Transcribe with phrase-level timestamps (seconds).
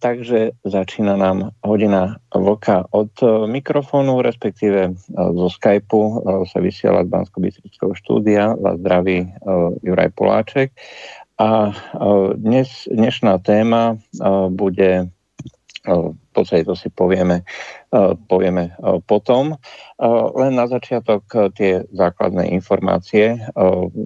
[0.00, 3.12] Takže začína nám hodina vlka od
[3.46, 7.44] mikrofónu, respektíve zo Skypeu sa vysiela z bansko
[7.92, 8.56] štúdia.
[8.56, 9.28] Vás zdraví
[9.84, 10.72] Juraj Poláček.
[11.36, 11.76] A
[12.40, 14.00] dnes, dnešná téma
[14.48, 15.12] bude
[16.40, 17.44] podstate to si povieme,
[18.26, 18.74] povieme
[19.04, 19.60] potom.
[20.34, 23.36] Len na začiatok tie základné informácie.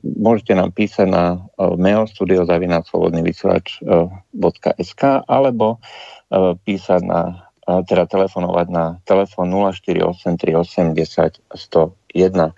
[0.02, 1.46] Môžete nám písať na
[1.78, 5.78] mail studiozavinaslobodnyvysielač.sk alebo
[6.66, 12.52] písať na teda telefonovať na telefon 048 38 10 101.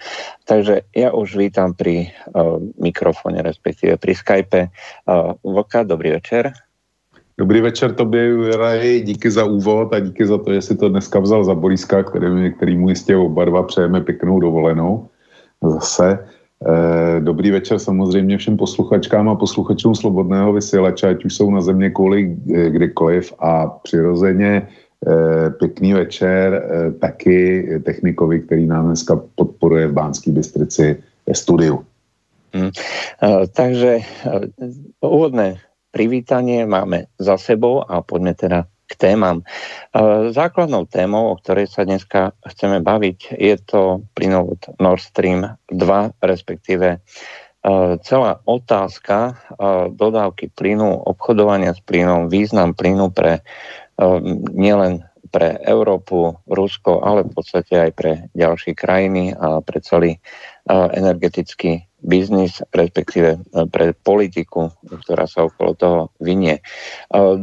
[0.44, 4.60] Takže ja už vítam pri uh, mikrofóne, respektíve pri Skype.
[5.06, 6.65] Uh, Vlka, dobrý večer.
[7.38, 11.20] Dobrý večer tobě, Juraj, díky za úvod a díky za to, že si to dneska
[11.20, 15.08] vzal za Boriska, který, který mu jistě oba dva přejeme pěknou dovolenou.
[15.62, 16.18] Zase.
[16.68, 21.90] Eh, dobrý večer samozřejmě všem posluchačkám a posluchačům Slobodného vysílače, ať už jsou na země
[21.90, 24.68] kvůli eh, kdykoliv a přirozeně
[25.06, 26.62] eh, pěkný večer
[27.00, 30.96] taky technikovi, který nám dneska podporuje v Bánské Bystrici
[31.26, 31.84] ve studiu.
[32.52, 32.70] Hmm.
[33.52, 33.98] Takže
[35.00, 35.56] úvodné
[35.96, 39.40] privítanie máme za sebou a poďme teda k témam.
[40.28, 47.00] Základnou témou, o ktorej sa dneska chceme baviť, je to plynovod Nord Stream 2, respektíve
[48.04, 49.40] celá otázka
[49.90, 53.40] dodávky plynu, obchodovania s plynom, význam plynu pre
[54.52, 55.00] nielen
[55.32, 60.22] pre Európu, Rusko, ale v podstate aj pre ďalšie krajiny a pre celý
[60.70, 66.62] energetický biznis, respektíve e, pre politiku, ktorá sa okolo toho vynie.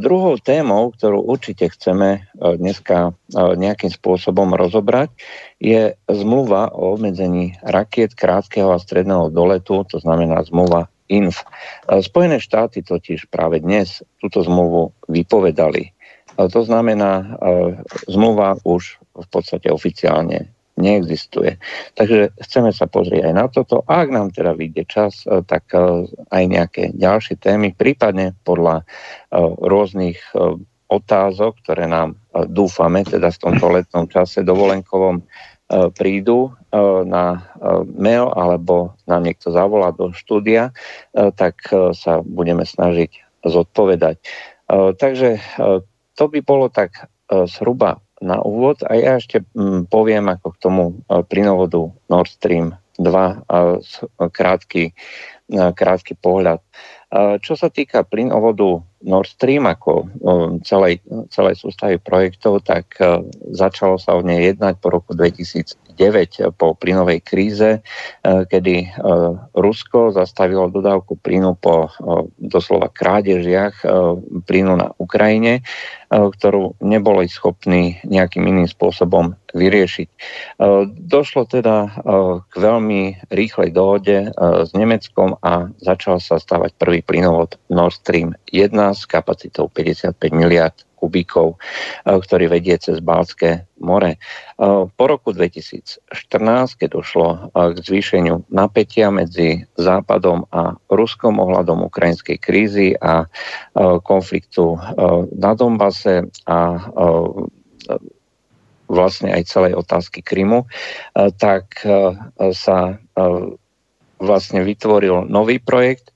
[0.00, 2.20] Druhou témou, ktorú určite chceme e,
[2.56, 5.12] dneska nejakým spôsobom rozobrať,
[5.60, 11.44] je zmluva o obmedzení rakiet krátkeho a stredného doletu, to znamená zmluva INF.
[11.84, 15.92] Spojené štáty totiž práve dnes túto zmluvu vypovedali.
[16.34, 17.38] To znamená,
[18.08, 21.58] zmluva už v podstate oficiálne neexistuje.
[21.94, 23.86] Takže chceme sa pozrieť aj na toto.
[23.86, 28.82] A ak nám teda vyjde čas, e, tak e, aj nejaké ďalšie témy, prípadne podľa
[28.82, 28.84] e,
[29.44, 30.18] rôznych
[30.84, 32.14] otázok, ktoré nám
[32.52, 35.26] dúfame teda v tomto letnom čase dovolenkovom
[35.96, 36.52] prídu
[37.08, 37.40] na
[37.96, 40.76] mail alebo nám niekto zavolá do štúdia,
[41.10, 43.10] tak sa budeme snažiť
[43.48, 44.20] zodpovedať.
[45.00, 45.40] Takže
[46.14, 50.84] to by bolo tak zhruba na úvod a ja ešte mm, poviem ako k tomu
[50.90, 53.44] e, plynovodu Nord Stream 2
[54.32, 54.92] krátky, e,
[55.76, 56.64] krátky pohľad.
[57.14, 60.10] Čo sa týka plynovodu Nord Stream ako
[60.66, 60.98] celej,
[61.30, 63.22] celej sústavy projektov, tak e,
[63.54, 65.94] začalo sa o nej jednať po roku 2009
[66.58, 67.84] po plynovej kríze,
[68.24, 68.98] kedy
[69.54, 71.86] Rusko zastavilo dodávku plynu po
[72.40, 73.86] doslova krádežiach
[74.42, 75.62] plynu na Ukrajine
[76.14, 80.08] E, ktorú neboli schopní nejakým iným spôsobom vyriešiť.
[80.10, 80.16] E,
[80.90, 81.90] došlo teda e,
[82.44, 88.74] k veľmi rýchlej dohode s Nemeckom a začal sa stavať prvý plynovod Nord Stream 1
[88.74, 90.74] s kapacitou 55 miliard
[91.04, 91.60] kubíkov,
[92.08, 94.16] ktorý vedie cez Balské more.
[94.96, 96.08] Po roku 2014,
[96.80, 103.28] keď došlo k zvýšeniu napätia medzi Západom a Ruskom ohľadom ukrajinskej krízy a
[104.00, 104.80] konfliktu
[105.36, 106.58] na Donbase a
[108.86, 110.68] vlastne aj celej otázky Krymu,
[111.40, 111.80] tak
[112.52, 112.78] sa
[114.20, 116.12] vlastne vytvoril nový projekt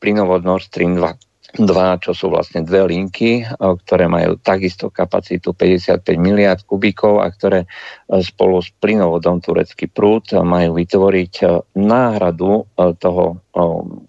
[0.00, 1.24] plynovod Nord Stream 2
[1.54, 7.70] dva, čo sú vlastne dve linky, ktoré majú takisto kapacitu 55 miliard kubíkov a ktoré
[8.10, 11.34] spolu s plynovodom Turecký prúd majú vytvoriť
[11.78, 12.66] náhradu
[12.98, 13.24] toho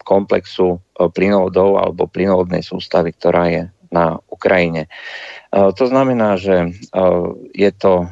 [0.01, 0.81] komplexu
[1.13, 3.61] plynovodov alebo plynovodnej sústavy, ktorá je
[3.95, 4.91] na Ukrajine.
[5.55, 6.75] To znamená, že
[7.55, 8.11] je to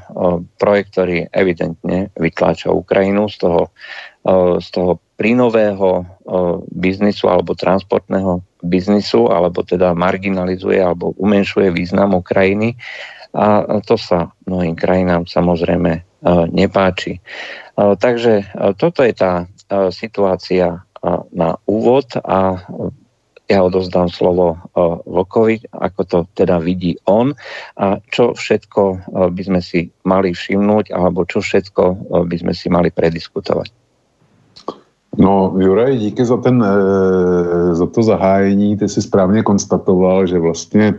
[0.56, 3.62] projekt, ktorý evidentne vytláča Ukrajinu z toho,
[4.64, 6.08] z toho plynového
[6.72, 12.80] biznisu alebo transportného biznisu, alebo teda marginalizuje alebo umenšuje význam Ukrajiny
[13.34, 16.02] a to sa mnohým krajinám samozrejme e,
[16.54, 17.18] nepáči.
[17.18, 17.22] E,
[17.98, 19.34] takže e, toto je tá
[19.90, 20.86] situácia
[21.34, 22.62] na úvod a
[23.50, 24.56] ja odozdám slovo
[25.04, 27.36] Vokovi, ako to teda vidí on
[27.76, 28.82] a čo všetko
[29.36, 33.70] by sme si mali všimnúť alebo čo všetko by sme si mali prediskutovať.
[35.18, 36.58] No, Juraj, díky za, ten,
[37.72, 38.78] za to zahájení.
[38.78, 40.94] Ty si správně konstatoval, že vlastně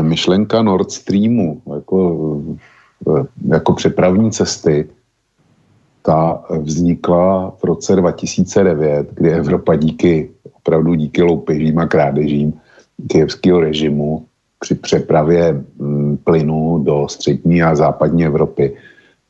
[0.00, 2.18] myšlenka Nord Streamu jako,
[3.48, 4.88] jako přepravní cesty
[6.02, 10.30] ta vznikla v roce 2009, kdy Evropa díky,
[10.68, 12.52] opravdu díky loupežím a krádežím
[13.08, 14.26] kijevského režimu
[14.60, 18.76] při přepravě mm, plynu do střední a západní Evropy,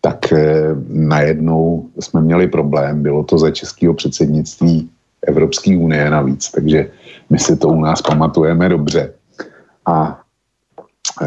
[0.00, 3.02] tak eh, najednou jsme měli problém.
[3.02, 4.90] Bylo to za českého předsednictví
[5.26, 6.90] Evropské unie navíc, takže
[7.31, 9.14] my si to u nás pamatujeme dobře.
[9.87, 10.20] A
[11.23, 11.26] e,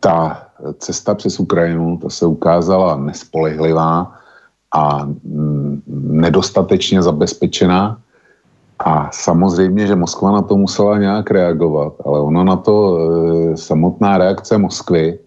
[0.00, 0.48] ta
[0.78, 4.12] cesta přes Ukrajinu, ta se ukázala nespolehlivá,
[4.74, 5.82] a mm,
[6.20, 7.98] nedostatečně zabezpečená.
[8.78, 14.18] A samozřejmě, že Moskva na to musela nějak reagovat, ale ona na to e, samotná
[14.18, 15.18] reakce Moskvy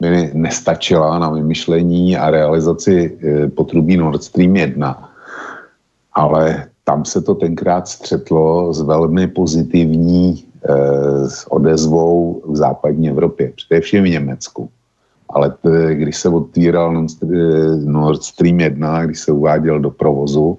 [0.00, 5.10] by nestačila na vymyšlení a realizaci e, potrubí Nord Stream 1.
[6.12, 10.74] Ale tam se to tenkrát střetlo s velmi pozitivní e,
[11.28, 14.70] s odezvou v západní Evropě, především v Německu
[15.30, 17.06] ale t, když se otvíral
[17.84, 20.58] Nord Stream 1, když se uváděl do provozu,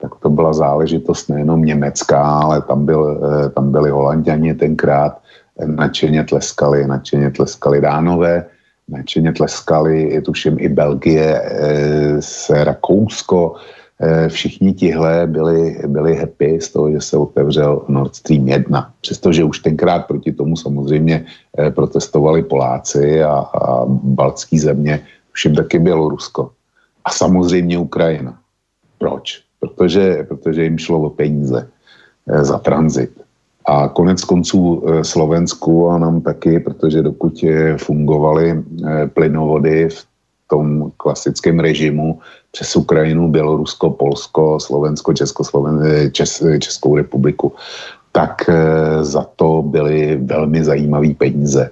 [0.00, 5.18] tak to byla záležitost nejenom německá, ale tam, byl, eh, tam byli holanděni tenkrát,
[5.66, 8.44] nadšeně tleskali, nadšeně tleskali dánové,
[8.88, 13.56] nadšeně tleskali, je tuším i Belgie, eh, se Rakousko,
[14.00, 18.92] Eh, všichni tihle byli, byli happy z toho, že se otevřel Nord Stream 1.
[19.00, 21.24] Přestože už tenkrát proti tomu samozřejmě
[21.74, 25.00] protestovali Poláci a, a baltský země,
[25.32, 26.50] všem taky Bělorusko.
[27.04, 28.38] A samozřejmě Ukrajina.
[28.98, 29.45] Proč?
[29.68, 31.68] Protože, protože jim šlo o peníze
[32.28, 33.10] eh, za tranzit.
[33.68, 37.44] A konec konců Slovensku a nám taky, protože dokud
[37.76, 38.62] fungovaly
[39.14, 40.06] plynovody v
[40.46, 42.18] tom klasickém režimu
[42.52, 47.52] přes Ukrajinu, Bělorusko, Polsko, Slovensko, Českosloven, Čes, Českou republiku,
[48.16, 51.70] tak eh, za to byly velmi zajímavé peníze.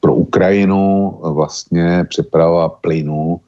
[0.00, 3.40] Pro Ukrajinu vlastně přeprava plynu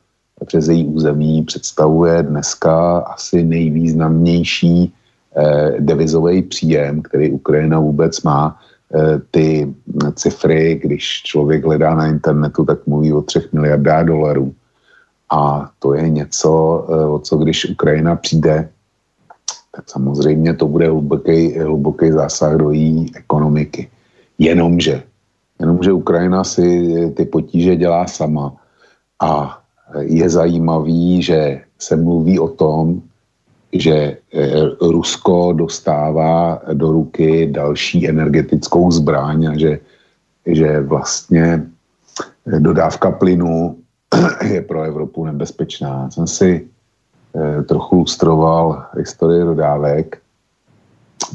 [0.46, 4.92] přes její území představuje dneska asi nejvýznamnější
[5.36, 8.58] eh, devizový příjem, který Ukrajina vůbec má.
[8.94, 9.74] Eh, ty
[10.14, 14.54] cifry, když člověk hledá na internetu, tak mluví o třech miliardách dolarů.
[15.30, 16.50] A to je něco,
[16.88, 18.68] eh, o co když Ukrajina přijde,
[19.76, 23.90] tak samozřejmě to bude hluboký, hluboký zásah do její ekonomiky.
[24.38, 25.02] Jenomže,
[25.60, 26.66] jenomže Ukrajina si
[27.16, 28.54] ty potíže dělá sama
[29.22, 29.58] a
[30.00, 33.02] je zajímavý, že se mluví o tom,
[33.72, 34.16] že eh,
[34.80, 39.78] Rusko dostává do ruky další energetickou zbraň a že,
[40.46, 41.66] že vlastně
[42.58, 43.76] dodávka plynu
[44.52, 46.10] je pro Evropu nebezpečná.
[46.10, 46.66] Jsem si
[47.34, 50.18] eh, trochu lustroval historii dodávek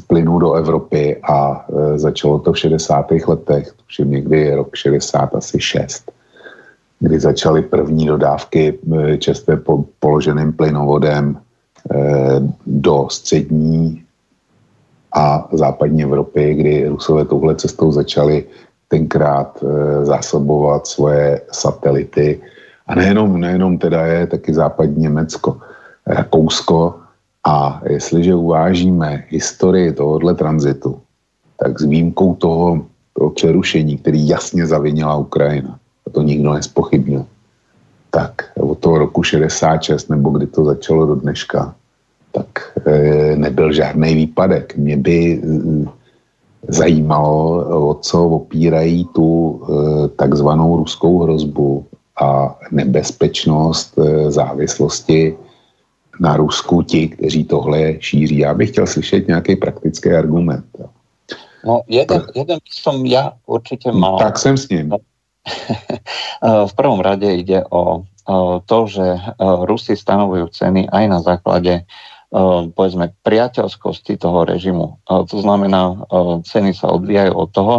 [0.06, 3.06] plynu do Evropy a eh, začalo to v 60.
[3.26, 6.10] letech, tuším někdy rok 60, asi 6,
[7.00, 14.04] kdy začaly první dodávky eh, čerstvě po, položeným plynovodem eh, do střední
[15.16, 18.44] a západní Evropy, kdy Rusové touhle cestou začali
[18.88, 22.40] tenkrát eh, zásobovat svoje satelity
[22.86, 25.56] a nejenom, nejenom teda je taky západní Německo,
[26.06, 26.94] Rakousko.
[27.46, 31.00] A jestliže uvážíme historii tohohle tranzitu,
[31.56, 35.78] tak s výjimkou toho, toho přerušení, který jasně zavinila Ukrajina,
[36.12, 37.26] to nikdo nespochybnil,
[38.10, 41.74] tak od toho roku 66, nebo kdy to začalo do dneška,
[42.32, 42.48] tak
[42.86, 44.76] e, nebyl žádný výpadek.
[44.76, 45.40] Mě by e,
[46.68, 51.86] zajímalo, o co opírají tu e, takzvanou ruskou hrozbu
[52.20, 55.36] a nebezpečnost eh, závislosti
[56.20, 58.38] na Rusku ti, kteří tohle šíří.
[58.38, 60.64] Já bych chtěl slyšet nějaký praktický argument.
[61.64, 64.16] No, jeden, jeden som ja určite mal.
[64.16, 64.96] Tak jsem s ním.
[66.68, 68.04] v prvom rade ide o
[68.66, 75.02] to, že eh, Rusi stanovujú ceny aj na základe eh, povedzme priateľskosti toho režimu.
[75.06, 76.06] To znamená,
[76.46, 77.76] ceny sa odvíjajú od toho,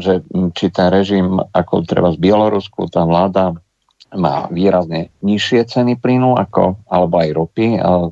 [0.00, 0.24] že
[0.56, 3.52] či ten režim, ako treba z Bielorusku, tá vláda
[4.16, 7.66] má výrazne nižšie ceny plynu ako, alebo aj ropy,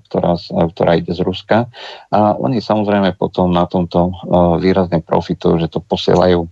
[0.05, 0.37] ktorá,
[0.77, 1.73] ktorá ide z Ruska.
[2.13, 4.13] A oni samozrejme potom na tomto
[4.61, 6.45] výrazne profitujú, že to posielajú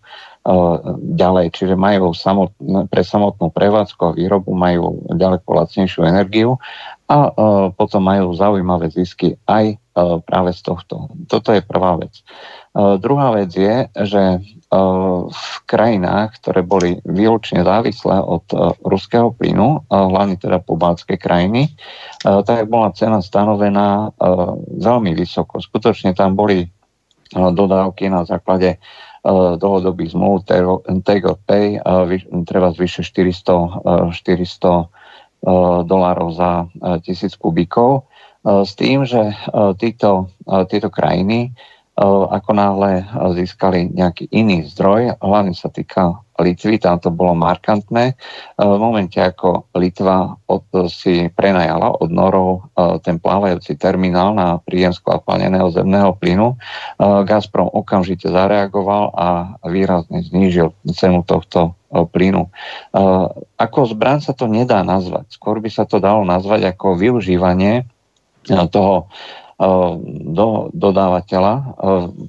[0.99, 2.51] ďalej, čiže majú samot,
[2.91, 6.59] pre samotnú prevádzku a výrobu majú ďaleko lacnejšiu energiu
[7.07, 7.31] a
[7.79, 9.79] potom majú zaujímavé zisky aj
[10.27, 11.15] práve z tohto.
[11.31, 12.27] Toto je prvá vec.
[12.75, 14.23] Druhá vec je, že
[15.31, 18.43] v krajinách, ktoré boli výlučne závislé od
[18.83, 21.71] ruského plynu, hlavne teda pobaltské krajiny,
[22.25, 24.11] tak bola cena stanovená
[24.81, 25.63] veľmi vysoko.
[25.63, 26.67] Skutočne tam boli
[27.31, 28.81] dodávky na základe
[29.59, 30.43] dlhodobých zmluv
[31.07, 31.79] take or pay,
[32.43, 36.67] treba zvyše 400, 400 dolárov za
[37.03, 38.07] tisíc kubíkov,
[38.43, 39.35] s tým, že
[39.79, 40.31] títo,
[40.67, 41.55] títo krajiny
[42.31, 43.07] ako náhle
[43.39, 48.19] získali nejaký iný zdroj, hlavne sa týka Litvy, tam to bolo markantné.
[48.59, 52.75] V momente, ako Litva od, si prenajala od Norov
[53.07, 56.59] ten plávajúci terminál na príjem skvapalneného zemného plynu,
[57.01, 59.27] Gazprom okamžite zareagoval a
[59.67, 62.51] výrazne znížil cenu tohto plynu.
[63.57, 65.31] Ako zbran sa to nedá nazvať.
[65.31, 67.87] Skôr by sa to dalo nazvať ako využívanie
[68.49, 69.07] toho
[70.33, 71.65] do dodávateľa, eh,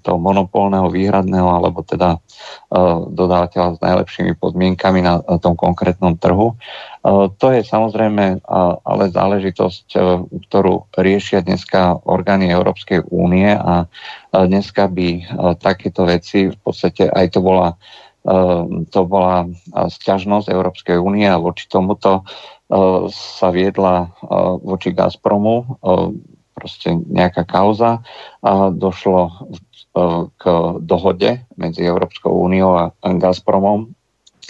[0.05, 6.55] toho monopolného, výhradného, alebo teda eh, dodávateľa s najlepšími podmienkami na tom konkrétnom trhu.
[7.35, 8.47] To je samozrejme
[8.79, 9.87] ale záležitosť,
[10.47, 13.91] ktorú riešia dneska orgány Európskej únie a
[14.31, 15.27] dneska by
[15.59, 17.75] takéto veci, v podstate aj to bola
[18.87, 22.23] to bola sťažnosť Európskej únie a voči tomuto
[23.11, 24.15] sa viedla
[24.63, 25.83] voči Gazpromu
[26.53, 28.05] proste nejaká kauza
[28.45, 29.31] a došlo e,
[30.37, 30.43] k
[30.79, 33.91] dohode medzi Európskou úniou a Gazpromom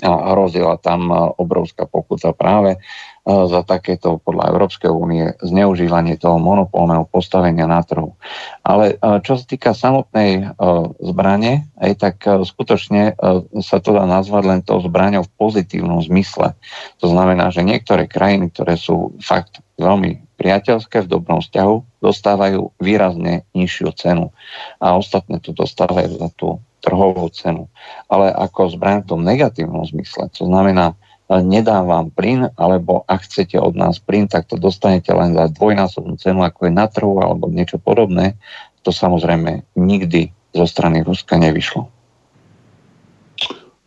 [0.04, 2.80] a hrozila tam e, obrovská pokuta práve e,
[3.26, 8.14] za takéto podľa Európskej únie zneužívanie toho monopolného postavenia na trhu.
[8.68, 10.56] Ale čo sa týka samotnej
[11.00, 13.16] zbrane, aj tak skutočne
[13.60, 16.56] sa to dá nazvať len tou zbraňou v pozitívnom zmysle.
[17.04, 23.48] To znamená, že niektoré krajiny, ktoré sú fakt veľmi priateľské v dobrom vzťahu dostávajú výrazne
[23.56, 24.36] nižšiu cenu
[24.84, 27.72] a ostatné to dostávajú za tú trhovú cenu.
[28.12, 31.00] Ale ako zbraň v tom negatívnom zmysle, to znamená,
[31.32, 35.48] e, nedám vám plyn, alebo ak chcete od nás plyn, tak to dostanete len za
[35.48, 38.36] dvojnásobnú cenu, ako je na trhu, alebo niečo podobné,
[38.84, 41.88] to samozrejme nikdy zo strany Ruska nevyšlo.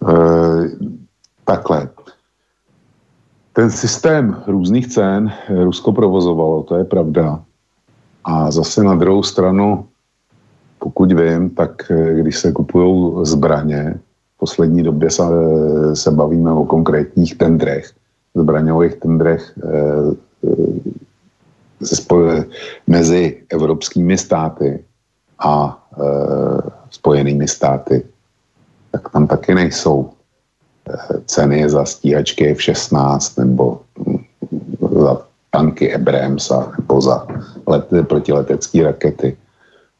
[0.00, 0.14] E,
[1.44, 1.92] takhle.
[3.56, 7.42] Ten systém různých cen Rusko provozovalo, to je pravda.
[8.24, 9.86] A zase na druhou stranu,
[10.78, 13.94] pokud vím, tak eh, když se kupují zbraně,
[14.36, 17.92] v poslední době se, eh, se bavíme o konkrétních tendrech,
[18.34, 19.64] zbraňových tendrech e,
[22.86, 24.84] mezi evropskými státy
[25.38, 26.04] a e,
[26.90, 28.04] spojenými státy,
[28.92, 30.10] tak tam taky nejsou
[31.26, 33.80] ceny za stíhačky F-16 nebo
[35.00, 37.26] za tanky Abrams a nebo za
[37.66, 39.36] let, protiletecké rakety,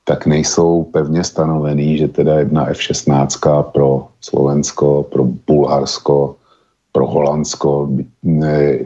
[0.05, 6.37] tak nejsou pevně stanovený, že teda jedna F-16 pro Slovensko, pro Bulharsko,
[6.93, 7.89] pro Holandsko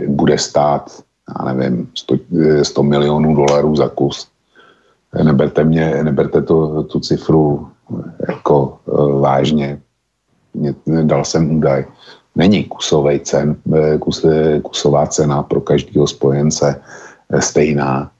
[0.08, 1.02] bude stát,
[1.38, 2.14] já nevím, 100,
[2.62, 4.28] 100 milionů dolarů za kus.
[5.22, 7.68] Neberte, mě, neberte to, tu cifru
[8.28, 9.80] jako uh, vážně
[11.02, 11.84] dal jsem údaj,
[12.36, 16.80] není kusový cen, eh, kus, eh, kusová cena pro každého spojence
[17.30, 18.10] eh, stejná,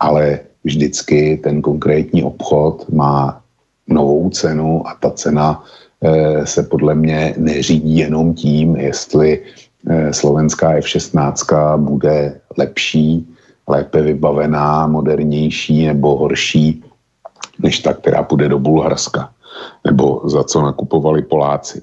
[0.00, 3.40] ale vždycky ten konkrétní obchod má
[3.88, 5.64] novou cenu a ta cena
[6.44, 9.40] se podle mě neřídí jenom tím, jestli
[10.12, 13.24] slovenská F-16 bude lepší,
[13.68, 16.84] lépe vybavená, modernější nebo horší
[17.58, 19.33] než ta, která půjde do Bulharska
[19.84, 21.82] nebo za co nakupovali Poláci.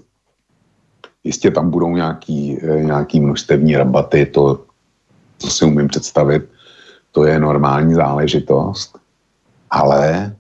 [1.24, 4.60] Jistě tam budou nějaký, eh, nějaký množstevní rabaty, to,
[5.38, 6.50] to si umím představit,
[7.12, 8.98] to je normální záležitost,
[9.70, 10.36] ale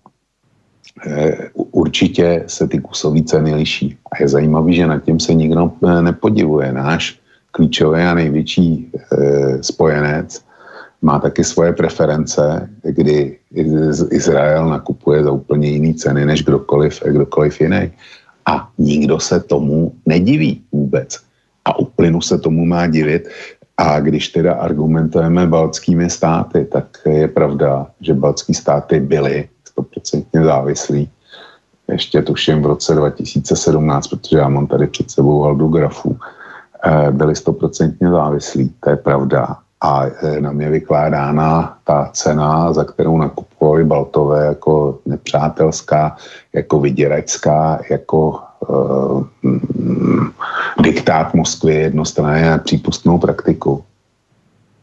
[1.07, 3.97] e, určitě se ty kusové ceny liší.
[4.11, 6.73] A je zajímavé, že nad tím se nikdo eh, nepodivuje.
[6.73, 7.19] Náš
[7.51, 8.91] klíčový a největší
[9.61, 10.45] spojenec
[11.01, 13.37] má taky svoje preference, kdy
[14.09, 17.91] Izrael nakupuje za úplně jiný ceny než kdokoliv, kdokoliv jiný.
[18.45, 21.17] A nikdo se tomu nediví vůbec.
[21.65, 23.29] A u plynu se tomu má divit.
[23.77, 31.09] A když teda argumentujeme baltskými státy, tak je pravda, že baltské státy byly stoprocentně závislí.
[31.91, 36.17] Ještě tuším v roce 2017, protože já mám tady před sebou haldu grafů,
[36.85, 40.05] eh, byli stoprocentně závislí, to je pravda a
[40.39, 46.15] nám je vykládána ta cena, za kterou nakupovali Baltové jako nepřátelská,
[46.53, 49.23] jako vyděračská, jako uh,
[50.83, 53.83] diktát Moskvy jednostranné přípustnou praktiku.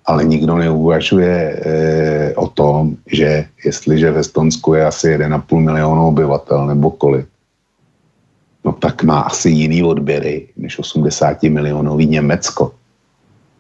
[0.08, 6.66] ale nikdo neuvažuje e, o tom, že jestliže v Estonsku je asi 1,5 milionu obyvatel
[6.66, 7.28] nebo kolik,
[8.64, 12.72] no tak má asi jiný odběry než 80 milionový Německo.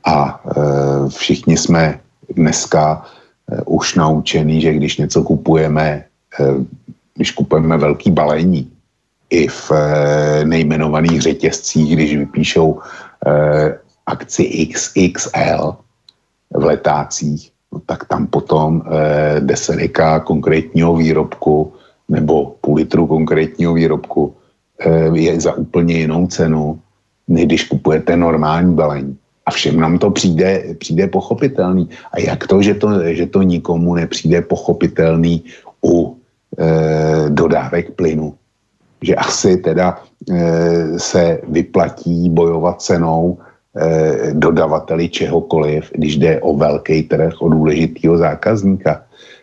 [0.08, 2.00] A e, všichni jsme
[2.36, 3.04] dneska
[3.52, 6.04] e, už naučení, že když něco kupujeme, e,
[7.14, 8.70] když kupujeme velký balení,
[9.30, 9.72] i v
[10.44, 12.80] nejmenovaných řetězcích, když vypíšou
[14.06, 15.76] akci XXL
[16.50, 18.82] v letácích, no tak tam potom
[19.40, 21.72] desetika konkrétního výrobku
[22.08, 24.34] nebo půl litru konkrétního výrobku
[25.12, 26.80] je za úplně jinou cenu,
[27.28, 29.18] než když kupujete normální balení.
[29.48, 31.88] A všem nám to přijde, přijde pochopitelný.
[32.12, 35.44] A jak to, že to, že to nikomu nepřijde pochopitelný
[35.84, 36.16] u
[36.58, 38.34] e, dodávek plynu?
[39.02, 43.38] Že asi teda e, se vyplatí bojovat cenou
[43.72, 49.00] e, dodavateli čehokoliv, když jde o velký trh, o důležitého zákazníka.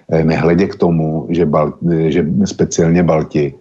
[0.09, 1.73] E, nehledě k tomu, že, Bal,
[2.07, 3.53] že speciálně Balti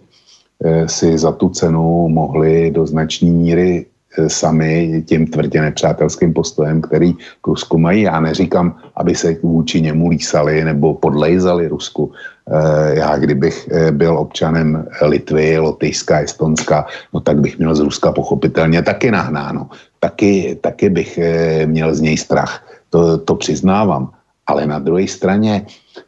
[0.61, 3.85] e, si za tu cenu mohli do značné míry
[4.27, 8.01] sami tím tvrdě nepřátelským postojem, který k Rusku mají.
[8.01, 12.11] Já neříkám, aby se vůči němu lísali nebo podlejzali Rusku.
[12.11, 18.11] E, já kdybych e, byl občanem Litvy, Lotyšska, Estonska, no tak bych měl z Ruska
[18.11, 19.69] pochopitelně taky nahnáno.
[19.99, 21.19] Taky, taky bych
[21.65, 22.63] měl z něj strach.
[22.89, 24.09] To, to přiznávám.
[24.47, 25.65] Ale na druhé straně,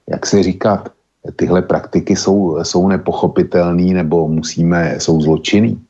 [0.10, 0.90] jak se říkat,
[1.36, 5.82] tyhle praktiky jsou, jsou nepochopitelné nebo musíme, jsou zločinný.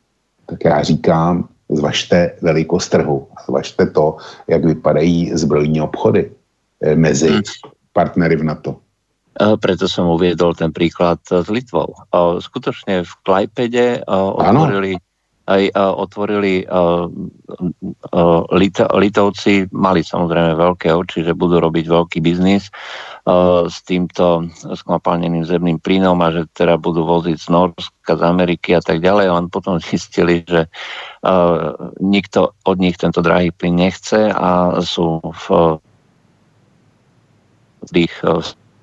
[0.45, 6.31] Tak já říkám, zvažte velikost trhu zvažte to, jak vypadají zbrojní obchody
[6.81, 7.41] eh, mezi hmm.
[7.93, 8.71] partnery v NATO.
[9.37, 11.93] Preto som uviedol ten príklad s Litvou.
[12.41, 15.06] Skutočne v Klajpede otvorili, aj
[15.79, 16.67] otvorili
[18.91, 22.67] Litovci, mali samozrejme veľké oči, že budú robiť veľký biznis
[23.67, 28.83] s týmto skvapalneným zemným plynom a že teda budú voziť z Norska, z Ameriky a
[28.83, 29.31] tak ďalej.
[29.31, 30.67] Len potom zistili, že
[32.03, 35.45] nikto od nich tento drahý plyn nechce a sú v,
[37.87, 38.15] v ich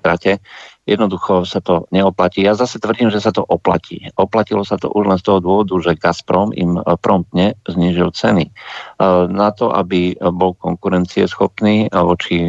[0.01, 0.41] strate
[0.85, 2.45] jednoducho sa to neoplatí.
[2.45, 4.05] Ja zase tvrdím, že sa to oplatí.
[4.15, 8.45] Oplatilo sa to už len z toho dôvodu, že Gazprom im eh, promptne znižil ceny.
[8.45, 8.53] Eh,
[9.27, 12.47] na to, aby bol konkurencieschopný eh, voči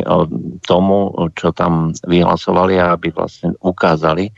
[0.69, 4.31] tomu, čo tam vyhlasovali a aby vlastne ukázali,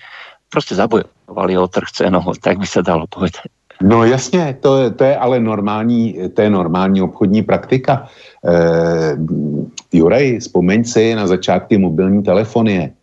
[0.48, 3.50] proste zabojovali o trh cenou, tak by sa dalo povedať.
[3.82, 8.10] No jasně, to, to je ale normální, to je normální obchodní praktika.
[8.42, 9.14] E,
[9.92, 12.97] Juraj, vzpomeň si na začátky mobilní telefonie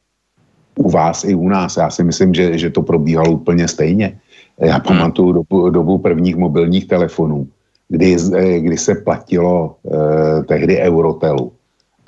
[0.78, 1.78] u vás i u nás.
[1.78, 4.20] Já si myslím, že, že to probíhalo úplně stejně.
[4.60, 4.84] Já hmm.
[4.88, 7.48] pamatuju dobu, dobu prvních mobilních telefonů,
[7.90, 11.52] kdy, eh, kdy se platilo eh, tehdy Eurotelu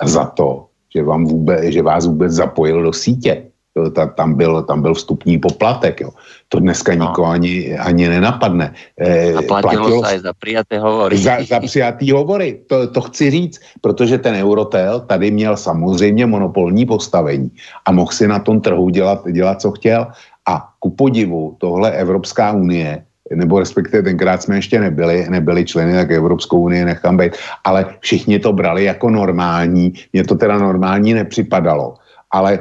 [0.04, 3.47] za to, že, vám vůbec, že vás vůbec zapojil do sítě
[3.90, 6.00] ta, tam, byl, tam byl vstupní poplatek.
[6.00, 6.10] Jo.
[6.48, 7.06] To dneska no.
[7.06, 8.74] nikoho ani, ani nenapadne.
[9.00, 11.18] E, a platilo, platilo se za přijaté hovory.
[11.18, 16.86] Za, za přijatý hovory, to, to chci říct, protože ten Eurotel tady měl samozřejmě monopolní
[16.86, 17.50] postavení
[17.86, 20.06] a mohl si na tom trhu dělat, dělat co chtěl.
[20.48, 26.10] A ku podivu tohle Evropská unie nebo respektive tenkrát jsme ještě nebyli, nebyli členy, tak
[26.10, 27.32] Evropskou unii nechám být,
[27.64, 31.94] ale všichni to brali jako normální, mně to teda normální nepřipadalo
[32.30, 32.60] ale e,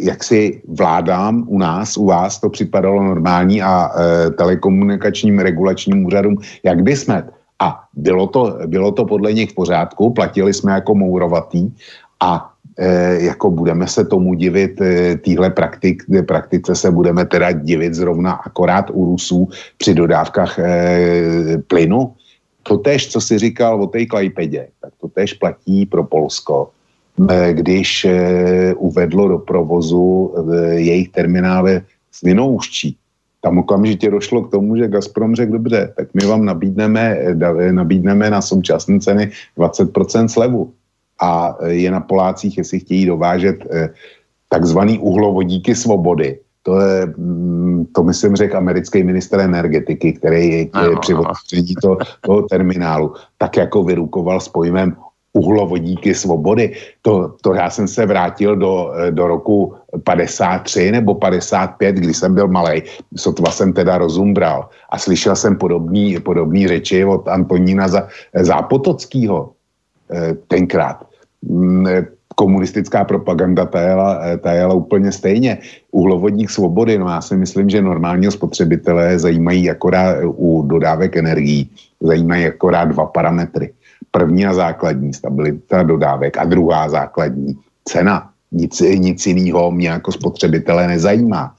[0.00, 6.36] jak si vládám u nás, u vás to připadalo normální a e, telekomunikačním regulačním úřadům,
[6.62, 7.28] jak by jsme.
[7.58, 11.72] A bylo to, bylo to podle nich v pořádku, platili jsme jako mourovatý
[12.20, 17.94] a e, jako budeme se tomu divit, e, týhle praktik, praktice se budeme teda divit
[17.94, 20.58] zrovna akorát u Rusů při dodávkách
[21.66, 22.14] plynu.
[22.62, 26.68] To tež, co si říkal o té Klajpedě, tak to tež platí pro Polsko
[27.52, 31.80] když eh, uvedlo do provozu eh, jejich terminály
[32.12, 32.96] s Vinouští.
[33.40, 37.18] Tam okamžitě došlo k tomu, že Gazprom řekl, dobře, tak my vám nabídneme,
[37.70, 40.72] nabídneme na současné ceny 20% slevu.
[41.22, 43.56] A je na Polácích, jestli chtějí dovážet
[44.48, 46.38] takzvaný uhlovodíky svobody.
[46.62, 50.66] To, je, mm, to myslím řekl americký minister energetiky, který je
[51.00, 54.96] při otevření to, toho terminálu tak jako vyrukoval s pojmem
[55.34, 56.72] uhlovodíky svobody.
[57.02, 62.48] To, to já jsem se vrátil do, do roku 53 nebo 55, kdy jsem byl
[62.48, 62.82] malý.
[63.16, 64.68] Sotva jsem teda rozum bral.
[64.90, 67.86] A slyšel jsem podobný, podobný řeči od Antonína
[68.34, 69.50] Zápotockého
[70.10, 71.06] eh, tenkrát.
[71.42, 71.86] Mm,
[72.34, 75.58] komunistická propaganda ta jela, ta jela úplně stejně.
[75.90, 81.70] Uhlovodník svobody, no já si myslím, že normálního spotřebitele zajímají akorát u dodávek energií,
[82.00, 83.70] zajímají akorát dva parametry
[84.14, 88.30] První a základní stabilita dodávek a druhá základní cena.
[88.52, 91.54] Nic, nic jiného mě jako spotřebitele nezajímá.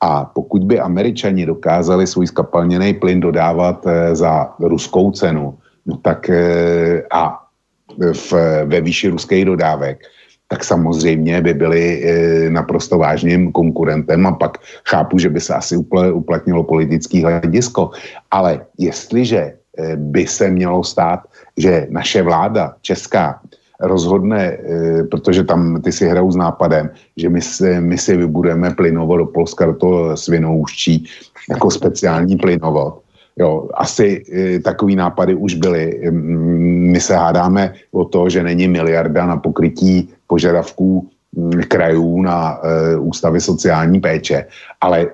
[0.00, 6.28] A pokud by američani dokázali svůj skapalněný plyn dodávat e, za ruskou cenu, no tak
[6.28, 7.40] e, a
[8.12, 8.32] v,
[8.64, 10.04] ve výši ruských dodávek,
[10.48, 12.04] tak samozřejmě by byli
[12.48, 15.76] naprosto vážným konkurentem a pak chápu, že by se asi
[16.12, 17.90] uplatnilo politický hledisko.
[18.30, 19.56] Ale jestliže
[19.96, 21.20] by se mělo stát,
[21.56, 23.40] že naše vláda česká
[23.80, 24.58] rozhodne, e,
[25.04, 29.26] protože tam ty si hrajou s nápadem, že my, se, my si vybudeme plynovod do
[29.26, 31.06] Polska, do toho svinouští,
[31.50, 33.04] jako speciální plynovod,
[33.36, 36.10] Jo, asi e, takový nápady už byly.
[36.94, 41.08] My se hádáme o to, že není miliarda na pokrytí požadavků
[41.68, 44.46] krajů na e, ústavy sociální péče,
[44.80, 45.08] ale e,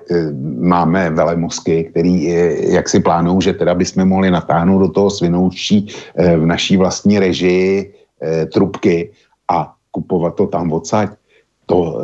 [0.59, 2.33] máme velemosky, který e,
[2.73, 7.19] jak si plánují, že teda bychom mohli natáhnout do toho svinoučí e, v naší vlastní
[7.19, 9.11] režii e, trubky
[9.49, 11.09] a kupovat to tam odsaď.
[11.65, 12.03] To,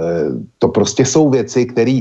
[0.63, 1.99] to prostě jsou věci, které,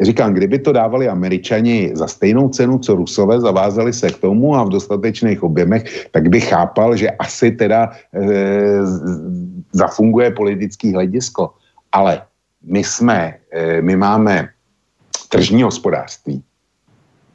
[0.00, 4.64] říkám, kdyby to dávali američani za stejnou cenu, co rusové, zavázali se k tomu a
[4.64, 7.92] v dostatečných objemech, tak bych chápal, že asi teda
[9.72, 11.54] zafunguje politický hledisko.
[11.92, 12.22] Ale
[12.62, 14.48] my jsme, e, my máme
[15.28, 16.42] tržní hospodářství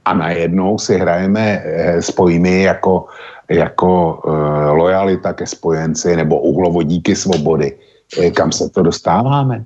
[0.06, 3.06] a najednou si hrajeme e, s pojmy jako,
[3.50, 4.30] jako e,
[4.72, 7.78] lojalita ke spojenci nebo uhlovodíky svobody
[8.20, 9.66] Eh, kam se to dostáváme.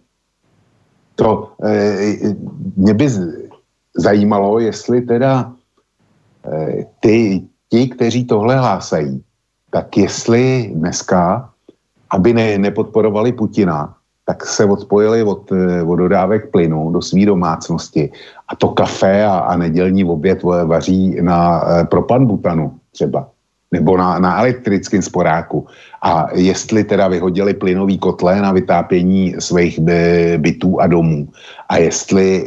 [1.16, 2.36] To eh,
[2.76, 3.10] mě by
[3.98, 5.54] zajímalo, jestli teda
[6.46, 9.24] eh, ty, ti, kteří tohle hlásají,
[9.70, 11.50] tak jestli dneska,
[12.16, 13.94] aby ne, nepodporovali Putina,
[14.26, 15.52] tak se odpojili od,
[15.86, 18.12] od dodávek plynu do své domácnosti
[18.48, 23.28] a to kafe a, a nedělní oběd vaří na propan butanu třeba
[23.72, 25.68] nebo na, na elektrickém sporáku.
[26.02, 29.80] A jestli teda vyhodili plynový kotle na vytápění svých
[30.38, 31.28] bytů a domů
[31.70, 32.46] a jestli,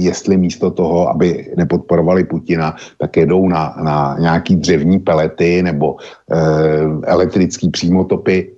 [0.00, 6.38] jestli místo toho, aby nepodporovali Putina, tak jedou na, na nějaký dřevní pelety nebo e,
[7.06, 8.54] elektrický přímotopy.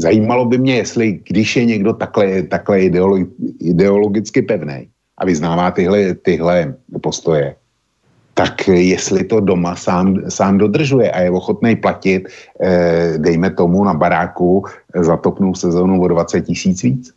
[0.00, 3.26] Zajímalo by mě, jestli když je někdo takhle, takhle ideologi,
[3.60, 7.54] ideologicky pevný a vyznává tyhle, tyhle postoje,
[8.34, 12.28] tak jestli to doma sám, sám dodržuje a je ochotný platit,
[12.60, 14.64] eh, dejme tomu na baráku
[14.96, 17.12] za topnou sezónu o 20 tisíc víc.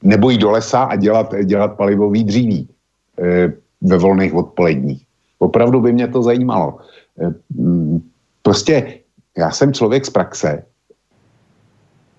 [0.00, 2.68] Nebo jít do lesa a dělat, dělat palivový dříví
[3.20, 3.52] eh,
[3.84, 5.04] ve volných odpoledních.
[5.38, 6.80] Opravdu by mě to zajímalo.
[7.20, 7.32] Eh,
[8.40, 9.04] prostě
[9.36, 10.64] já jsem člověk z praxe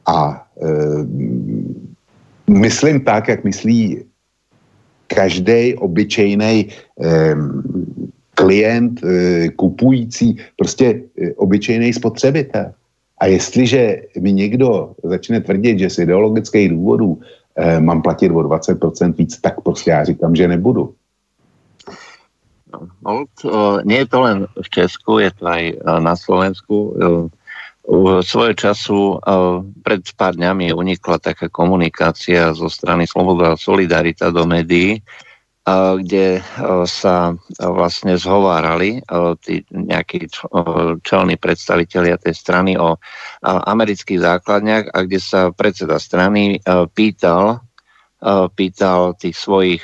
[0.08, 1.04] a eh,
[2.48, 4.04] myslím tak, jak myslí
[5.08, 6.68] každý obyčejný
[7.02, 7.36] eh,
[8.38, 12.72] klient, eh, kupující, prostě eh, obyčejný spotřebitel.
[13.18, 17.18] A jestliže mi někdo začne tvrdit, že z ideologických důvodů
[17.58, 20.94] eh, mám platit o 20% víc, tak prostě já říkám, že nebudu.
[23.02, 25.64] No, to, nie je to len v Česku, je to aj
[26.04, 26.94] na Slovensku.
[28.22, 29.16] Svojho času
[29.80, 35.00] pred pár dňami unikla taká komunikácia zo strany Sloboda a Solidarita do médií,
[36.04, 36.44] kde
[36.84, 39.00] sa vlastne zhovárali
[39.40, 40.28] tí nejakí
[41.00, 43.00] čelní predstavitelia tej strany o
[43.44, 46.60] amerických základniach a kde sa predseda strany
[46.92, 47.64] pýtal,
[48.52, 49.84] pýtal tých svojich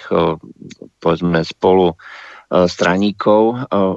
[1.00, 2.23] povedzme spolu E,
[2.54, 3.56] straníkov, e,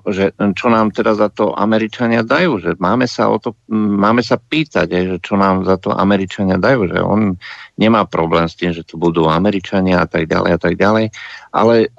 [0.09, 0.25] že
[0.57, 4.89] čo nám teda za to Američania dajú, že máme sa, o to, máme sa pýtať,
[4.89, 7.37] že čo nám za to Američania dajú, že on
[7.77, 11.13] nemá problém s tým, že tu budú Američania a tak ďalej a tak ďalej,
[11.53, 11.93] ale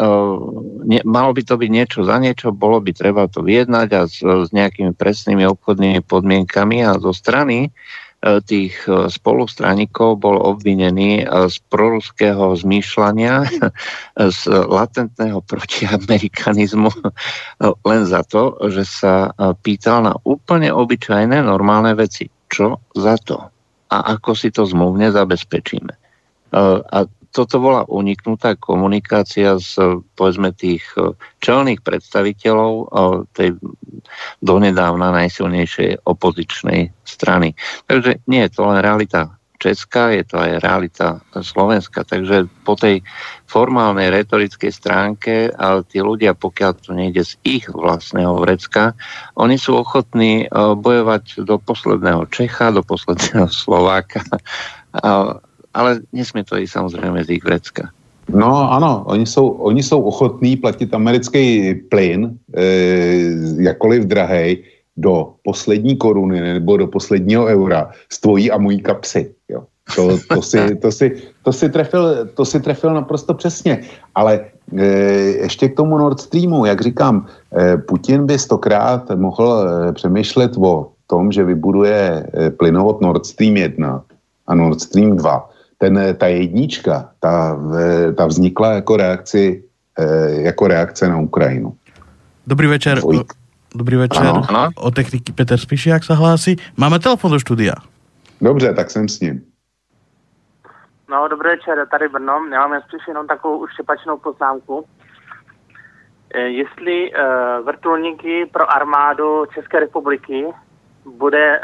[0.86, 4.26] ne, malo by to byť niečo za niečo, bolo by treba to vyjednať a s,
[4.26, 11.21] s nejakými presnými obchodnými podmienkami a zo strany uh, E, tých e, spolustraníkov bol obvinený
[11.21, 13.45] e, z proruského zmýšľania,
[14.38, 16.89] z latentného protiamerikanizmu
[17.62, 22.25] len za to, že sa pýtal na úplne obyčajné normálne veci.
[22.49, 23.38] Čo za to?
[23.93, 25.93] A ako si to zmluvne zabezpečíme?
[26.53, 26.97] A
[27.38, 31.13] toto bola uniknutá komunikácia z povedzme tých e,
[31.45, 32.86] čelných predstaviteľov e,
[33.38, 33.50] tej
[34.41, 37.54] donedávna najsilnejšej opozičnej strany.
[37.86, 42.06] Takže nie je to len realita Česká, je to aj realita Slovenska.
[42.06, 43.02] Takže po tej
[43.50, 48.93] formálnej retorickej stránke, ale tí ľudia, pokiaľ to nejde z ich vlastného vrecka,
[49.38, 54.26] oni sú ochotní e, bojovať do posledného Čecha, do posledného Slováka
[55.78, 57.94] ale nesmie to ísť samozrejme z ich vrecka.
[58.34, 62.66] No ano, oni jsou, oni jsou ochotní platit americký plyn, e,
[63.63, 64.63] jakkoliv drahej,
[64.98, 69.32] do poslední koruny nebo do posledního eura z tvojí a mojí kapsy.
[69.50, 69.63] Jo.
[69.96, 73.82] To, to, si, to, si, to, si trefil, to si trefil naprosto přesně.
[74.16, 74.46] Ale
[74.78, 74.86] e,
[75.46, 80.92] ještě k tomu Nord Streamu, jak říkám, e, Putin by stokrát mohl e, přemýšlet o
[81.08, 84.04] tom, že vybuduje e, plynovod Nord Stream 1
[84.48, 85.50] a Nord Stream 2.
[85.78, 89.63] Ten, ta jednička, ta, e, ta vznikla jako reakci
[90.00, 91.76] e, jako reakce na Ukrajinu.
[92.48, 93.02] Dobrý večer.
[93.76, 94.26] Dobrý večer.
[94.26, 94.70] Ano, ano.
[94.76, 96.56] O techniky Peter jak se hlásí.
[96.78, 97.74] Máme telefon do studia.
[98.42, 99.42] Dobře, tak jsem s ním.
[101.10, 102.34] No, dobrý večer, tady Brno.
[102.52, 104.86] Já mám spíš jenom takovou uštěpačnou poznámku.
[106.34, 107.22] E, jestli e,
[107.62, 110.46] vrtulníky pro armádu České republiky
[111.06, 111.62] bude e,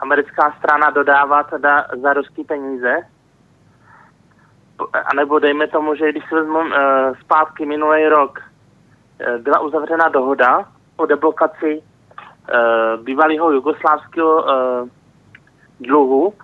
[0.00, 2.96] americká strana dodávat da, za ruský peníze,
[5.10, 8.40] anebo dejme tomu, že když si vezmu e, zpátky minulý rok,
[9.18, 10.64] e, byla uzavřena dohoda
[10.96, 11.82] o deblokaci e,
[12.96, 14.54] bývalého jugoslávského e,
[15.80, 16.34] dluhu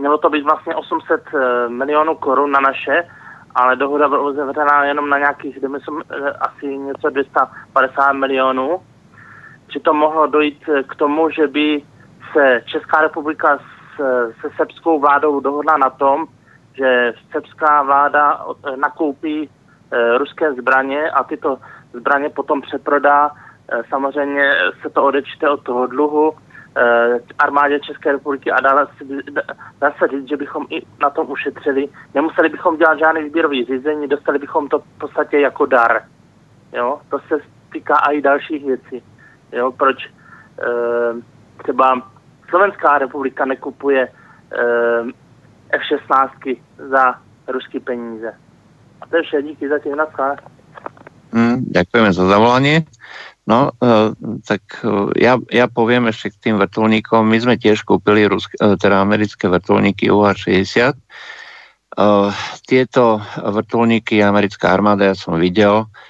[0.00, 3.08] Mělo to být vlastně 800 eh, milionů korun na naše,
[3.54, 8.80] ale dohoda byla uzavřená jenom na nějakých, myslím, eh, asi něco 250 milionů.
[9.68, 11.82] Či to mohlo dojít k tomu, že by
[12.32, 13.58] se Česká republika
[14.40, 16.26] se srbskou vládou dohodla na tom,
[16.74, 18.44] že srbská vláda
[18.76, 19.50] nakoupí
[20.16, 21.58] ruské zbraně a tyto
[21.92, 23.30] zbraně potom přeprodá.
[23.88, 24.52] Samozřejmě
[24.82, 26.34] se to odečte od toho dluhu
[26.76, 28.86] Eh, armádě České republiky a dále
[29.80, 31.88] dá se říct, že bychom i na tom ušetřili.
[32.14, 36.02] Nemuseli bychom dělat žádný výběrový řízení, dostali bychom to v podstatě jako dar.
[36.72, 37.00] Jo?
[37.10, 37.38] To se
[37.72, 39.02] týká i dalších věcí.
[39.52, 39.72] Jo?
[39.72, 40.10] Proč e,
[41.62, 42.02] třeba
[42.48, 44.08] Slovenská republika nekupuje
[45.72, 46.58] F-16
[46.90, 48.30] za ruské peníze.
[49.00, 49.94] A to je vše, díky za těch
[51.30, 52.82] Mm, ďakujeme za zavolanie.
[53.46, 54.10] No, uh,
[54.42, 57.22] tak uh, ja, ja poviem ešte k tým vrtulníkom.
[57.22, 60.98] My sme tiež kúpili ruské, uh, teda americké vrtulníky UH-60.
[61.94, 62.34] Uh,
[62.66, 66.09] tieto vrtulníky americká armáda, ja som videl, uh,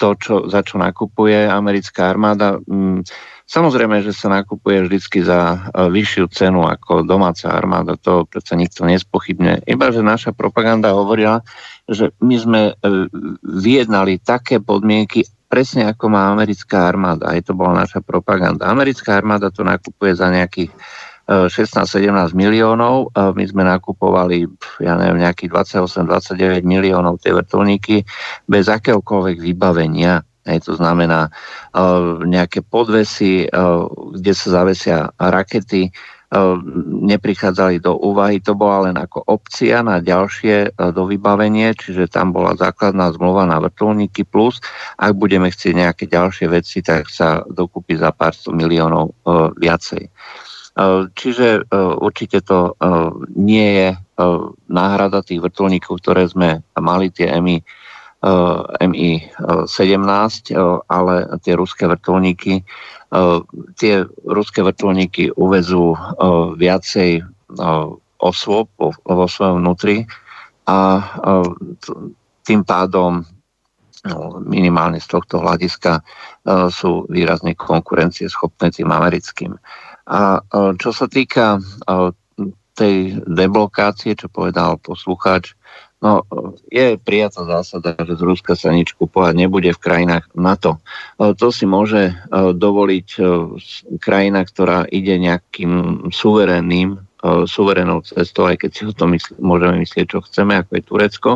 [0.00, 2.56] to, čo, za čo nakupuje americká armáda.
[2.64, 3.04] Um,
[3.44, 8.88] Samozrejme, že sa nakupuje vždycky za uh, vyššiu cenu ako domáca armáda, to predsa nikto
[8.88, 9.60] nespochybne.
[9.68, 11.44] Iba, že naša propaganda hovorila,
[11.84, 13.04] že my sme uh,
[13.44, 17.36] vyjednali také podmienky, presne ako má americká armáda.
[17.36, 18.64] Aj to bola naša propaganda.
[18.64, 20.72] Americká armáda to nakupuje za nejakých
[21.28, 23.12] 16-17 e, miliónov.
[23.12, 24.44] My sme nakupovali,
[24.80, 28.04] ja neviem, nejakých 28-29 miliónov tie vrtulníky
[28.44, 30.20] bez akéhokoľvek vybavenia.
[30.44, 31.32] Hej, to znamená
[32.28, 33.48] nejaké podvesy,
[34.12, 35.88] kde sa zavesia rakety,
[37.00, 38.44] neprichádzali do úvahy.
[38.44, 43.56] To bola len ako opcia na ďalšie do vybavenie, čiže tam bola základná zmluva na
[43.62, 44.60] vrtulníky plus
[44.98, 49.14] ak budeme chcieť nejaké ďalšie veci, tak sa dokúpi za pár sto miliónov
[49.58, 50.10] viacej.
[51.14, 51.70] Čiže
[52.02, 52.74] určite to
[53.38, 53.88] nie je
[54.66, 57.62] náhrada tých vrtulníkov, ktoré sme mali, tie EMI,
[58.82, 60.56] MI-17,
[60.90, 61.14] ale
[61.46, 62.66] tie ruské vrtulníky
[63.14, 63.40] Eh,
[63.78, 66.00] tie ruské vrtulníky uvezú eh,
[66.58, 67.86] viacej eh,
[68.18, 70.08] osôb vo svojom vnútri
[70.64, 71.04] a
[72.40, 73.20] tým pádom
[74.48, 76.00] minimálne z tohto hľadiska
[76.72, 77.52] sú výrazne
[78.32, 79.60] schopné tým americkým.
[80.04, 80.44] A
[80.76, 81.60] čo sa týka
[82.74, 85.56] tej deblokácie, čo povedal poslucháč,
[86.04, 86.20] No,
[86.68, 90.76] je prijatá zásada, že z Ruska sa nič kupovať nebude v krajinách NATO.
[91.16, 93.08] To si môže dovoliť
[94.04, 100.06] krajina, ktorá ide nejakým suverénnym, suverénnou cestou, aj keď si o tom mysl- môžeme myslieť,
[100.12, 101.30] čo chceme, ako je Turecko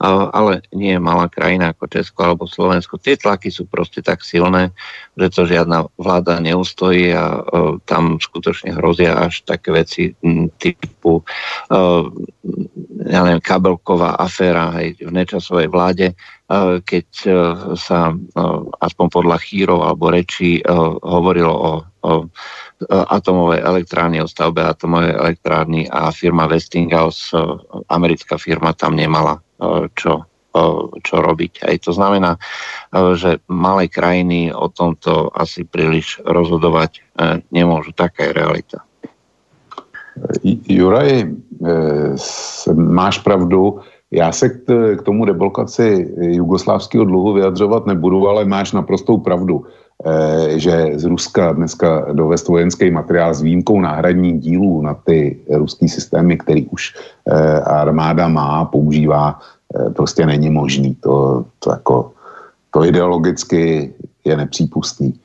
[0.00, 2.96] ale nie je malá krajina ako Česko alebo Slovensko.
[2.96, 4.72] Tie tlaky sú proste tak silné,
[5.12, 10.16] že to žiadna vláda neustojí a uh, tam skutočne hrozia až také veci
[10.56, 12.04] typu uh,
[13.04, 17.06] ja neviem, kabelková aféra aj v nečasovej vláde, uh, keď
[17.76, 18.16] sa
[18.80, 20.58] aspoň podľa chýrov alebo rečí
[21.04, 21.70] hovorilo o,
[22.90, 27.30] atomovej elektrárny, o stavbe atomovej elektrárny a firma Westinghouse,
[27.92, 29.38] americká firma, tam nemala
[29.94, 30.30] čo,
[31.02, 31.62] čo robiť.
[31.62, 32.36] Aj to znamená,
[33.14, 37.00] že malé krajiny o tomto asi príliš rozhodovať e,
[37.54, 37.94] nemôžu.
[37.94, 38.78] Taká je realita.
[40.66, 41.26] Juraj, e,
[42.74, 43.80] máš pravdu.
[44.10, 44.48] Já se
[44.98, 49.89] k tomu deblokaci jugoslávského dluhu vyjadřovat nebudu, ale máš naprostou pravdu, e,
[50.56, 56.38] že z Ruska dneska dovést vojenský materiál s výjimkou náhradních dílů na ty ruský systémy,
[56.38, 56.94] který už
[57.64, 59.40] armáda má, používá,
[59.76, 60.94] Eh, prostě není možný.
[60.94, 62.12] To, to, jako,
[62.70, 65.20] to ideologicky je nepřípustný.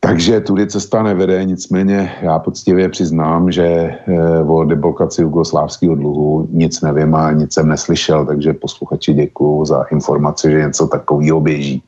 [0.00, 6.80] Takže tudy cesta nevede, nicméně já poctivě přiznám, že eh, o deblokaci jugoslávského dluhu nic
[6.80, 11.82] nevím a nic jsem neslyšel, takže posluchači děkuju za informaci, že něco takového běží.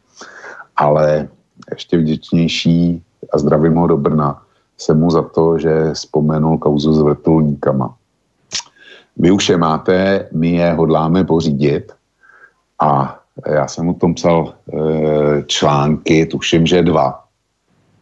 [0.77, 1.29] Ale
[1.71, 4.43] ještě vděčnější a zdravím ho do Brna
[4.79, 7.95] jsem mu za to, že vzpomenul kauzu s vrtulníkama.
[9.17, 11.93] Vy už je máte, my je hodláme pořídit
[12.81, 17.25] a já jsem o tom psal e, články, tuším, že dva.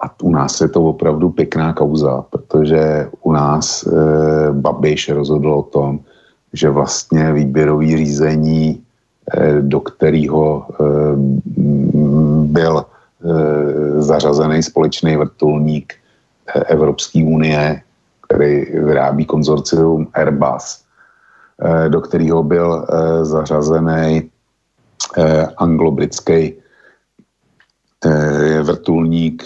[0.00, 3.90] A u nás je to opravdu pěkná kauza, protože u nás e,
[4.52, 5.98] Babiš rozhodl o tom,
[6.52, 8.82] že vlastně výběrový řízení,
[9.32, 10.84] e, do kterého e,
[12.46, 12.84] byl
[13.98, 15.94] zařazený společný vrtulník
[16.66, 17.82] Evropské unie,
[18.28, 20.84] který vyrábí konzorcium Airbus,
[21.58, 24.30] e, do kterého byl e, zařazený
[25.16, 26.54] eh, anglobritský
[28.04, 29.44] eh, vrtulník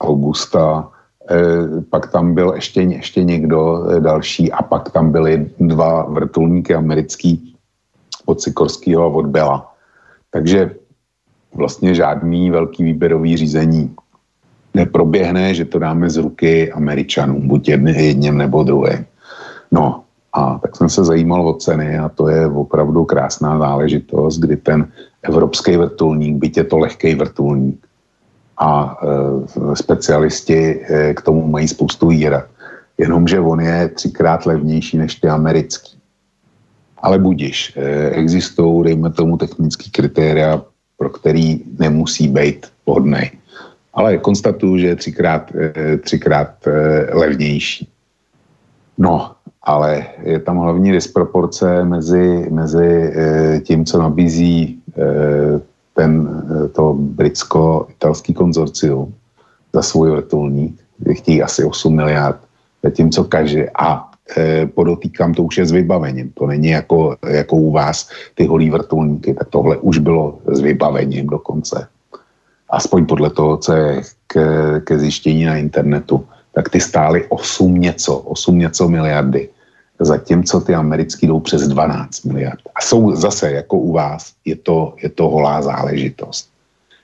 [0.00, 0.88] Augusta,
[1.30, 6.74] eh, pak tam byl ještě, ještě někdo eh, další a pak tam byly dva vrtulníky
[6.74, 7.56] americký
[8.26, 9.74] od Sikorského a od Bela.
[10.30, 10.70] Takže
[11.54, 13.94] vlastně žádný velký výběrový řízení
[14.74, 19.06] neproběhne, že to dáme z ruky Američanům, buď jedním nebo druhým.
[19.72, 24.56] No a tak jsem se zajímal o ceny a to je opravdu krásná záležitost, kdy
[24.56, 24.88] ten
[25.22, 27.86] evropský vrtulník, byť je to lehký vrtulník
[28.58, 32.44] a e, specialisti e, k tomu mají spoustu výhrad.
[32.98, 35.98] Jenomže on je třikrát levnější než ty americký.
[36.98, 40.62] Ale budiš, e, existují, dejme tomu, technické kritéria,
[41.04, 43.30] pro který nemusí být vhodný.
[43.94, 46.70] Ale konstatuju, že je třikrát, e, třikrát e,
[47.12, 47.88] levnější.
[48.98, 54.80] No, ale je tam hlavní disproporce mezi, mezi e, tím, co nabízí
[55.94, 59.14] ten, to britsko-italský konzorcium
[59.72, 60.80] za svůj vrtulník,
[61.12, 62.38] chtějí asi 8 miliard,
[62.82, 64.10] zatímco každý, a
[64.74, 69.34] podotýkám, to už je s vybavením, to není jako, jako u vás ty holí vrtulníky,
[69.34, 71.88] tak tohle už bylo s vybavením dokonce.
[72.70, 78.18] Aspoň podle toho, co je ke, ke zjištění na internetu tak ty stály 8 něco,
[78.18, 79.48] 8 něco miliardy
[80.00, 82.60] zatímco ty americký jdou přes 12 miliard.
[82.74, 86.48] A jsou zase, jako u vás, je to, je to holá záležitost.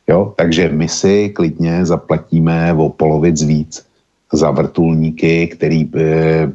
[0.08, 0.34] Jo?
[0.36, 3.86] Takže my si klidně zaplatíme o polovic víc
[4.32, 6.52] za vrtulníky, který e,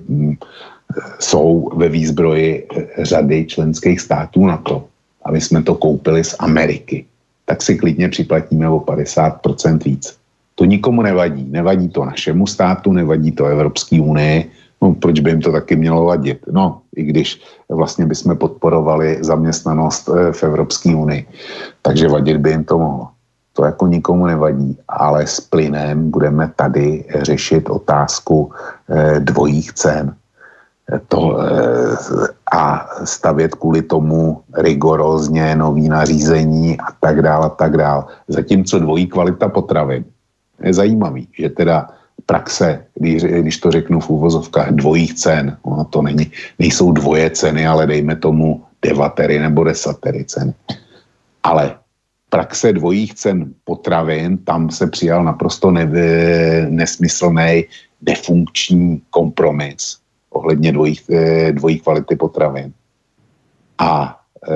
[1.20, 4.86] jsou ve výzbroji eh, řady členských států na to.
[5.24, 7.06] A my jsme to koupili z Ameriky.
[7.46, 10.18] Tak si klidně připlatíme o 50% víc.
[10.56, 11.48] To nikomu nevadí.
[11.52, 16.06] Nevadí to našemu státu, nevadí to Evropské unii, No, proč by jim to taky mělo
[16.06, 16.40] vadit?
[16.52, 21.26] No, i když vlastně bychom podporovali zaměstnanost eh, v Evropské unii.
[21.82, 23.08] Takže vadit by jim to mohlo.
[23.56, 28.52] To jako nikomu nevadí, ale s plynem budeme tady řešit otázku
[28.90, 30.16] eh, dvojích cen.
[31.08, 31.98] To, eh,
[32.52, 38.04] a stavět kvůli tomu rigorózně nový nařízení a tak dále a tak dále.
[38.28, 40.06] Zatímco dvojí kvalita potravin
[40.64, 41.90] je zajímavý, že teda
[42.26, 45.58] praxe, když, když to řeknu v úvozovkách, dvojích cen.
[45.62, 50.54] Ono to není, nejsou dvoje ceny, ale dejme tomu devatery nebo desatery ceny.
[51.44, 51.76] Ale
[52.36, 55.88] praxe dvojích cen potravin, tam se přijal naprosto ne,
[56.70, 57.64] nesmyslný
[58.02, 59.98] defunkční kompromis
[60.30, 62.74] ohledně dvojích, eh, dvojí kvality potravin.
[63.78, 64.56] A e,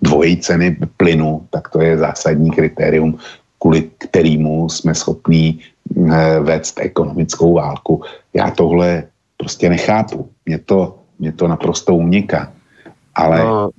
[0.00, 3.18] dvojí ceny plynu, tak to je zásadní kritérium,
[3.58, 8.02] kvůli kterému jsme schopní Eh, vést ekonomickou válku.
[8.34, 9.04] Já tohle
[9.36, 10.30] prostě nechápu.
[10.46, 12.52] Mě to, mě to naprosto uniká.
[13.14, 13.70] Ale, no,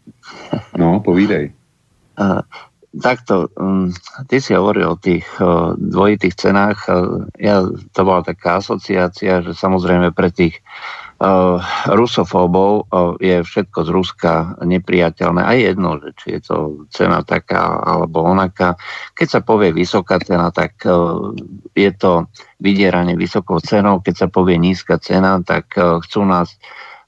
[0.78, 1.52] no povídej.
[2.92, 3.88] Takto, um,
[4.28, 5.24] ty si hovoril o tých
[5.80, 6.92] dvojitých cenách.
[7.40, 7.64] Ja,
[7.96, 10.60] to bola taká asociácia, že samozrejme pre tých
[11.24, 12.92] uh, rusofóbov
[13.24, 15.40] je všetko z Ruska nepriateľné.
[15.40, 16.56] A jedno, že či je to
[16.92, 18.76] cena taká alebo onaká.
[19.16, 20.84] Keď sa povie vysoká cena, tak
[21.72, 22.28] je to
[22.60, 24.04] vydieranie vysokou cenou.
[24.04, 26.60] Keď sa povie nízka cena, tak chcú nás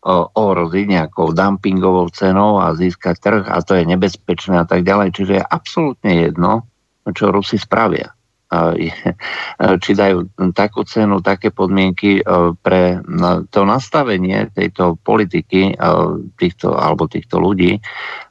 [0.04, 5.16] ohroziť nejakou dumpingovou cenou a získať trh a to je nebezpečné a tak ďalej.
[5.16, 6.68] Čiže je absolútne jedno,
[7.16, 8.12] čo Rusi spravia
[9.82, 12.24] či dajú takú cenu, také podmienky e,
[12.62, 13.02] pre
[13.50, 15.76] to nastavenie tejto politiky e,
[16.38, 17.82] týchto, alebo týchto ľudí, e,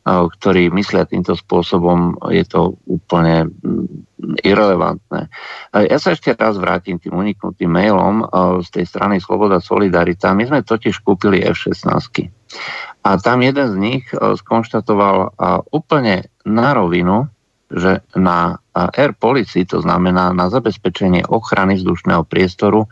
[0.06, 5.26] ktorí myslia týmto spôsobom, je to úplne mm, irrelevantné.
[5.74, 8.22] Ja sa ešte raz vrátim tým uniknutým mailom
[8.62, 10.30] z tej strany Sloboda Solidarita.
[10.30, 12.30] My sme totiž kúpili F-16.
[13.02, 15.34] A tam jeden z nich skonštatoval
[15.74, 17.26] úplne na rovinu,
[17.66, 22.88] že na air policy, to znamená na zabezpečenie ochrany vzdušného priestoru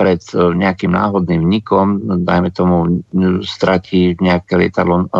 [0.00, 1.86] pred nejakým náhodným vnikom,
[2.24, 3.04] dajme tomu
[3.44, 5.12] stratí nejaké lietadlo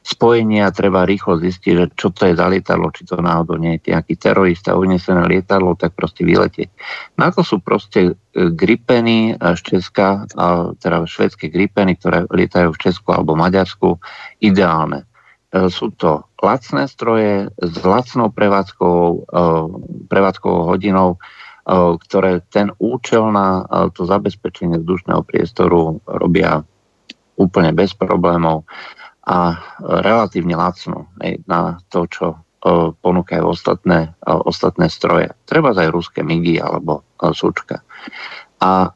[0.00, 3.76] spojenie a treba rýchlo zistiť, že čo to je za lietadlo, či to náhodou nie
[3.76, 6.72] je nejaký terorista unesené lietadlo, tak proste vyletieť.
[7.20, 10.24] Na to sú proste gripeny z Česka,
[10.80, 13.98] teda švedské gripeny, ktoré lietajú v Česku alebo Maďarsku,
[14.40, 15.09] ideálne.
[15.50, 19.42] E, sú to lacné stroje s lacnou prevádzkou, e,
[20.06, 21.18] prevádzkovou hodinou, e,
[22.06, 26.62] ktoré ten účel na to zabezpečenie vzdušného priestoru robia
[27.34, 28.68] úplne bez problémov
[29.26, 31.08] a relatívne lacno
[31.46, 32.26] na to, čo
[33.00, 35.32] ponúkajú ostatné, ostatné stroje.
[35.48, 37.00] Treba aj ruské migy alebo
[37.32, 37.80] súčka.
[38.60, 38.92] A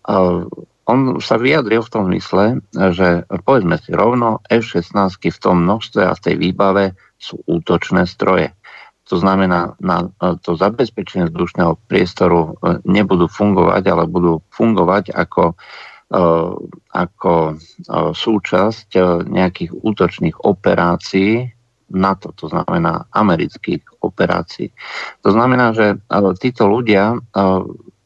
[0.85, 6.13] on sa vyjadril v tom mysle, že povedzme si rovno, F-16 v tom množstve a
[6.13, 6.85] v tej výbave
[7.17, 8.53] sú útočné stroje.
[9.13, 10.09] To znamená, na
[10.41, 15.53] to zabezpečenie vzdušného priestoru e, nebudú fungovať, ale budú fungovať ako,
[16.09, 16.25] e,
[16.89, 17.55] ako e,
[18.17, 18.89] súčasť
[19.29, 21.53] nejakých útočných operácií
[21.93, 24.73] NATO, to znamená amerických operácií.
[25.21, 26.01] To znamená, že
[26.41, 27.21] títo ľudia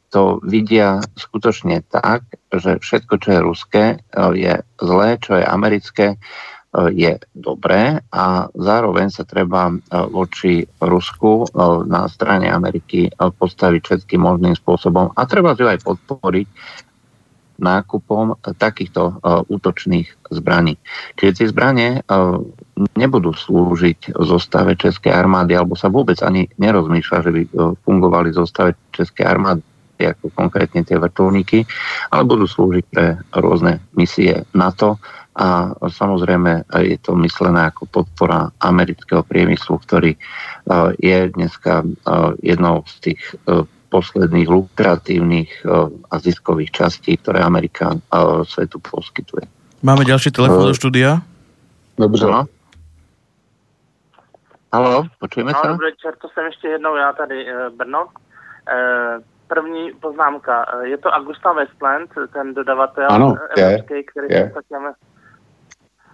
[0.09, 3.97] to vidia skutočne tak, že všetko, čo je ruské, e,
[4.35, 6.17] je zlé, čo je americké, e,
[6.97, 9.73] je dobré a zároveň sa treba e,
[10.09, 11.45] voči Rusku
[11.85, 16.47] na strane Ameriky postaviť všetkým možným spôsobom a treba ju aj podporiť
[17.59, 19.19] nákupom takýchto
[19.51, 20.79] útočných zbraní.
[21.19, 21.89] Čiže tie zbranie
[22.95, 27.41] nebudú slúžiť zostave Českej armády, alebo sa vôbec ani nerozmýšľa, že by
[27.83, 29.59] fungovali zostave Českej armády
[30.07, 31.67] ako konkrétne tie vrtulníky,
[32.13, 35.01] ale budú slúžiť pre rôzne misie NATO
[35.39, 40.19] a samozrejme je to myslené ako podpora amerického priemyslu, ktorý e,
[40.99, 41.85] je dneska e,
[42.43, 45.65] jednou z tých e, posledných lukratívnych
[46.13, 47.97] a ziskových častí, ktoré Amerika
[48.45, 49.49] svetu poskytuje.
[49.81, 51.25] Máme ďalší telefón do štúdia?
[51.97, 52.29] Dobře.
[52.29, 52.45] No.
[54.69, 55.73] Halo, počujeme sa?
[55.73, 57.45] Dobrý večer, to jsem ještě jednou já tady,
[57.77, 58.07] Brno.
[59.49, 60.65] První poznámka.
[60.83, 64.53] Je to Augusta Westland, ten dodavatel ano, evropský, je, který je.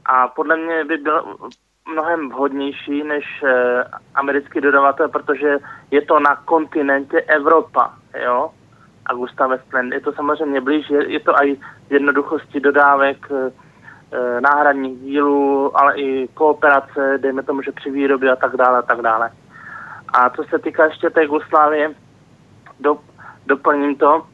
[0.05, 1.35] A podle mě by byl
[1.93, 3.83] mnohem vhodnější než eh,
[4.15, 5.57] americký dodavatel, protože
[5.91, 7.93] je to na kontinentě Evropa,
[8.25, 8.51] jo?
[9.09, 9.93] Augusta Westland.
[9.93, 11.59] Je to samozřejmě blíž, je, je to i
[11.89, 13.51] jednoduchosti dodávek e,
[14.41, 19.01] náhradních dílů, ale i kooperace, dejme tomu, že při výrobě a tak dále a tak
[19.01, 19.29] dále.
[20.13, 21.93] A co se týká ještě té Jugoslávie,
[22.79, 22.97] do,
[23.45, 24.25] doplním to.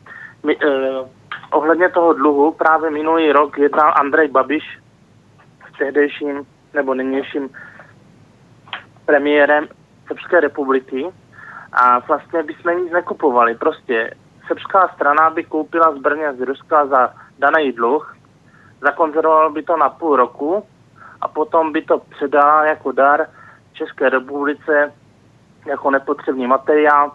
[0.43, 1.05] My, eh,
[1.51, 4.79] ohledně toho dluhu právě minulý rok jednal Andrej Babiš
[5.73, 7.49] s tehdejším nebo nynějším
[9.05, 9.67] premiérem
[10.07, 11.07] Srbské republiky
[11.73, 13.55] a vlastně bychom nic nekupovali.
[13.55, 14.13] Prostě
[14.47, 18.15] srbská strana by koupila zbraně z Ruska za daný dluh,
[18.81, 20.63] zakonzervoval by to na půl roku
[21.21, 23.27] a potom by to předala jako dar
[23.73, 24.93] České republice
[25.65, 27.11] jako nepotřebný materiál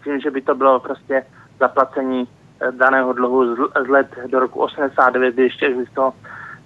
[0.00, 1.26] s tím, že by to bylo prostě
[1.60, 6.14] zaplacení eh, daného dluhu z let do roku 89, kdy ještě existovalo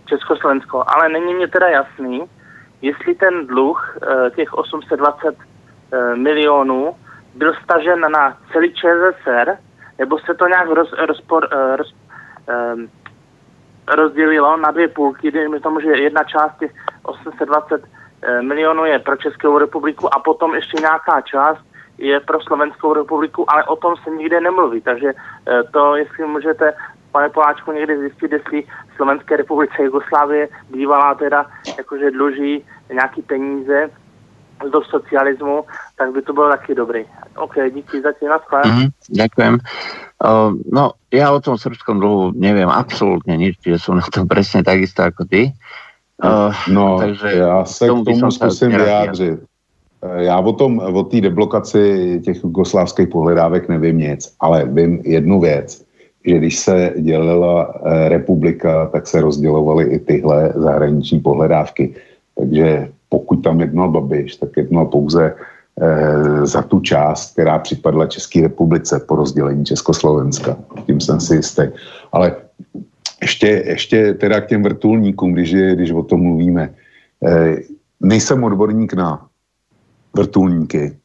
[0.06, 0.84] Československo.
[0.86, 2.22] Ale není mě teda jasný,
[2.82, 6.96] jestli ten dluh eh, těch 820 eh, milionů
[7.34, 9.58] byl stažen na celý ČSSR,
[9.98, 11.94] nebo se to nějak roz, rozpor, roz,
[13.88, 16.72] rozdělilo na dvě půlky, dejme tomu, že jedna část těch
[17.02, 17.84] 820
[18.40, 21.60] milionů je pro Českou republiku a potom ještě nějaká část
[21.98, 24.80] je pro Slovenskou republiku, ale o tom se nikde nemluví.
[24.80, 26.72] Takže eh, to, jestli můžete,
[27.12, 28.64] pane Poláčku, někdy zjistit, jestli
[28.96, 31.46] Slovenské republice Jugoslávie bývalá teda
[31.78, 33.90] jakože dluží nějaký peníze
[34.70, 35.64] do socialismu,
[35.98, 37.04] tak by to bylo taky dobrý.
[37.36, 38.26] OK, díky za tě,
[38.66, 39.58] mm, Ďakujem.
[40.24, 44.64] Uh, no, ja o tom srbskom dlhu neviem absolútne nič, že som na to presne
[44.64, 45.52] takisto ako ty.
[46.22, 49.40] Uh, no, takže já se k tomu zkusím vyjádřit.
[50.16, 55.84] Já o tom, o té deblokaci těch jugoslávských pohledávek nevím nic, ale vím jednu věc,
[56.26, 61.94] že když se dělila eh, republika, tak se rozdělovaly i tyhle zahraniční pohledávky.
[62.38, 65.34] Takže pokud tam jednal Babiš, tak jednal pouze
[65.80, 70.56] eh, za tu část, která připadla České republice po rozdělení Československa.
[70.86, 71.62] Tím jsem si jistý.
[72.12, 72.36] Ale
[73.22, 76.74] ještě, ještě teda k těm vrtulníkům, když, když o tom mluvíme.
[77.24, 77.56] Eh,
[78.00, 79.26] nejsem odborník na
[80.14, 80.96] vrtulníky.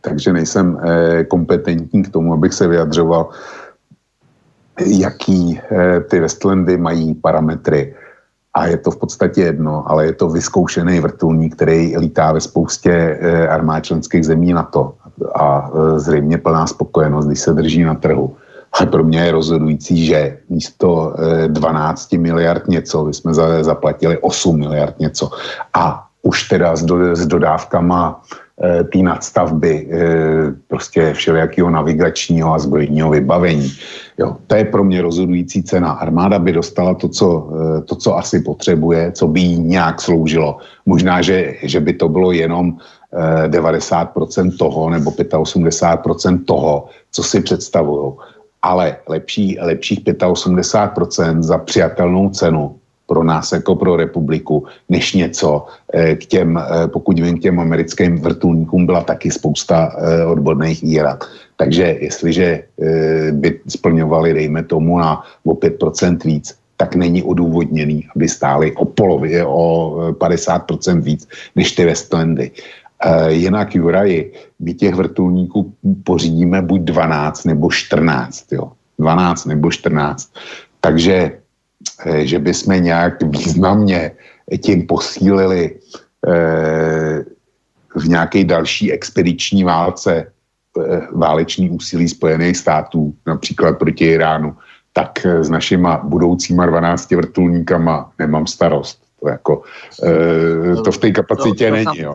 [0.00, 3.28] Takže nejsem eh, kompetentní k tomu, abych se vyjadřoval,
[4.86, 7.94] jaký eh, ty Westlandy mají parametry.
[8.54, 12.90] a je to v podstatě jedno, ale je to vyzkoušený vrtulník, který lítá ve spoustě
[12.90, 14.98] e, armád členských zemí NATO
[15.38, 18.34] a zřejmě plná spokojenost, když se drží na trhu.
[18.74, 21.14] A pro mě je rozhodující, že místo
[21.46, 25.30] 12 miliard něco, my jsme zaplatili 8 miliard něco.
[25.74, 28.22] A už teda s, do, s dodávkama
[28.62, 29.98] e, té nadstavby e,
[30.68, 33.72] prostě všelijakého navigačního a zbrojního vybavení.
[34.18, 35.92] Jo, to je pro mě rozhodující cena.
[35.92, 40.58] Armáda by dostala to, co, e, to, co asi potřebuje, co by jí nějak sloužilo.
[40.86, 42.76] Možná, že, že by to bylo jenom
[43.10, 48.12] 90% toho nebo 85% toho, co si představují.
[48.62, 52.79] Ale lepší, lepších 85% za přijatelnou cenu
[53.10, 57.60] pro nás jako pro republiku, než něco eh, k těm, eh, pokud vím, k těm
[57.60, 61.18] americkým vrtulníkům byla taky spousta eh, odborných výrad.
[61.58, 62.64] Takže jestliže
[63.36, 69.44] by splňovali, dejme tomu, na o 5% víc, tak není odůvodněný, aby stály o polově,
[69.44, 72.50] o 50% víc než ty Westlandy.
[73.28, 75.72] Jinak Juraji, my těch vrtulníků
[76.04, 78.72] pořídíme buď 12 nebo 14, jo.
[78.96, 80.32] 12 nebo 14.
[80.80, 81.39] Takže
[82.24, 84.10] že bychom nějak významně
[84.62, 85.78] tím posílili
[86.28, 87.24] eh,
[87.96, 94.56] v nějaké další expediční válce eh, váleční úsilí Spojených států, například proti Iránu,
[94.92, 99.02] tak s našima budoucíma 12 vrtulníkama nemám starost.
[99.20, 99.62] To, jako,
[100.84, 102.00] to v té kapacitě to, to není.
[102.00, 102.14] Jo.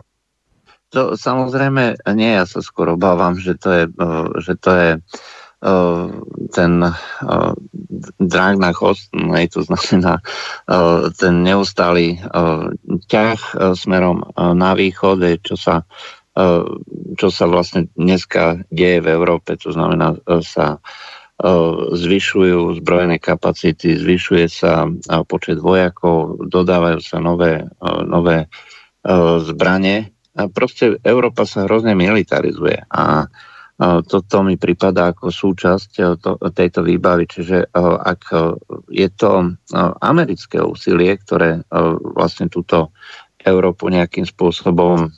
[0.88, 3.86] To samozřejmě nie, já se skoro obávám, že to je,
[4.46, 5.00] že to je Eh,
[6.54, 7.52] ten uh,
[8.22, 10.22] drák na chvost, hej, to znamená
[10.70, 12.70] uh, ten neustály uh,
[13.10, 15.82] ťah uh, smerom uh, na východ, čo sa,
[16.38, 16.62] uh,
[17.18, 20.78] čo sa vlastne dneska deje v Európe, to znamená uh, sa
[21.92, 24.88] zvyšujú zbrojené kapacity, zvyšuje sa
[25.28, 27.60] počet vojakov, dodávajú sa nové,
[28.08, 28.48] nové
[29.44, 30.16] zbranie.
[30.32, 32.88] A proste Európa sa hrozne militarizuje.
[32.88, 33.28] A
[33.80, 37.28] toto mi pripadá ako súčasť e, to, tejto výbavy.
[37.28, 38.22] Čiže ak
[38.88, 39.52] je to
[40.00, 41.60] americké úsilie, ktoré
[42.16, 42.96] vlastne túto
[43.46, 45.12] Európu nejakým spôsobom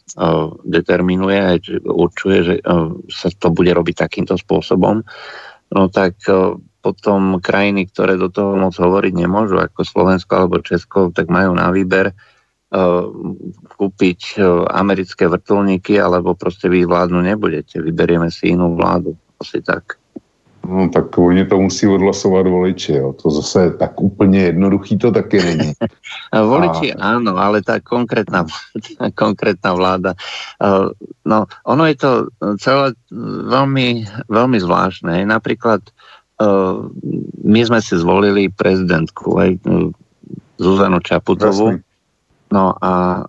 [0.66, 2.54] determinuje, určuje, že
[3.08, 5.00] sa to bude robiť takýmto spôsobom,
[5.72, 6.20] no tak
[6.84, 11.72] potom krajiny, ktoré do toho moc hovoriť nemôžu, ako Slovensko alebo Česko, tak majú na
[11.72, 12.37] výber Eh,
[13.76, 17.80] kúpiť eh, americké vrtulníky, alebo prostě vy vládnu nebudete.
[17.82, 19.16] Vyberieme si inú vládu.
[19.40, 19.96] Asi tak.
[20.68, 23.12] No tak oni to musí odhlasovat voliči, jo.
[23.22, 25.72] To zase tak úplně jednoduchý to taky není.
[26.34, 27.16] voliči A...
[27.16, 28.44] áno, ale tá konkrétna,
[29.14, 30.12] konkrétna vláda.
[30.58, 30.90] Uh,
[31.22, 32.10] no, ono je to
[32.58, 32.90] celé
[33.46, 35.22] veľmi, veľmi zvláštne.
[35.22, 35.86] Napríklad
[36.42, 36.82] uh,
[37.46, 39.62] my sme si zvolili prezidentku, aj
[40.58, 41.78] Zuzanu Čaputovú.
[41.78, 41.87] Jasný.
[42.48, 43.24] No a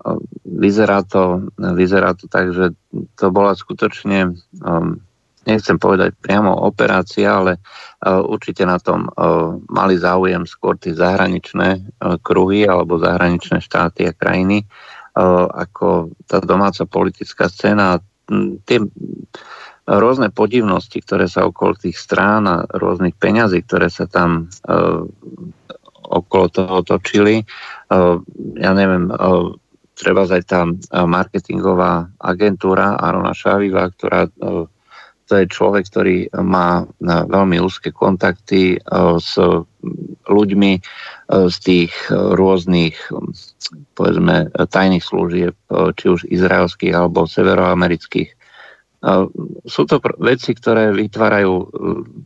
[0.47, 2.72] vyzerá to, vyzerá to tak, že
[3.20, 4.32] to bola skutočne,
[4.63, 5.03] um,
[5.43, 11.70] nechcem povedať priamo operácia, ale uh, určite na tom uh, mali záujem skôr tie zahraničné
[11.84, 17.99] uh, kruhy alebo zahraničné štáty a krajiny, uh, ako tá domáca politická scéna.
[18.63, 18.80] Tie
[19.89, 25.03] rôzne podivnosti, ktoré sa okolo tých strán a rôznych peňazí, ktoré sa tam uh,
[26.10, 27.45] okolo toho točili.
[27.45, 28.16] Eh,
[28.57, 29.45] ja neviem, eh,
[29.93, 34.28] treba aj tá eh, marketingová agentúra Arona Šaviva, ktorá
[35.30, 38.82] to je človek, ktorý má veľmi úzke kontakty
[39.22, 39.38] s
[40.26, 40.72] ľuďmi
[41.30, 42.97] z tých rôznych
[43.93, 48.34] povedzme tajných služieb, či už izraelských alebo severoamerických.
[49.70, 51.53] Sú to veci, ktoré vytvárajú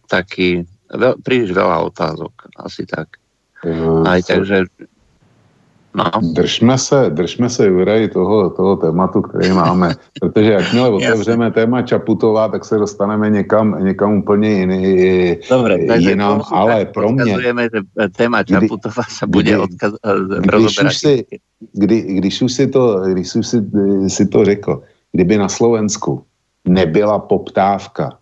[0.07, 0.63] taký
[1.27, 3.22] príliš veľa otázok, asi tak.
[3.65, 4.63] Mm, Aj takže
[5.95, 6.11] No.
[6.33, 12.47] Držme se, držme se, Juraj, toho, toho tématu, který máme, protože jakmile otevřeme téma Čaputová,
[12.47, 17.37] tak se dostaneme někam, někam úplně jiný, Dobre, jinam, ale pro mě...
[17.41, 17.53] že
[18.17, 19.93] téma Čaputová se bude odkaz,
[20.39, 21.25] když, už si,
[21.73, 23.65] kdy, když už si to, když už si,
[24.07, 26.23] si to řekl, kdyby na Slovensku
[26.65, 28.17] nebyla poptávka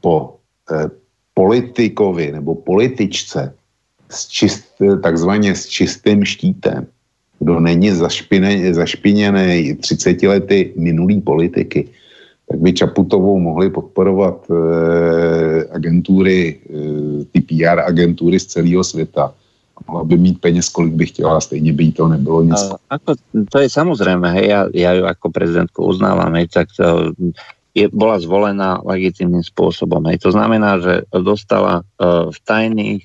[0.00, 0.36] po
[0.72, 0.90] eh,
[1.34, 3.54] politikovi nebo političce,
[4.08, 4.64] s čist,
[5.02, 6.86] takzvaně s čistým štítem,
[7.38, 11.88] kdo není zašpině, zašpiněný 30 lety minulý politiky,
[12.48, 14.54] tak by Čaputovou mohli podporovat e,
[15.70, 19.34] agentury, e, ty PR agentury z celého světa.
[19.88, 22.62] Mohla by mít peněz, kolik by chtěla, stejně by jí to nebylo nic.
[22.62, 23.14] A, ako,
[23.52, 27.12] to je samozrejme, hej, ja, ja ju ako prezidentku uznávam, hej, tak to
[27.76, 30.00] je, bola zvolená legitimným spôsobom.
[30.08, 30.24] Hej.
[30.24, 33.04] To znamená, že dostala uh, v tajných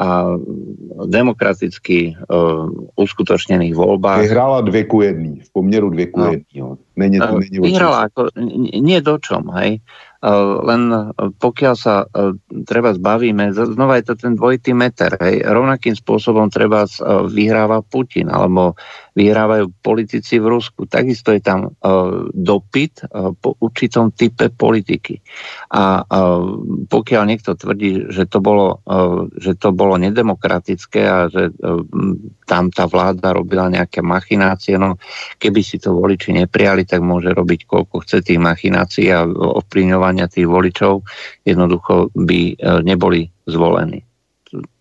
[0.00, 0.40] a
[1.04, 4.24] demokraticky uh, uskutočnených voľbách.
[4.24, 6.26] Vyhrala dvě ku jedný, v poměru dvě ku no.
[6.32, 6.76] jedný.
[6.96, 8.32] Není, to není Vyhrala ako,
[8.80, 9.80] nie do čom, hej.
[10.20, 10.28] Eh,
[10.68, 12.36] len pokiaľ sa eh,
[12.68, 16.84] treba zbavíme, znova je to ten dvojitý meter, hej, rovnakým spôsobom treba
[17.32, 18.76] vyhráva Putin, alebo
[19.16, 20.84] vyhrávajú politici v Rusku.
[20.84, 21.72] Takisto je tam
[22.36, 23.08] dopyt
[23.40, 25.24] po určitom type politiky.
[25.72, 26.04] A
[26.90, 28.84] pokiaľ niekto tvrdí, že to bolo,
[29.40, 31.54] že to bolo nedemokratické a že
[32.44, 35.00] tam tá vláda robila nejaké machinácie, no
[35.38, 40.26] keby si to voliči neprijali, tak môže robiť koľko chce tých machinácií a ovplyvňovať hlasovania
[40.26, 40.94] tých voličov
[41.46, 44.02] jednoducho by e, neboli zvolení.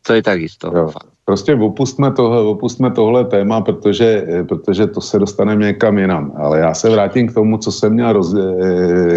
[0.01, 0.73] To je takisto.
[0.73, 0.89] Jo.
[1.29, 6.33] Prostě opustme tohle, opustme tohle téma, protože, e, protože to se dostaneme někam jinam.
[6.35, 8.39] Ale já se vrátím k tomu, co jsem měl roz, e,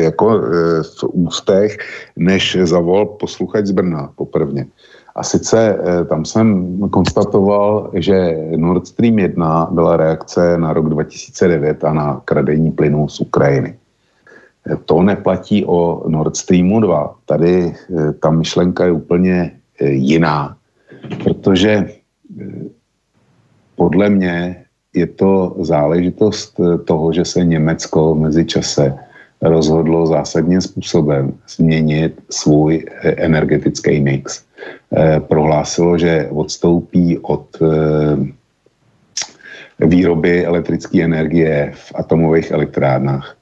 [0.02, 0.40] jako
[0.82, 1.78] v ústech,
[2.16, 4.66] než zavol posluchač z Brna poprvně.
[5.16, 11.92] A sice tam jsem konstatoval, že Nord Stream 1 byla reakce na rok 2009 a
[11.92, 13.76] na kradení plynu z Ukrajiny.
[14.84, 17.14] To neplatí o Nord Streamu 2.
[17.24, 20.56] Tady eh, ta myšlenka je úplně eh, jiná,
[21.24, 22.01] protože eh,
[23.76, 24.64] podle mě
[24.94, 28.94] je to záležitost toho, že se Německo mezi čase
[29.42, 34.44] rozhodlo zásadním způsobem změnit svůj energetický mix.
[35.18, 37.56] Prohlásilo, že odstoupí od
[39.80, 43.36] výroby elektrické energie v atomových elektrárnách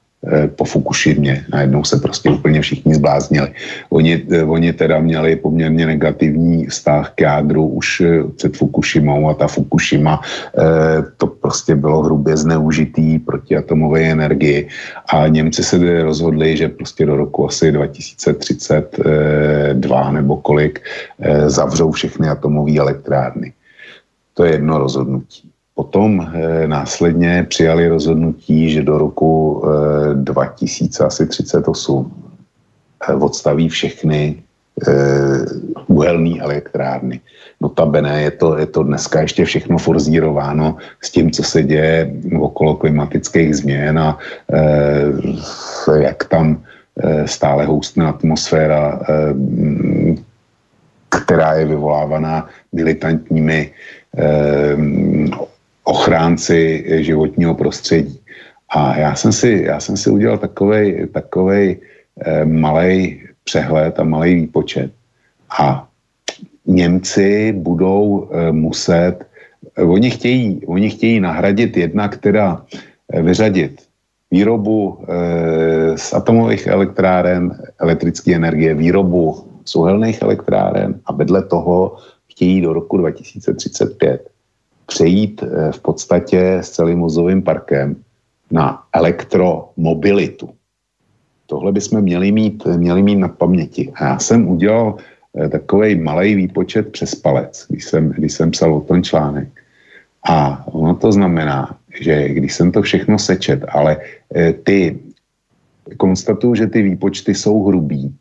[0.55, 1.45] po Fukushimě.
[1.53, 3.47] Najednou se prostě úplně všichni zbláznili.
[3.89, 9.33] Oni, eh, oni teda měli poměrně negativní vztah k jádru už eh, před Fukushimou a
[9.33, 10.21] ta Fukushima
[11.17, 14.67] to prostě bylo hrubě zneužitý proti atomové energii
[15.13, 20.81] a Němci se rozhodli, že prostě do roku asi 2032 nebo kolik
[21.47, 23.53] zavřou všechny atomové elektrárny.
[24.33, 25.51] To je jedno rozhodnutí.
[25.75, 32.13] Potom e, následně přijali rozhodnutí, že do roku e, 2038
[33.07, 34.43] e, odstaví všechny
[34.87, 34.91] e,
[35.87, 37.19] uhelné elektrárny.
[37.61, 42.75] Notabene je to, je to dneska ještě všechno forzírováno s tím, co se děje okolo
[42.75, 44.17] klimatických změn a
[44.53, 46.63] e, jak tam
[46.97, 49.33] e, stále houstne atmosféra, e,
[51.23, 53.71] která je vyvolávaná militantními
[55.83, 58.19] ochránci životního prostředí.
[58.69, 61.79] A já jsem si, já jsem si udělal takovej, takovej
[62.21, 64.91] eh, malý přehled a malý výpočet.
[65.59, 65.87] A
[66.65, 69.15] Němci budou eh, muset,
[69.75, 72.65] eh, oni chtějí, oni chtějí nahradit jedna, která
[73.13, 73.81] eh, vyřadit
[74.31, 81.95] výrobu eh, z atomových elektráren, elektrické energie, výrobu z uhelných elektráren a vedle toho
[82.31, 84.30] chtějí do roku 2035
[84.91, 87.95] přejít eh, v podstatě s celým vozovým parkem
[88.51, 90.49] na elektromobilitu.
[91.47, 93.91] Tohle bychom měli mít, měli mít na paměti.
[93.95, 98.75] A já jsem udělal eh, takový malý výpočet přes palec, když jsem, když jsem psal
[98.75, 99.47] o ten článek.
[100.27, 103.97] A ono to znamená, že když jsem to všechno sečet, ale
[104.35, 104.99] eh, ty
[105.97, 108.15] konstatuju, že ty výpočty jsou hrubý,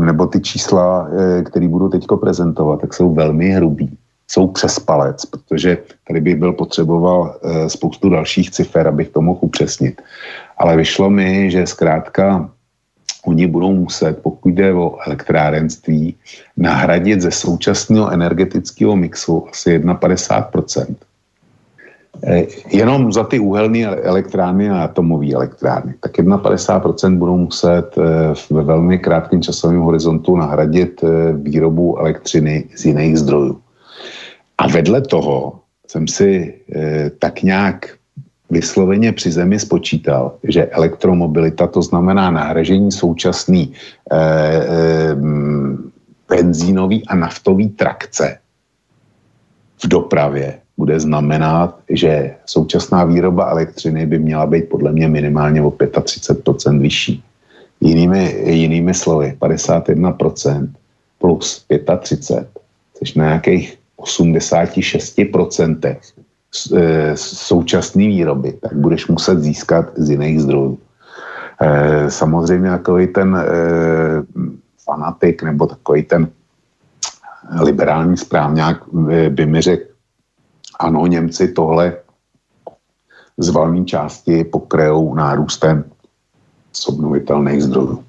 [0.00, 1.04] nebo ty čísla,
[1.44, 3.98] které budu teď prezentovat, tak jsou velmi hrubý
[4.30, 9.38] jsou přes palec, protože tady bych byl potřeboval e, spoustu dalších cifer, abych to mohl
[9.42, 10.02] upřesnit.
[10.58, 12.50] Ale vyšlo mi, že zkrátka
[13.26, 16.14] oni budou muset, pokud jde o elektrárenství,
[16.56, 20.96] nahradit ze současného energetického mixu asi 51%.
[22.26, 25.94] E, jenom za ty uhelné elektrárny a atomové elektrárny.
[26.00, 33.18] Tak 51% budou muset e, ve velmi krátkém časovém horizontu nahradit výrobu elektřiny z jiných
[33.18, 33.60] zdrojů.
[34.58, 37.96] A vedle toho jsem si e, tak nějak
[38.50, 45.16] vysloveně při zemi spočítal, že elektromobilita, to znamená nahražení současný e, e,
[46.28, 48.38] benzínový a naftový trakce
[49.84, 55.70] v dopravě bude znamenat, že současná výroba elektřiny by měla být podle mě minimálně o
[55.70, 57.24] 35% vyšší.
[57.80, 60.68] Jinými, jinými slovy, 51%
[61.18, 61.66] plus
[62.00, 62.48] 35,
[62.98, 65.96] což na nějakých 86%
[66.76, 70.78] e, současné výroby, tak budeš muset získat z jiných zdrojů.
[71.60, 73.44] E, samozřejmě takový ten e,
[74.84, 76.28] fanatik nebo takový ten
[77.60, 78.76] liberální správňák
[79.28, 79.84] by mi řekl,
[80.80, 81.96] ano, Němci tohle
[83.38, 85.84] z valné části pokrajou nárůstem
[86.72, 88.04] z obnovitelných zdrojů.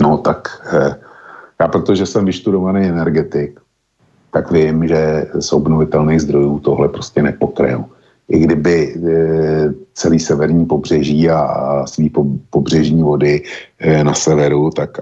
[0.00, 0.48] No tak
[1.60, 3.60] Já protože jsem vyštudovaný energetik,
[4.34, 7.84] tak vím, že z obnovitelných zdrojů tohle prostě nepokryjou
[8.28, 12.12] i kdyby e, celý severní pobřeží a svý
[12.50, 13.42] pobřežní vody
[13.78, 14.98] e, na severu, tak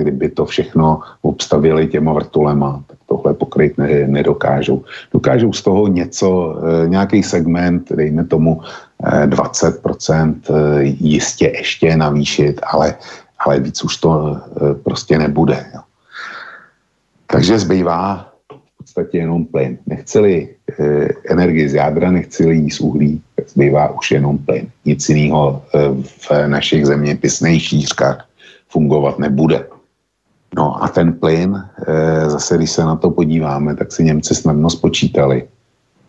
[0.00, 4.84] kdyby to všechno obstavili těma vrtulema, tak tohle pokryt ne, nedokážou.
[5.12, 8.60] Dokážou z toho něco, e, nějaký segment, dejme tomu
[9.26, 10.34] 20%
[10.82, 12.94] jistě ještě navýšit, ale,
[13.38, 14.40] ale víc už to
[14.84, 15.66] prostě nebude.
[15.74, 15.80] Jo.
[17.26, 18.33] Takže zbývá
[18.94, 19.78] podstatě jenom plyn.
[19.86, 24.70] Nechceli e, energii z jádra, nechceli jí z uhlí, tak zbývá už jenom plyn.
[24.84, 28.28] Nic jiného e, v našich zeměpisných šířkách
[28.68, 29.66] fungovat nebude.
[30.56, 34.70] No a ten plyn, e, zase když se na to podíváme, tak si Němci snadno
[34.70, 35.42] spočítali,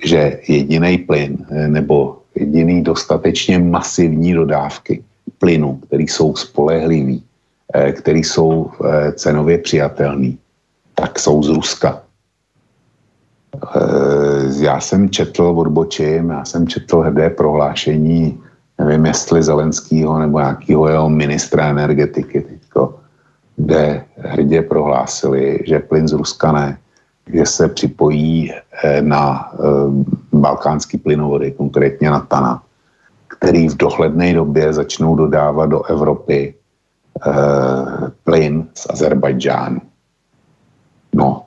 [0.06, 5.04] že jediný plyn e, nebo jediný dostatečně masivní dodávky
[5.42, 7.24] plynu, který jsou spolehlivý,
[7.74, 10.38] e, který jsou e, cenově přijatelný,
[10.96, 12.05] tak jsou z Ruska.
[13.64, 18.40] Eh, já jsem četl, odbočím, já jsem četl hrdé prohlášení,
[18.80, 23.00] nevím jestli Zelenskýho nebo nějakého jeho ministra energetiky teďko,
[23.56, 26.78] kde hrdě prohlásili, že plyn z Ruska ne,
[27.34, 28.52] že se připojí
[28.84, 29.58] eh, na eh,
[30.34, 32.64] balkánský plynovody, konkrétně na TANA,
[33.28, 36.54] který v dohledné době začnou dodávat do Evropy
[38.24, 39.82] plyn z Azerbajdžánu.
[41.14, 41.45] No,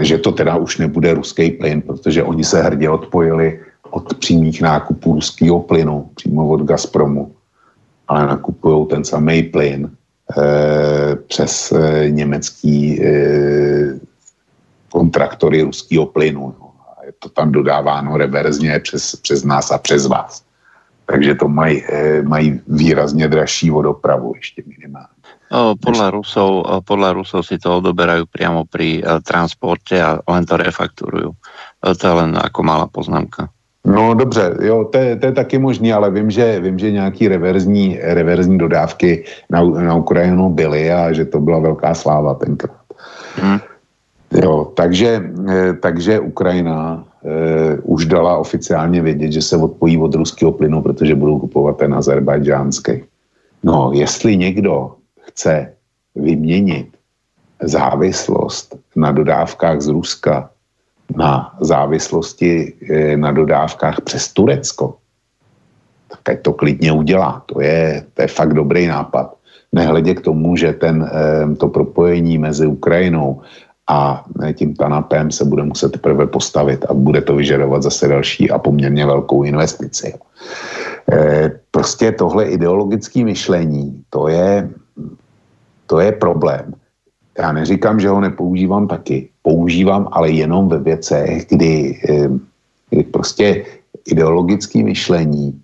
[0.00, 3.60] že to teda už nebude ruský plyn, protože oni se hrdě odpojili
[3.90, 7.34] od přímých nákupů ruského plynu, přímo od Gazpromu,
[8.08, 13.10] ale nakupují ten samý plyn e, přes e, německý e,
[14.88, 16.54] kontraktory ruského plynu.
[16.60, 16.72] No.
[16.98, 20.42] A je to tam dodáváno reverzně přes, přes nás a přes vás.
[21.06, 25.13] Takže to mají, e, mají výrazně dražší vodopravu ještě minimálně.
[25.54, 31.30] Podľa Rusov, podľa Rusov si to odoberajú priamo pri transporte a len to refakturujú.
[31.84, 33.46] To je len ako malá poznámka.
[33.84, 37.28] No dobře, jo, to je, to je taky možný, ale vím, že, vím, že nějaký
[37.28, 42.80] reverzní, reverzní dodávky na, na Ukrajinu byly a že to byla velká sláva tenkrát.
[43.36, 43.58] Hmm.
[44.42, 50.52] Jo, takže, e, takže Ukrajina eh, už dala oficiálně vědět, že se odpojí od ruského
[50.52, 53.04] plynu, protože budou kupovat ten azerbajdžánský.
[53.62, 54.92] No, jestli někdo
[55.24, 55.72] chce
[56.14, 56.96] vyměnit
[57.62, 60.50] závislost na dodávkách z Ruska
[61.16, 64.96] na závislosti eh, na dodávkách přes Turecko,
[66.22, 67.42] tak to klidně udělá.
[67.46, 69.34] To je, to je fakt dobrý nápad.
[69.72, 73.42] Nehledě k tomu, že ten, eh, to propojení mezi Ukrajinou
[73.86, 78.50] a eh, tím Tanapem se bude muset teprve postavit a bude to vyžadovat zase další
[78.50, 80.14] a poměrně velkou investici.
[81.70, 84.70] Prostě tohle ideologické myšlení, to je,
[85.86, 86.74] to je problém.
[87.38, 89.28] Já neříkám, že ho nepoužívám taky.
[89.42, 92.28] Používám, ale jenom ve věcech, kdy, eh,
[92.90, 93.64] kdy prostě
[94.06, 95.60] ideologické myšlení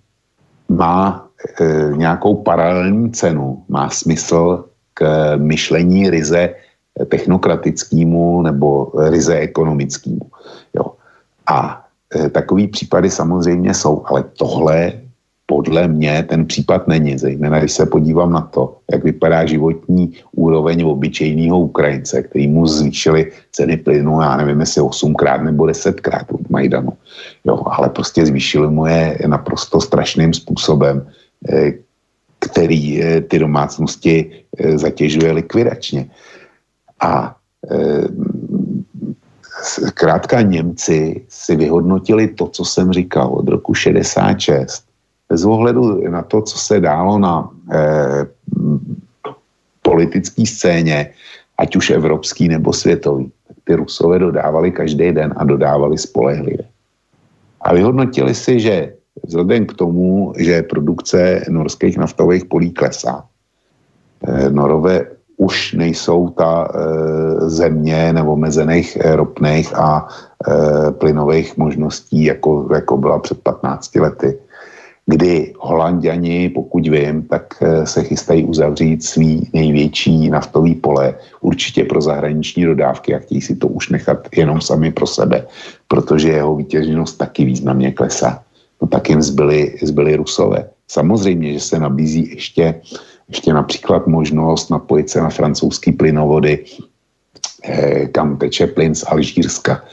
[0.69, 1.27] má
[1.59, 5.01] e, nějakou paralelní cenu, má smysl k
[5.37, 6.55] myšlení ryze
[7.07, 10.21] technokratickému nebo ryze ekonomickému.
[10.75, 10.85] Jo.
[11.47, 14.93] A e, takový případy samozřejmě jsou, ale tohle
[15.51, 20.83] podle mě ten případ není, zejména když se podívám na to, jak vypadá životní úroveň
[20.87, 26.95] obyčejného Ukrajince, který mu zvýšili ceny plynu, já nevím, jestli osmkrát nebo desetkrát od Majdanu.
[27.43, 31.03] Jo, ale prostě zvýšili mu je naprosto strašným způsobem,
[31.51, 31.83] eh,
[32.39, 36.07] který eh, ty domácnosti eh, zatěžuje likvidačně.
[37.03, 37.35] A
[39.61, 44.90] zkrátka Němci si vyhodnotili to, co jsem říkal od roku 66
[45.31, 48.27] bez ohledu na to, co se dálo na eh,
[49.81, 51.15] politické scéně,
[51.57, 56.67] ať už evropský nebo světový, tak ty Rusové dodávali každý den a dodávali spolehlivě.
[57.61, 63.23] A vyhodnotili si, že vzhledem k tomu, že produkce norských naftových polí klesá,
[64.27, 65.05] eh, Norové
[65.41, 66.79] už nejsou ta e,
[67.49, 74.37] země nebo mezených ropných a e, plynových možností, jako, jako byla před 15 lety
[75.05, 82.01] kdy Holandiani, pokud vím, tak eh, se chystají uzavřít svý největší naftový pole, určitě pro
[82.01, 85.47] zahraniční dodávky a chtějí si to už nechat jenom sami pro sebe,
[85.87, 88.43] protože jeho výtěžnost taky významně klesá.
[88.81, 90.69] No tak jim zbyli, zbyli Rusové.
[90.87, 92.81] Samozřejmě, že se nabízí ještě,
[93.27, 96.65] ještě například možnost napojit se na francouzský plynovody,
[97.63, 99.83] eh, kam teče plyn z Alžírska.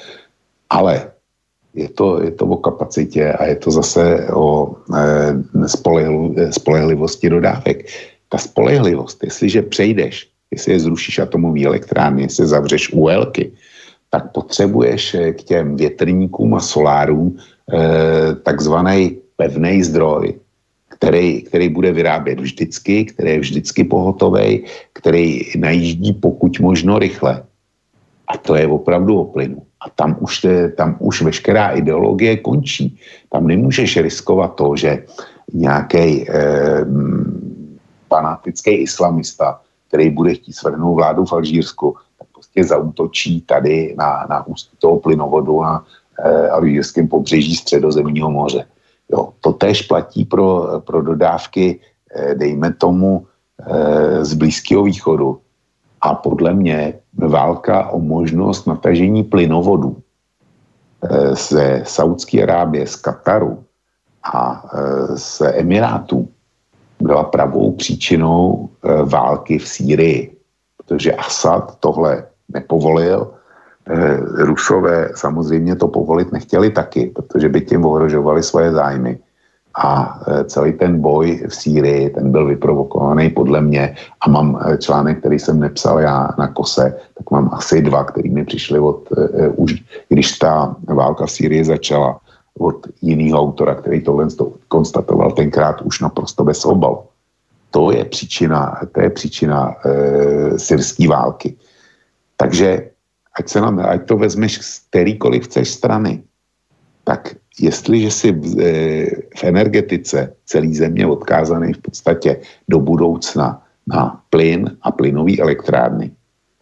[0.70, 1.10] Ale
[1.74, 7.86] je to, je to o kapacitě a je to zase o e, spolehlivosti dodávek.
[8.28, 13.52] Ta spolehlivost, jestliže přejdeš jestli je zrušíš atomový elektrárny, jestli zavřeš úelky,
[14.10, 20.34] tak potřebuješ eh, k těm větrníkům a solárům eh, takzvaný pevný zdroj,
[20.88, 27.44] který, který bude vyrábět vždycky, který je vždycky pohotový, který najíždí pokud možno rychle.
[28.28, 29.62] A to je opravdu o plynu.
[29.80, 32.98] A tam už, te, tam už veškerá ideologie končí.
[33.30, 35.04] Tam nemůžeš riskovat to, že
[35.52, 36.84] nějaký eh,
[38.08, 44.46] fanatický islamista, který bude chtít svrhnout vládu v Alžírsku, tak prostě zautočí tady na, na
[44.46, 45.84] ústí toho plynovodu na
[46.18, 48.64] eh, alžírském pobřeží středozemního moře.
[49.12, 51.80] Jo, to též platí pro, pro dodávky,
[52.14, 53.26] eh, dejme tomu,
[53.60, 55.40] eh, z Blízkého východu.
[56.00, 63.64] A podle mě válka o možnost natažení plynovodu eh, ze Saudské Arábie, z Kataru
[64.34, 64.64] a
[65.14, 66.28] z Emirátů
[67.00, 68.68] byla pravou příčinou
[69.04, 70.36] války v Sýrii.
[70.76, 73.38] Protože Assad tohle nepovolil,
[73.90, 79.18] Eh, Rusové samozřejmě to povolit nechtěli taky, protože by tím ohrožovali svoje zájmy.
[79.74, 84.78] A eh, celý ten boj v Sýrii, ten byl vyprovokovaný podle mě a mám eh,
[84.78, 89.08] článek, který jsem nepsal já na kose, tak mám asi dva, který mi přišli od,
[89.56, 92.20] už když ta válka v Sýrii začala,
[92.58, 94.26] od jiného autora, který tohle
[94.68, 97.06] konstatoval tenkrát už naprosto bez obal.
[97.70, 101.56] To je příčina, to je příčina e, syrské války.
[102.36, 102.90] Takže
[103.38, 106.22] ať, se nám, ať to vezmeš z kterýkoliv chceš strany,
[107.04, 108.70] tak jestliže si v, e,
[109.36, 116.10] v energetice celý země odkázaný v podstatě do budoucna na plyn a plynový elektrárny,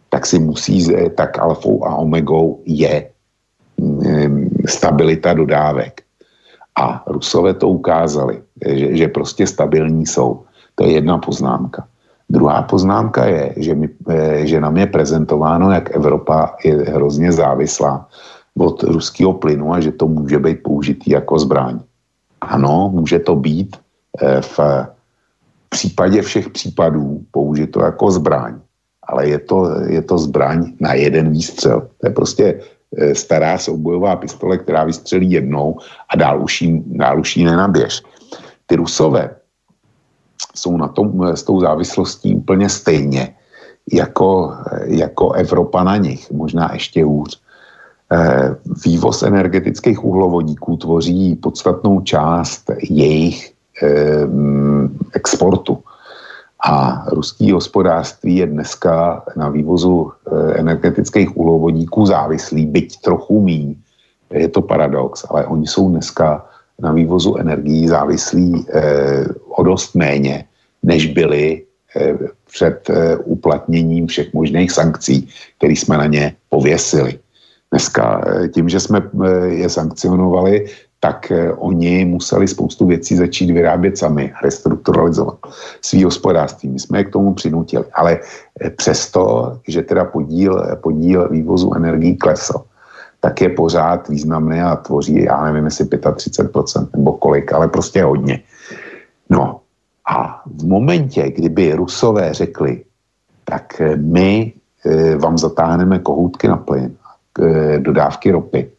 [0.09, 3.09] tak si musí, e, tak alfou a omegou je
[3.77, 6.01] mm, stabilita dodávek.
[6.77, 10.45] A Rusové to ukázali, že, že prostě stabilní jsou.
[10.75, 11.87] To je jedna poznámka.
[12.29, 18.07] Druhá poznámka je, že, my, eh, že nám je prezentováno, jak Evropa je hrozně závislá
[18.57, 21.79] od ruského plynu a že to může být použitý jako zbraň.
[22.41, 23.77] Ano, může to být
[24.21, 24.59] eh, v
[25.69, 28.59] případě všech případů použito jako zbraň,
[29.03, 31.81] ale je to, je to zbraň na jeden výstřel.
[31.81, 32.45] To je prostě
[32.97, 35.77] eh, stará soubojová pistole, která vystřelí jednou
[36.09, 38.01] a dál už jí, dál už jí nenaběž.
[38.65, 39.35] Ty rusové
[40.55, 43.35] jsou na tom s tou závislostí úplně stejně
[43.93, 44.53] jako,
[44.85, 47.41] jako Evropa na nich, možná ještě hůř.
[48.11, 48.55] Eh,
[48.85, 53.53] vývoz energetických uhlovodíků tvoří podstatnou část jejich
[53.83, 54.27] eh,
[55.13, 55.83] exportu.
[56.67, 63.75] A ruský hospodářství je dneska na vývozu eh, energetických uhlovodíků závislý, byť trochu míň.
[64.31, 66.45] Je to paradox, ale oni jsou dneska
[66.79, 68.65] na vývozu energií závislí
[69.49, 70.45] o dost méně,
[70.83, 71.63] než byli
[72.51, 72.91] před
[73.23, 75.27] uplatněním všech možných sankcí,
[75.57, 77.19] které jsme na ně pověsili.
[77.71, 80.65] Dneska eh, tím, že jsme eh, je sankcionovali,
[80.99, 85.37] tak eh, oni museli spoustu věcí začít vyrábět sami, restrukturalizovat
[85.81, 86.69] svý hospodářství.
[86.69, 87.85] My jsme je k tomu přinutili.
[87.93, 88.19] Ale
[88.75, 92.63] přesto, že teda podíl, podíl vývozu energií klesl,
[93.19, 98.39] tak je pořád významný a tvoří, já nevím, jestli 35% nebo kolik, ale prostě hodně.
[99.29, 99.59] No
[100.09, 102.83] a v momentě, kdyby Rusové řekli,
[103.43, 104.53] tak my
[105.17, 106.96] vám zatáhneme kohůtky na plyn,
[107.79, 108.71] dodávky ropy,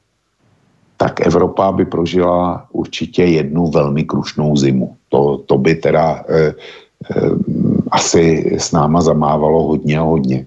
[0.98, 4.96] tak Evropa by prožila určitě jednu velmi krušnou zimu.
[5.08, 6.54] To, to by teda eh,
[7.14, 7.30] eh,
[7.90, 10.46] asi s náma zamávalo hodně a hodně.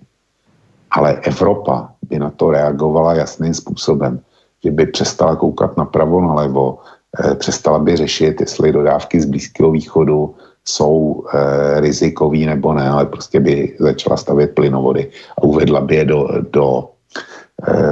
[0.91, 4.20] Ale Evropa by na to reagovala jasným způsobem,
[4.64, 6.78] že by přestala koukat napravo, nalevo,
[7.16, 10.36] eh, přestala by řešit, jestli dodávky z Blízkého východu
[10.66, 16.05] jsou eh, rizikový nebo ne, ale prostě by začala stavět plynovody a uvedla by je
[16.05, 16.91] do, do eh,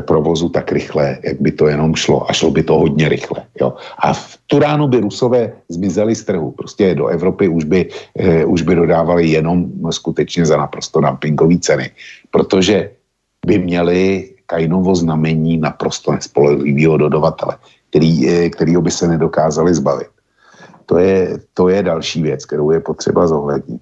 [0.01, 3.45] provozu tak rychle, jak by to jenom šlo a šlo by to hodně rychle.
[3.61, 3.73] Jo.
[3.99, 6.51] A v tu ránu by Rusové zmizeli z trhu.
[6.51, 11.91] Prostě do Evropy už by, eh, už by dodávali jenom skutečně za naprosto dumpingové ceny,
[12.31, 12.89] protože
[13.45, 17.57] by měli Kainovo znamení naprosto nespolehlivého dodavatele,
[17.89, 20.09] který, eh, kterýho by se nedokázali zbavit.
[20.89, 23.81] To je, to je další věc, kterou je potřeba zohlednit.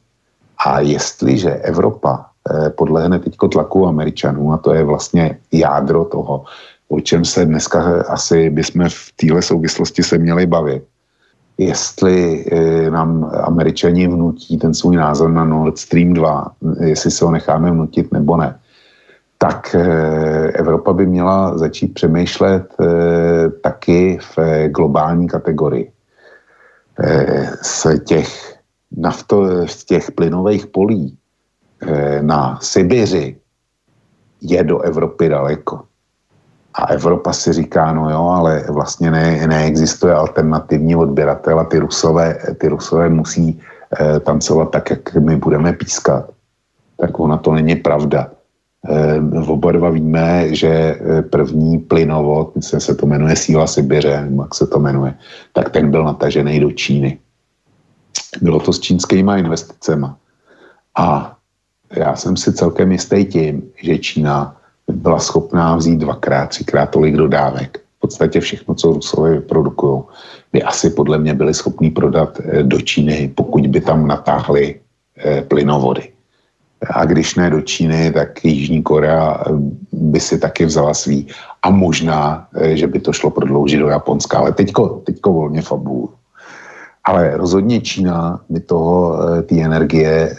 [0.60, 2.37] A jestliže Evropa eh,
[2.76, 6.44] podlehne teď tlaku Američanů, a to je vlastně jádro toho,
[6.90, 10.84] o čem se dneska asi bychom v téhle souvislosti se měli bavit,
[11.58, 17.32] jestli eh, nám Američani vnutí ten svůj názor na Nord Stream 2, jestli se ho
[17.32, 18.60] necháme vnutit nebo ne,
[19.38, 22.76] tak eh, Evropa by měla začít přemýšlet
[23.62, 25.92] taky v globální kategorii.
[27.00, 28.58] Eh, z těch,
[28.98, 31.18] nafto, z těch plynových polí
[32.22, 33.38] na Sibiři
[34.42, 35.82] je do Evropy daleko.
[36.74, 42.38] A Evropa si říká, no jo, ale vlastně ne, neexistuje alternativní odběratel a ty rusové,
[42.58, 43.60] ty rusové musí
[44.00, 46.30] eh, tancovat tak, jak my budeme pískat.
[46.98, 48.30] Tak ona to není pravda.
[48.90, 54.56] Eh, oba dva víme, že eh, první plynovod, myslím, se to jmenuje Síla Sibiře, jak
[54.56, 55.14] se to jmenuje,
[55.54, 57.20] tak ten byl natažený do Číny.
[58.42, 60.08] Bylo to s čínskýma investicemi.
[60.96, 61.37] A
[61.96, 64.56] já jsem si celkem jistý tím, že Čína
[64.88, 67.78] byla schopná vzít dvakrát, třikrát tolik dodávek.
[67.98, 70.02] V podstatě všechno, co Rusové vyprodukují,
[70.54, 74.76] by asi podle mě byli schopní prodat eh, do Číny, pokud by tam natáhli
[75.18, 76.10] eh, plynovody.
[76.90, 79.52] A když ne do Číny, tak Jižní Korea eh,
[79.92, 81.28] by si taky vzala svý.
[81.64, 86.10] A možná, že by to šlo prodloužit do Japonska, ale teďko, teďko volně fabulu.
[87.08, 90.36] Ale rozhodně Čína by toho, ty energie,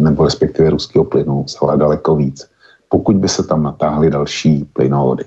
[0.00, 2.50] nebo respektive ruského plynu, vzala daleko víc
[2.90, 5.24] pokud by se tam natáhly další plynovody.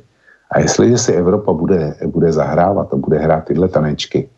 [0.52, 4.30] A jestliže si Evropa bude, bude zahrávat a bude hrát tyhle tanečky,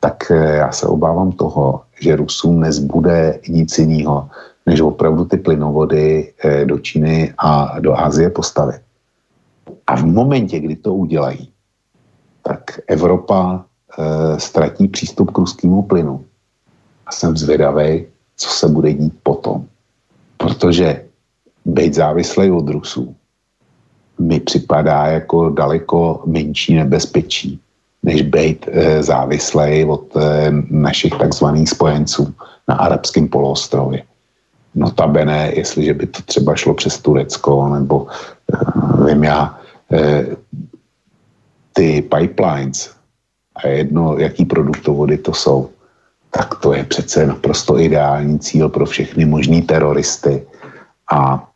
[0.00, 4.28] tak eh, já se obávám toho, že Rusům nezbude nic jiného,
[4.66, 8.80] než opravdu ty plynovody eh, do Číny a do Asie postavit.
[9.86, 11.48] A v momentě, kdy to udělají,
[12.42, 13.64] tak Evropa
[14.38, 16.24] ztratí přístup k ruskému plynu.
[17.06, 19.64] A jsem zvědavý, co se bude dít potom.
[20.36, 21.04] Protože
[21.64, 23.14] být závislý od Rusů
[24.18, 27.60] mi připadá jako daleko menší nebezpečí,
[28.02, 32.34] než být e, závislý od e, našich takzvaných spojenců
[32.68, 34.02] na arabském poloostrově.
[34.74, 39.58] Notabene, jestliže by to třeba šlo přes Turecko, nebo e, vím já,
[41.72, 42.93] ty pipelines,
[43.56, 45.70] a jedno, jaký produktovody to jsou,
[46.30, 50.42] tak to je přece naprosto ideální cíl pro všechny možný teroristy
[51.12, 51.50] a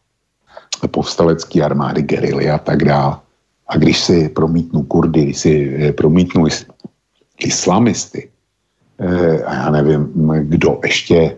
[0.86, 3.18] povstalecké armády, gerily a tak dále.
[3.68, 6.66] A když si promítnu Kurdy, když si eh, promítnu is,
[7.38, 8.30] islamisty,
[8.98, 11.36] eh, a já nevím, kdo ještě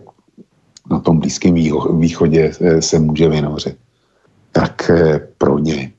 [0.91, 1.57] na tom Blízkém
[1.99, 3.77] východě eh, se může vynořit,
[4.51, 4.91] tak
[5.37, 5.91] pro ně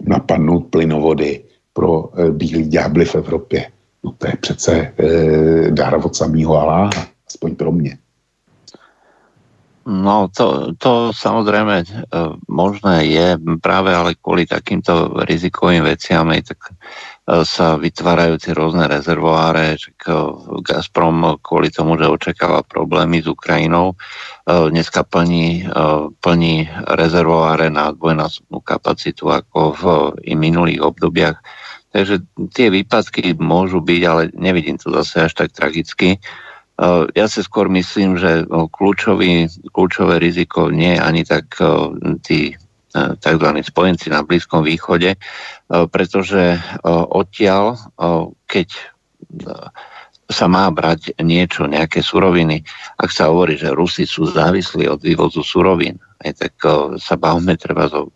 [0.00, 1.43] napadnout plynovody
[1.74, 3.70] pro bílý ďábly v Evropě.
[4.04, 4.92] No to je přece
[5.70, 6.90] dar od samého Aláha,
[7.26, 7.98] aspoň pro mě.
[9.84, 11.86] No to, to samozrejme e,
[12.48, 19.76] možné je práve ale kvôli takýmto rizikovým veciam tak e, sa vytvárajú tie rôzne rezervoáre.
[19.76, 19.78] E,
[20.64, 23.92] Gazprom kvôli tomu, že očakáva problémy s Ukrajinou,
[24.44, 25.68] dneska plní,
[26.20, 29.82] plní rezervoáre na dvojnásobnú kapacitu ako v
[30.24, 31.40] i minulých obdobiach.
[31.94, 36.18] Takže tie výpadky môžu byť, ale nevidím to zase až tak tragicky.
[36.74, 41.70] Eh, ja si skôr myslím, že eh, kľúčový, kľúčové riziko nie je ani tak eh,
[42.26, 42.40] tí
[42.94, 43.48] tzv.
[43.58, 45.18] spojenci na Blízkom východe,
[45.66, 47.74] pretože odtiaľ,
[48.46, 48.68] keď
[50.30, 52.62] sa má brať niečo, nejaké suroviny,
[53.02, 56.54] ak sa hovorí, že Rusi sú závislí od vývozu surovín, tak
[57.02, 58.06] sa bavme treba o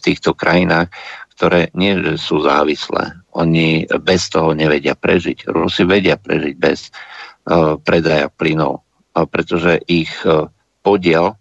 [0.00, 0.88] týchto krajinách,
[1.34, 3.14] ktoré nie že sú závislé.
[3.34, 5.50] Oni bez toho nevedia prežiť.
[5.50, 7.14] Rusi vedia prežiť bez uh,
[7.44, 8.88] Eh, predaja plynov,
[9.28, 10.48] pretože ich eh,
[10.80, 11.36] podiel,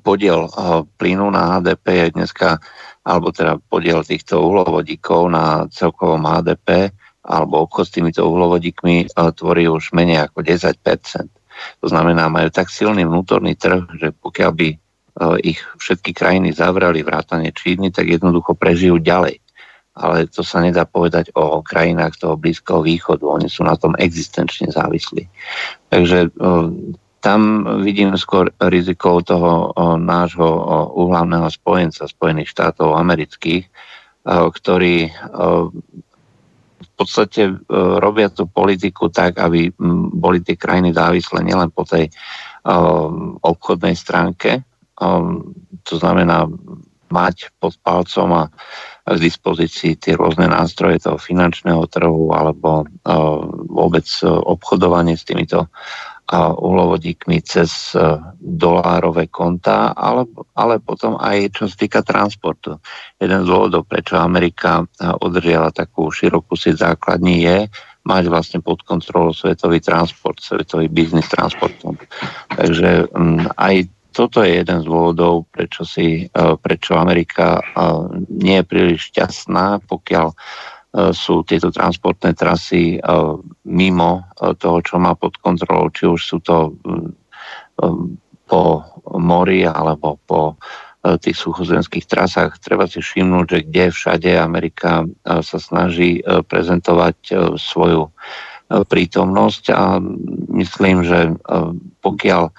[0.00, 0.48] podiel
[0.96, 2.56] plynu na HDP je dneska,
[3.04, 6.96] alebo teda podiel týchto uhlovodíkov na celkovom HDP
[7.28, 10.80] alebo obchod s týmito uhlovodíkmi tvorí už menej ako 10%.
[11.82, 14.68] To znamená, majú tak silný vnútorný trh, že pokiaľ by
[15.44, 19.42] ich všetky krajiny zavrali vrátane Číny, tak jednoducho prežijú ďalej
[19.92, 23.28] ale to sa nedá povedať o krajinách toho Blízkoho východu.
[23.28, 25.28] Oni sú na tom existenčne závislí.
[25.92, 26.32] Takže
[27.20, 27.40] tam
[27.84, 30.48] vidím skôr riziko toho nášho
[30.96, 33.68] úhlavného spojenca Spojených štátov amerických,
[34.26, 35.12] ktorí
[36.82, 37.52] v podstate
[38.00, 39.76] robia tú politiku tak, aby
[40.12, 42.08] boli tie krajiny závislé nielen po tej
[43.44, 44.64] obchodnej stránke,
[45.82, 46.46] to znamená
[47.12, 48.42] mať pod palcom a
[49.04, 52.88] k dispozícii tie rôzne nástroje toho finančného trhu alebo
[53.68, 55.68] vôbec e, obchodovanie s týmito
[56.32, 60.24] uhlovodíkmi cez e, dolárové konta, ale,
[60.56, 62.80] ale potom aj čo sa týka transportu.
[63.20, 64.86] Jeden z dôvodov, prečo Amerika
[65.20, 67.58] udržiava takú širokú základní je
[68.02, 72.00] mať vlastne pod kontrolou svetový transport, svetový biznis transportom.
[72.50, 73.12] Takže
[73.54, 73.74] aj
[74.12, 77.62] toto je jeden z dôvodov, prečo, si, e, prečo Amerika e,
[78.28, 80.36] nie je príliš šťastná, pokiaľ e,
[81.16, 83.00] sú tieto transportné trasy
[83.64, 86.76] mimo toho, čo má pod kontrolou, či už sú to
[88.44, 88.64] po
[89.16, 90.60] mori alebo po
[91.02, 92.60] tých suchozemských trasách.
[92.62, 97.16] Treba si všimnúť, že kde všade Amerika sa snaží prezentovať
[97.58, 98.12] svoju
[98.68, 99.98] prítomnosť a
[100.52, 101.34] myslím, že
[102.04, 102.52] pokiaľ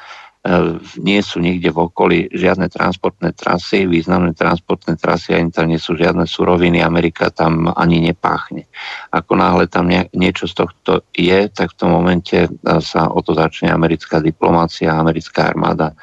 [1.00, 5.96] nie sú nikde v okolí žiadne transportné trasy, významné transportné trasy, ani tam nie sú
[5.96, 8.68] žiadne suroviny, Amerika tam ani nepáchne.
[9.16, 12.52] Ako náhle tam niečo z tohto je, tak v tom momente
[12.84, 15.96] sa o to začne americká diplomácia, americká armáda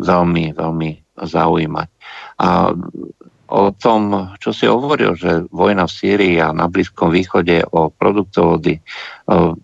[0.00, 1.88] veľmi, veľmi zaujímať.
[2.40, 2.72] A
[3.46, 8.80] o tom, čo si hovoril, že vojna v Sýrii a na Blízkom východe o produktovody,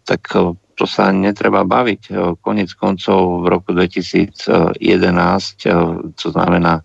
[0.07, 0.23] tak
[0.83, 2.11] to sa netreba baviť.
[2.43, 4.51] Konec koncov v roku 2011,
[6.19, 6.83] to znamená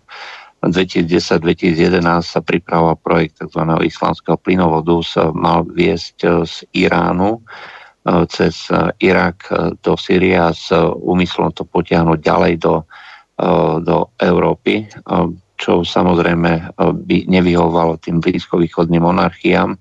[0.62, 3.58] 2010-2011 sa pripravoval projekt tzv.
[3.82, 7.42] islamského plynovodu, sa mal viesť z Iránu
[8.30, 8.70] cez
[9.02, 9.50] Irak
[9.82, 10.70] do Syria s
[11.02, 12.86] úmyslom to potiahnuť ďalej do,
[13.82, 14.86] do Európy,
[15.58, 19.74] čo samozrejme by nevyhovalo tým blízkovýchodným monarchiám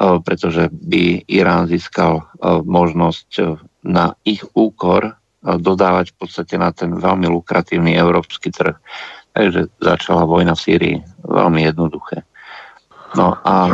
[0.00, 2.24] pretože by Irán získal
[2.64, 8.76] možnosť na ich úkor dodávať v podstate na ten veľmi lukratívny európsky trh.
[9.36, 10.96] Takže začala vojna v Sýrii.
[11.24, 12.24] Veľmi jednoduché.
[13.14, 13.66] No a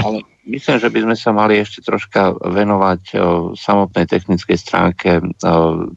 [0.00, 3.16] ale myslím, že by sme sa mali ešte troška venovať o,
[3.52, 5.24] samotnej technickej stránke o,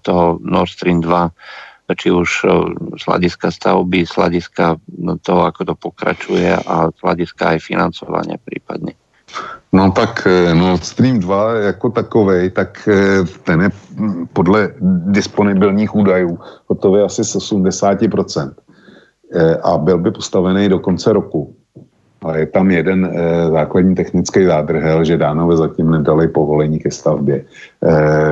[0.04, 2.52] toho Nord Stream 2, či už o,
[3.00, 8.36] z hľadiska stavby, z hľadiska no, toho, ako to pokračuje a z hľadiska aj financovania
[8.36, 9.00] prípadne.
[9.74, 13.70] No tak eh, Nord Stream 2 jako takový, tak eh, ten je
[14.34, 14.74] podle
[15.08, 18.52] disponibilních údajů hotový asi z 80%.
[19.34, 21.56] Eh, a byl by postavený do konce roku.
[22.22, 23.18] A je tam jeden
[23.52, 27.46] základní technický zádrhel, že dánové zatím nedali povolení ke stavbě.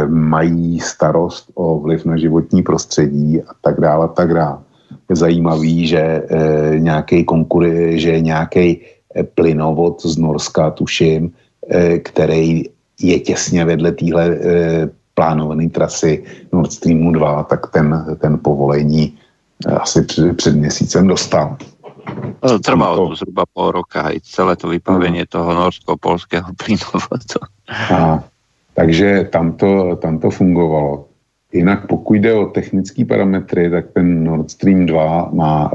[0.08, 4.58] Mají starost o vliv na životní prostředí a tak dále, a tak dále.
[5.10, 6.24] Je zajímavý, že
[6.78, 8.82] nějaký konkury, že nějaký
[9.24, 11.32] plynovod z Norska, tuším,
[11.70, 12.64] eh, který
[13.00, 19.18] je těsně vedle téhle eh, plánované trasy Nord Streamu 2, tak ten, ten povolení
[19.68, 21.58] asi před, před měsícem dostal.
[22.64, 25.26] Trvalo to zhruba pol roka i celé to vypavenie no.
[25.30, 27.40] toho norsko-polského plynovodu.
[27.94, 28.24] A,
[28.74, 31.06] takže tam to, tam to fungovalo.
[31.54, 35.72] Jinak pokud jde o technické parametry, tak ten Nord Stream 2 má,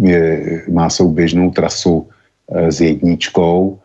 [0.00, 2.17] je, má souběžnou trasu Eh,
[2.48, 3.78] s jedničkou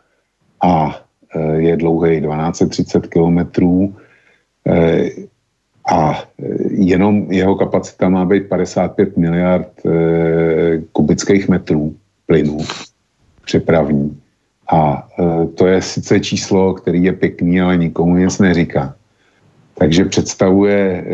[0.62, 1.00] a
[1.34, 3.94] eh, je dlouhý 1230 kilometrů
[4.66, 5.10] eh,
[5.92, 6.24] a
[6.70, 9.68] jenom jeho kapacita má být 55 miliard
[10.92, 11.94] kubických metrů
[12.26, 12.58] plynu
[13.44, 14.20] přepravní.
[14.72, 15.08] A
[15.54, 18.96] to je sice číslo, který je pěkný, ale nikomu nic neříká.
[19.74, 21.04] Takže představuje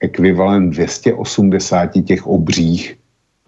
[0.00, 2.98] ekvivalent 280 těch obřích,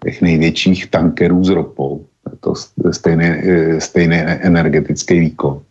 [0.03, 2.05] těch největších tankerů s ropou
[2.39, 2.53] to
[2.91, 3.25] stejný,
[3.79, 5.61] stejný energetický výkon.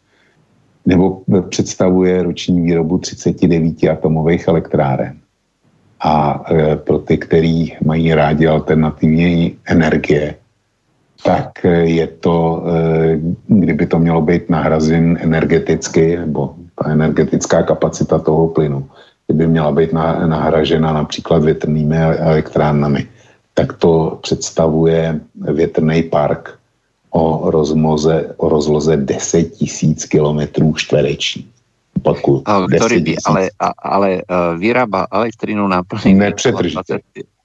[0.87, 5.17] Nebo představuje roční výrobu 39 atomových elektráren.
[6.05, 10.35] A e, pro ty, kteří mají rádi alternativní energie,
[11.25, 12.65] tak e, je to,
[13.47, 18.89] kdyby to mělo být nahrazen energeticky, nebo ta energetická kapacita toho plynu,
[19.27, 19.93] kdyby měla být
[20.27, 23.07] nahražena například větrnými elektrárnami,
[23.55, 26.59] tak to představuje větrný park
[27.13, 31.47] o, rozmoze, o rozloze 10 tisíc kilometrů čtverečních.
[31.93, 33.43] Opakuju, ktorý by ale,
[33.79, 36.91] ale uh, vyrába elektrínu na plný 24,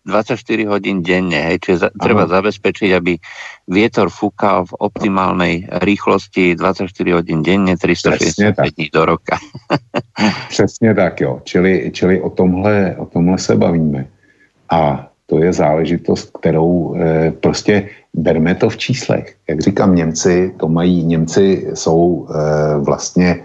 [0.07, 3.19] 24 hodín denne, hej, čiže za, treba zabezpečiť, aby
[3.67, 9.35] vietor fúkal v optimálnej rýchlosti 24 hodín denne, 365 dní do roka.
[10.49, 11.41] Přesně tak, jo.
[11.43, 14.07] Čili, čili o, tomhle, o tomhle se bavíme.
[14.71, 19.35] A to je záležitost, kterou e, prostě berme to v číslech.
[19.49, 22.33] Jak říkám, Němci to mají, Němci jsou e,
[22.79, 23.43] vlastně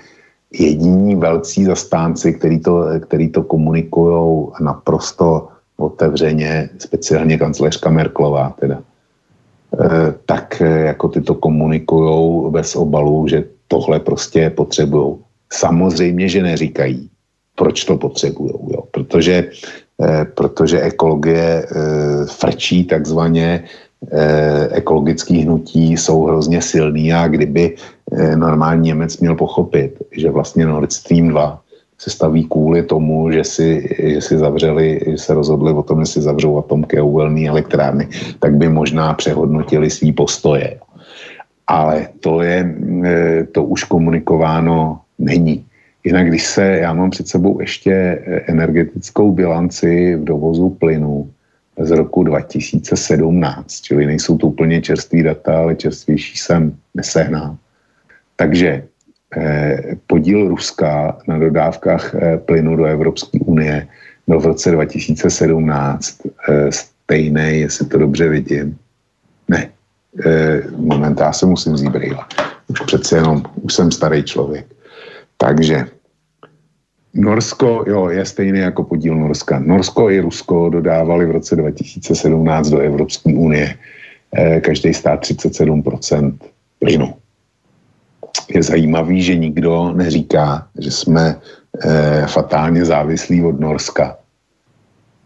[0.53, 8.81] jediní velcí zastánci, který to, který to komunikují naprosto otevřeně, speciálně kancléřka Merklová teda.
[8.81, 15.17] E, tak e, jako ty to komunikují bez obalu, že tohle prostě potřebují.
[15.53, 17.09] Samozřejmě, že neříkají,
[17.57, 18.53] proč to potřebují,
[18.91, 19.53] protože
[20.03, 21.69] Eh, protože ekologie eh,
[22.27, 23.65] frčí takzvaně,
[24.13, 27.77] eh, ekologický hnutí jsou hrozně silný a kdyby
[28.37, 31.63] normální Němec měl pochopit, že vlastně Nord Stream 2
[32.03, 36.07] se staví kvůli tomu, že si, že si zavřeli, že se rozhodli o tom, že
[36.07, 38.09] si zavřou atomky a uhelné elektrárny,
[38.39, 40.83] tak by možná přehodnotili svý postoje.
[41.67, 42.75] Ale to je,
[43.53, 45.65] to už komunikováno není.
[46.05, 51.31] Jinak, když se, já mám před sebou ještě eh, energetickou bilanci v dovozu plynu
[51.83, 57.57] z roku 2017, čili nejsou to úplně čerství data, ale čerstvější jsem nesehnal.
[58.37, 58.85] Takže
[59.37, 63.89] eh, podíl Ruska na dodávkách eh, plynu do Evropské unie
[64.27, 66.19] byl v roce 2017
[66.49, 68.79] eh, stejný, jestli to dobře vidím.
[69.49, 69.71] Ne,
[70.27, 72.25] eh, moment, já se musím vzít brýle.
[72.69, 74.67] Už přece jenom, už jsem starý člověk.
[75.37, 75.87] Takže
[77.15, 79.59] Norsko, jo, je stejný jako podíl Norska.
[79.59, 83.75] Norsko i Rusko dodávali v roce 2017 do Evropské unie
[84.33, 86.35] eh, každý stát 37%
[86.79, 87.15] plynu.
[88.55, 91.37] Je zajímavý, že nikdo neříká, že jsme
[91.85, 94.17] eh, fatálně závislí od Norska.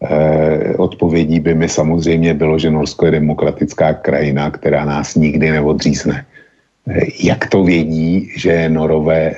[0.03, 6.27] Eh, odpovědí by mi samozřejmě bylo, že Norsko je demokratická krajina, která nás nikdy neodřízne.
[7.23, 9.37] Jak to vědí, že Norové e,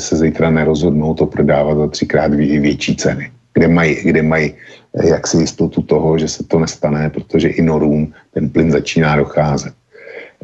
[0.00, 3.30] se zítra nerozhodnou to prodávat za třikrát větší ceny?
[3.54, 4.54] Kde mají, kde mají
[4.94, 9.72] e, jaksi jistotu toho, že se to nestane, protože i Norům ten plyn začíná docházet.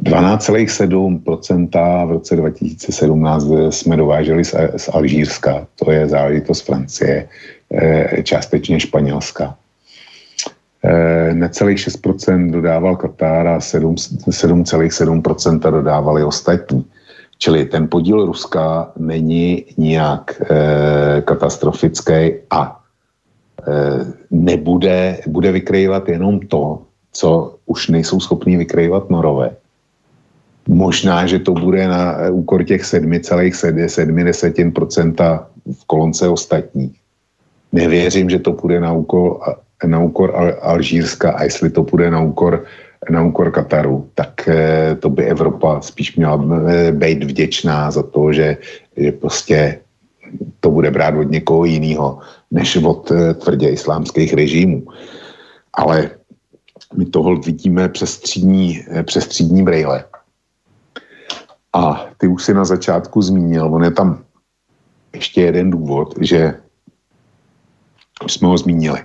[0.02, 7.28] 12,7% v roce 2017 jsme dováželi z, z Alžírska, to je záležitost Francie,
[8.22, 9.56] částečně Španělska.
[10.84, 16.84] Eh, necelých 6% dodával Katar a 7,7% dodávali ostatní.
[17.38, 22.74] Čili ten podíl Ruska není nijak e, katastrofický a e,
[24.30, 26.82] nebude, bude vykrývat jenom to,
[27.12, 29.50] co už nejsou schopní vykrývat Norové.
[30.68, 35.44] Možná, že to bude na úkor těch 7,7%
[35.80, 37.00] v kolonce ostatních.
[37.72, 39.40] Nevěřím, že to bude na úkor
[39.86, 42.64] na úkor Al- Alžírska a jestli to půjde na úkor,
[43.10, 48.32] na úkor Kataru, tak eh, to by Evropa spíš měla eh, být vděčná za to,
[48.32, 48.56] že,
[48.96, 49.80] že prostě
[50.60, 52.18] to bude brát od někoho jiného,
[52.50, 54.86] než od eh, tvrdě islámských režimů.
[55.72, 56.10] Ale
[56.96, 60.04] my toho vidíme přes střídní, přes střídní brejle.
[61.72, 64.24] A ty už si na začátku zmínil, on je tam
[65.14, 66.54] ještě jeden důvod, že
[68.26, 69.04] jsme ho zmínili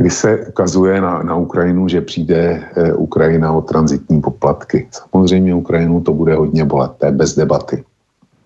[0.00, 4.88] kdy se ukazuje na, na Ukrajinu, že přijde eh, Ukrajina o transitní poplatky.
[4.90, 7.84] Samozřejmě Ukrajinu to bude hodně bolet, to je bez debaty.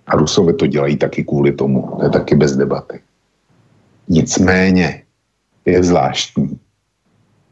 [0.07, 3.01] A Rusové to dělají taky kvůli tomu, to je taky bez debaty.
[4.09, 5.03] Nicméně
[5.65, 6.59] je zvláštní,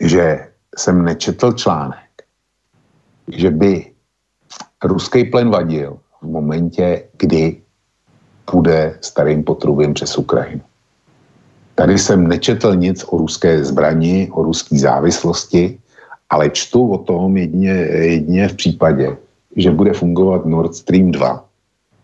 [0.01, 0.49] že
[0.79, 2.11] jsem nečetl článek,
[3.29, 3.87] že by
[4.85, 7.63] ruský plen vadil v momentě, kdy
[8.51, 10.63] půjde starým potrubím přes Ukrajinu.
[11.75, 15.79] Tady jsem nečetl nic o ruské zbrani, o ruské závislosti,
[16.31, 19.17] ale čtu o tom jedině, jedině v případě,
[19.57, 21.45] že bude fungovat Nord Stream 2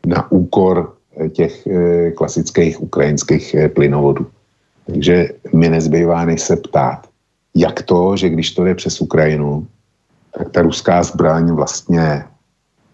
[0.06, 4.26] na úkor eh, těch eh, klasických ukrajinských eh, plynovodů.
[4.86, 7.08] Takže mi nezbývá než se ptát,
[7.54, 9.66] jak to, že když to jde přes Ukrajinu,
[10.38, 12.24] tak ta ruská zbraň vlastně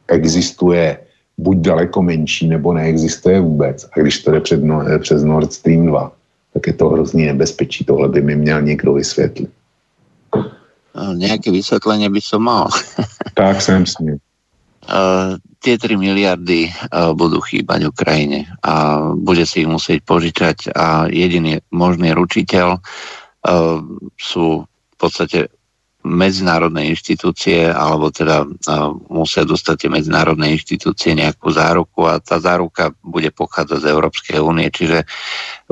[0.09, 0.99] existuje
[1.39, 3.85] buď daleko menší, nebo neexistuje vůbec.
[3.85, 6.13] A když to jde před, no, přes Nord Stream 2,
[6.55, 7.85] tak je to hrozný nebezpečí.
[7.85, 9.51] Tohle by mi měl někdo vysvětlit.
[10.95, 12.69] No, nějaké vysvětlení by som mal.
[13.35, 14.17] tak jsem s ním.
[14.85, 21.09] Uh, tie 3 miliardy uh, budú chýbať Ukrajine a bude si ich musieť požičať a
[21.09, 23.81] jediný možný ručiteľ uh,
[24.21, 25.49] sú v podstate
[26.05, 28.45] medzinárodné inštitúcie, alebo teda
[29.09, 34.69] musia dostať tie medzinárodné inštitúcie nejakú záruku a tá záruka bude pochádzať z Európskej únie,
[34.69, 35.09] čiže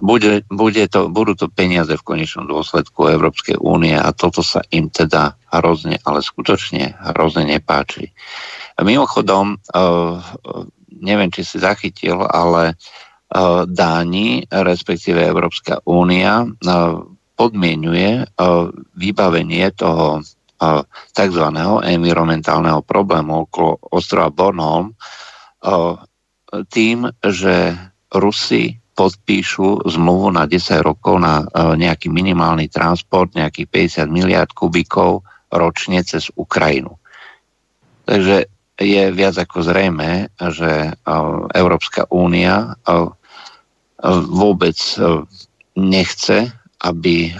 [0.01, 4.89] bude, bude to, budú to peniaze v konečnom dôsledku Európskej únie a toto sa im
[4.89, 8.09] teda hrozne, ale skutočne hrozne nepáči.
[8.81, 10.17] Mimochodom, uh,
[10.97, 16.49] neviem, či si zachytil, ale uh, Dáni, respektíve Európska únia,
[17.43, 21.47] podmienuje uh, vybavenie toho uh, tzv.
[21.83, 25.99] environmentálneho problému okolo ostrova Bornholm uh,
[26.71, 27.75] tým, že
[28.15, 36.05] Rusi podpíšu zmluvu na 10 rokov na nejaký minimálny transport, nejakých 50 miliard kubíkov ročne
[36.05, 37.01] cez Ukrajinu.
[38.05, 40.93] Takže je viac ako zrejme, že
[41.57, 42.77] Európska únia
[44.29, 44.77] vôbec
[45.73, 46.53] nechce
[46.83, 47.31] aby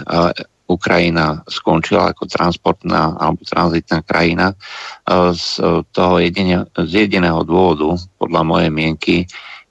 [0.63, 4.55] Ukrajina skončila ako transportná alebo tranzitná krajina
[5.35, 5.45] z
[5.91, 9.15] toho jedine, z jediného dôvodu, podľa mojej mienky,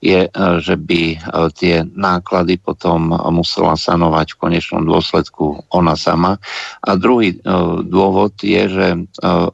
[0.03, 0.27] je,
[0.59, 1.15] že by
[1.55, 6.35] tie náklady potom musela sanovať v konečnom dôsledku ona sama.
[6.83, 7.39] A druhý
[7.87, 8.87] dôvod je, že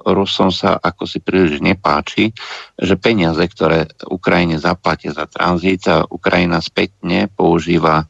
[0.10, 2.34] Rusom sa ako si príliš nepáči,
[2.82, 8.10] že peniaze, ktoré Ukrajine zaplatia za tranzit, Ukrajina spätne používa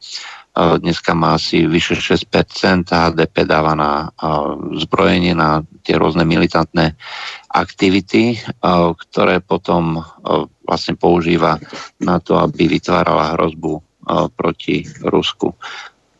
[0.60, 4.12] dneska má asi vyše 6%, HDP dáva na
[4.76, 6.94] zbrojenie, na tie rôzne militantné
[7.48, 8.36] aktivity,
[9.08, 10.04] ktoré potom
[10.68, 11.56] vlastne používa
[11.98, 13.80] na to, aby vytvárala hrozbu
[14.36, 15.56] proti Rusku.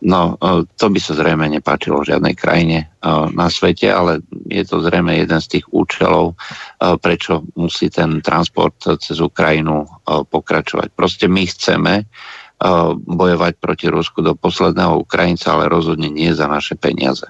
[0.01, 0.41] No,
[0.81, 2.89] to by sa zrejme nepáčilo v žiadnej krajine
[3.37, 6.41] na svete, ale je to zrejme jeden z tých účelov,
[7.05, 10.97] prečo musí ten transport cez Ukrajinu pokračovať.
[10.97, 12.09] Proste my chceme
[13.07, 17.27] bojovať proti Rusku do posledného Ukrajinca, ale rozhodně nie za naše peniaze.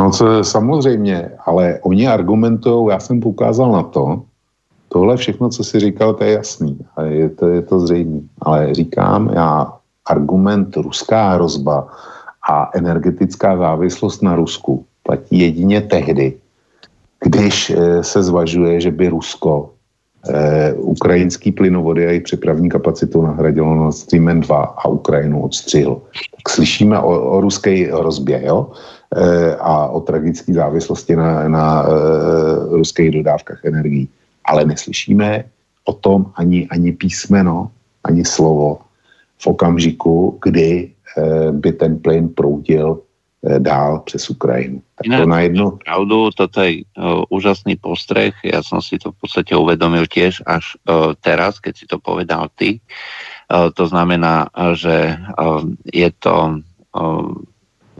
[0.00, 4.22] No co samozřejmě, ale oni argumentují, já jsem poukázal na to,
[4.88, 8.20] tohle všechno, co si říkal, to je jasný a je to, je to zřejmé.
[8.42, 9.72] Ale říkám, já
[10.06, 11.88] argument ruská hrozba
[12.48, 16.34] a energetická závislost na Rusku platí jedině tehdy,
[17.24, 19.70] když eh, se zvažuje, že by Rusko
[20.76, 26.02] ukrajinský plynovody a jejich přepravní kapacitu nahradilo Nord Streamem 2 a Ukrajinu odstřihl.
[26.36, 28.68] Tak slyšíme o, o ruské hrozbě jo?
[29.16, 31.88] Eh, a o tragické závislosti na, na eh,
[32.78, 34.08] ruských dodávkách energií.
[34.44, 35.44] Ale neslyšíme
[35.84, 37.70] o tom ani, ani písmeno,
[38.04, 38.78] ani slovo
[39.42, 43.09] v okamžiku, kdy eh, by ten plyn proudil eh,
[43.40, 44.82] dál přes Ukrajinu.
[44.94, 45.70] Tak Inak, to najednou...
[45.70, 50.76] Pravdu, toto je uh, úžasný postreh, ja som si to v podstate uvedomil tiež až
[50.84, 52.84] uh, teraz, keď si to povedal ty.
[53.48, 56.60] Uh, to znamená, že uh, je to
[56.92, 57.32] uh,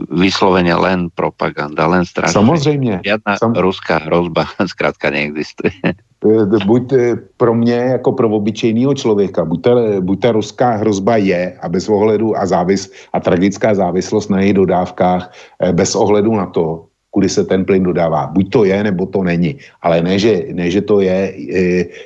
[0.09, 2.33] vyslovene len propaganda, len strašne.
[2.33, 2.99] Samozřejmě.
[3.03, 3.53] Žiadna Sam...
[3.53, 5.73] ruská hrozba zkrátka neexistuje.
[6.21, 11.17] Eh, buď eh, pro mě jako pro obyčejného člověka, buď ta, buď ta ruská hrozba
[11.17, 16.35] je a bez ohledu a závis a tragická závislost na jejich dodávkách eh, bez ohledu
[16.35, 18.27] na to, kudy se ten plyn dodává.
[18.27, 19.57] Buď to je, nebo to není.
[19.81, 21.33] Ale ne, že, ne, že to je,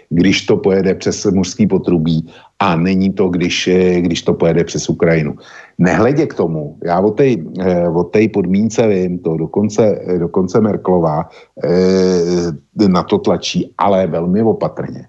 [0.09, 2.25] když to pojede přes mořský potrubí
[2.59, 3.69] a není to, když,
[3.99, 5.35] když to pojede přes Ukrajinu.
[5.77, 11.29] Nehledě k tomu, já o té eh, o podmínce vím, to dokonce, dokonce Merklová
[11.63, 15.07] eh, na to tlačí, ale velmi opatrně.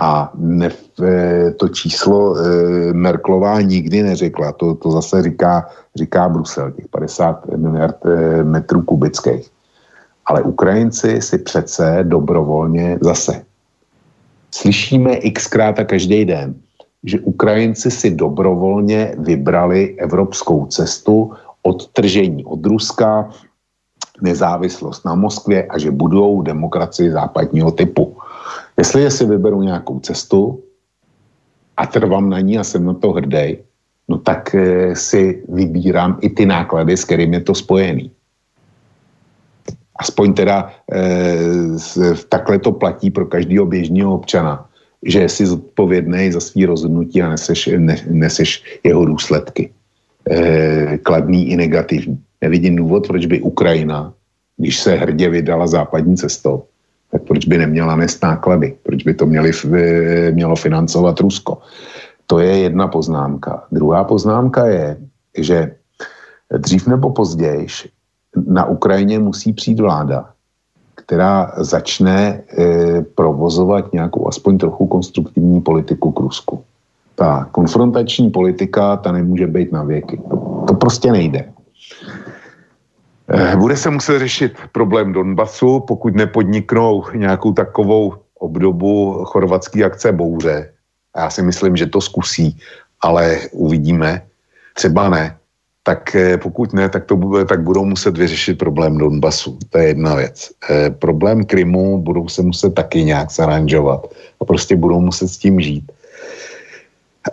[0.00, 0.70] A ne,
[1.04, 2.34] eh, to číslo
[2.92, 7.98] Merklová nikdy neřekla, to, to zase říká, říká Brusel, těch 50 miliard
[8.42, 9.50] metrů kubických.
[10.26, 13.42] Ale Ukrajinci si přece dobrovolně zase
[14.54, 16.54] slyšíme xkrát a každý den,
[17.04, 23.30] že Ukrajinci si dobrovolně vybrali evropskou cestu odtržení od Ruska,
[24.22, 28.16] nezávislost na Moskvě a že budou demokracii západního typu.
[28.78, 30.62] Jestli si vyberu nějakou cestu
[31.76, 33.58] a trvám na ní a jsem na to hrdý,
[34.08, 38.10] no tak e, si vybírám i ty náklady, s kterými je to spojený.
[39.96, 40.98] Aspoň teda e,
[42.28, 44.68] takhle to platí pro každého běžného občana
[45.02, 49.70] že jsi zodpovědný za svý rozhodnutí a neseš, ne, neseš jeho důsledky.
[50.30, 52.18] E, kladný i negativní.
[52.40, 54.12] Nevidím důvod, proč by Ukrajina,
[54.56, 56.62] když se hrdě vydala západní cestou,
[57.10, 58.76] tak proč by neměla nést náklady?
[58.82, 59.50] Proč by to měli,
[60.30, 61.58] mělo financovat Rusko?
[62.26, 63.64] To je jedna poznámka.
[63.72, 64.96] Druhá poznámka je,
[65.38, 65.74] že
[66.58, 67.66] dřív nebo později
[68.46, 70.31] na Ukrajině musí přijít vláda,
[71.12, 76.64] která začne e, provozovat nějakou aspoň trochu konstruktivní politiku k Rusku.
[77.14, 80.16] Ta konfrontační politika, ta nemůže být na věky.
[80.30, 81.52] To, to prostě nejde.
[83.28, 90.72] E, bude se muset řešit problém Donbasu, pokud nepodniknou nějakou takovou obdobu chorvatské akce bouře.
[91.16, 92.56] Já si myslím, že to zkusí,
[93.00, 94.22] ale uvidíme.
[94.74, 95.36] Třeba ne
[95.82, 99.58] tak eh, pokud ne, tak, to bude, tak budou muset vyřešit problém Donbasu.
[99.70, 100.50] To je jedna věc.
[100.70, 105.60] E, problém Krymu budou se muset taky nějak zaranžovat a prostě budou muset s tím
[105.60, 105.92] žít.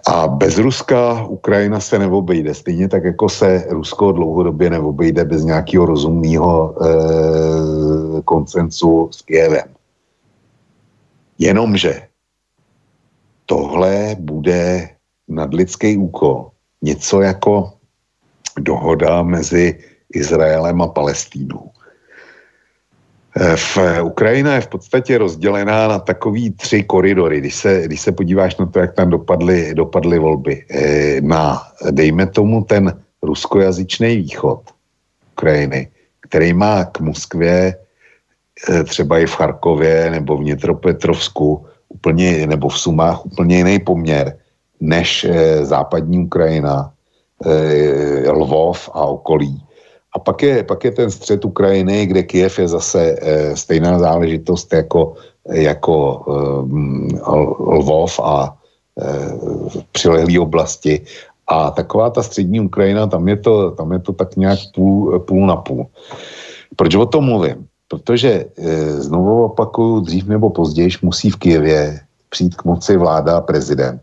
[0.07, 2.53] A bez Ruska Ukrajina se neobejde.
[2.53, 9.67] Stejně tak, jako se Rusko dlouhodobě neobejde bez nějakého rozumného e, koncensu s Kijevem.
[11.39, 12.01] Jenomže
[13.45, 14.89] tohle bude
[15.27, 16.51] nadlidský úkol.
[16.81, 17.78] Něco jako
[18.59, 19.79] dohoda mezi
[20.13, 21.71] Izraelem a Palestínou.
[23.37, 27.39] Eh, v Ukrajina je v podstatě rozdělená na takový tři koridory.
[27.39, 30.65] Když se, když se podíváš na to, jak tam dopadly, dopadly volby.
[30.69, 31.61] Eh, na,
[31.91, 34.61] dejme tomu, ten ruskojazyčný východ
[35.31, 35.87] Ukrajiny,
[36.21, 37.75] který má k Moskvě
[38.83, 44.37] třeba i v Charkově nebo v Nětropetrovsku úplně, nebo v Sumách úplně jiný poměr
[44.79, 45.27] než
[45.61, 46.91] západní Ukrajina
[48.31, 49.63] Lvov a okolí.
[50.15, 54.73] A pak je, pak je ten střed Ukrajiny, kde Kiev je zase e, stejná záležitost
[54.73, 55.13] jako,
[55.45, 56.31] jako e,
[57.77, 58.55] Lvov a
[59.91, 61.01] přilehlé oblasti.
[61.47, 65.47] A taková ta střední Ukrajina, tam je to, tam je to tak nějak půl, půl
[65.47, 65.87] na půl.
[66.75, 67.67] Proč o tom mluvím?
[67.87, 68.45] Protože
[68.97, 71.99] znovu opakuju, dřív nebo později musí v Kijevě
[72.29, 74.01] přijít k moci vláda a prezident,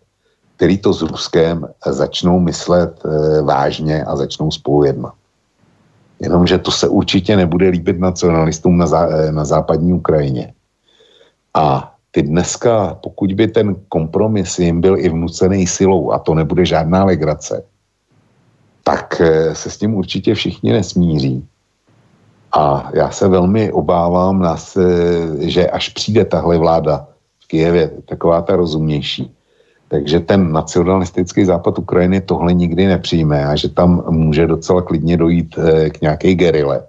[0.57, 5.15] který to s Ruskem začnou myslet e, vážně a začnou spolu jednat.
[6.21, 10.53] Jenomže to se určitě nebude líbit nacionalistům na, zá, e, na západní Ukrajině.
[11.55, 16.65] A ty dneska, pokud by ten kompromis jim byl i vnucený silou, a to nebude
[16.65, 17.63] žádná legrace,
[18.85, 21.45] tak e, se s tím určitě všichni nesmíří.
[22.53, 24.79] A já se velmi obávám, nás,
[25.39, 27.07] že až přijde tahle vláda
[27.45, 29.36] v Kijevě, taková ta rozumnější,
[29.89, 35.59] takže ten nacionalistický západ Ukrajiny tohle nikdy nepřijme a že tam může docela klidně dojít
[35.59, 36.87] eh, k nějaké gerile.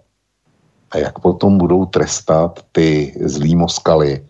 [0.91, 4.25] A jak potom budou trestat ty zlý Moskaly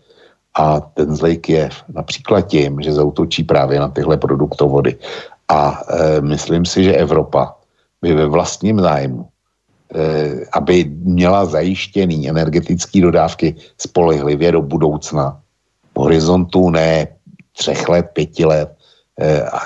[0.54, 4.96] a ten zlej Kiev, například tím, že zautočí právě na tyhle produktovody.
[5.48, 7.54] A e, myslím si, že Evropa
[8.02, 9.28] by ve vlastním zájmu
[9.94, 15.40] Eh, aby měla zajištěný energetické dodávky spolehlivě do budoucna.
[15.96, 17.08] Horizontu ne
[17.58, 18.70] třech let, pěti let,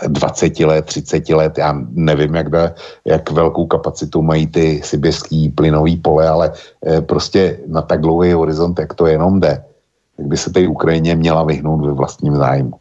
[0.06, 2.72] 20 eh, let, 30 let, já nevím, jak, da,
[3.04, 6.52] jak velkou kapacitu mají ty sibirský plynový pole, ale
[6.86, 9.64] eh, prostě na tak dlouhý horizont, jak to jenom jde,
[10.16, 12.72] tak by se té Ukrajině měla vyhnout ve vlastním zájmu.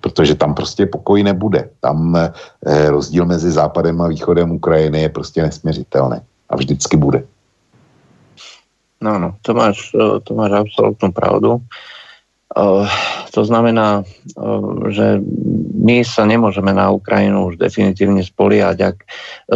[0.00, 1.68] Protože tam prostě pokoj nebude.
[1.80, 2.12] Tam
[2.88, 6.20] rozdíl mezi západem a východem Ukrajiny je prostě nesměřitelný
[6.50, 7.24] a vždycky bude.
[9.04, 11.60] No, no, to máš, eh, to máš absolútnu pravdu.
[12.54, 12.86] Uh,
[13.34, 15.18] to znamená, uh, že
[15.84, 18.76] my sa nemôžeme na Ukrajinu už definitívne spoliať.
[18.80, 18.96] Ak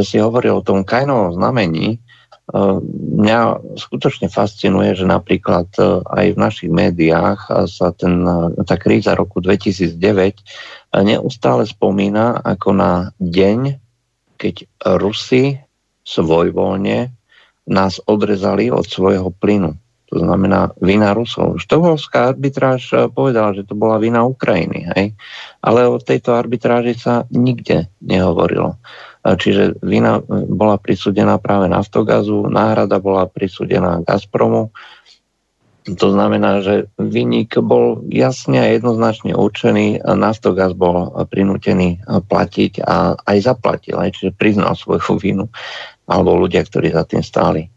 [0.02, 2.02] si hovoril o tom Kainovom znamení,
[2.48, 3.40] mňa
[3.76, 5.68] skutočne fascinuje, že napríklad
[6.08, 8.24] aj v našich médiách sa ten,
[8.64, 9.92] tá kríza roku 2009
[11.04, 13.76] neustále spomína ako na deň,
[14.40, 14.64] keď
[14.96, 15.60] Rusi
[16.08, 17.12] svojvoľne
[17.68, 19.76] nás odrezali od svojho plynu.
[20.08, 21.60] To znamená vina Rusov.
[21.60, 24.88] Štokholmská arbitráž eh, povedala, že to bola vina Ukrajiny.
[24.96, 25.12] Hej?
[25.60, 28.80] Ale o tejto arbitráži sa nikde nehovorilo.
[29.24, 34.72] Eh, čiže vina eh, bola prisúdená práve Naftogazu, náhrada bola prisúdená Gazpromu.
[35.88, 43.38] To znamená, že vynik bol jasne a jednoznačne určený, Naftogaz bol prinútený platiť a aj
[43.40, 45.48] zaplatil, aj, čiže priznal svoju vinu
[46.04, 47.72] alebo ľudia, ktorí za tým stáli.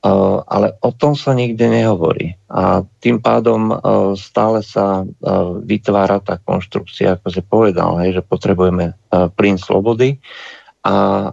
[0.00, 2.32] Uh, ale o tom sa nikde nehovorí.
[2.48, 8.22] A tým pádom uh, stále sa uh, vytvára tá konštrukcia, ako si povedal, hej, že
[8.24, 10.16] potrebujeme plyn slobody
[10.80, 11.28] a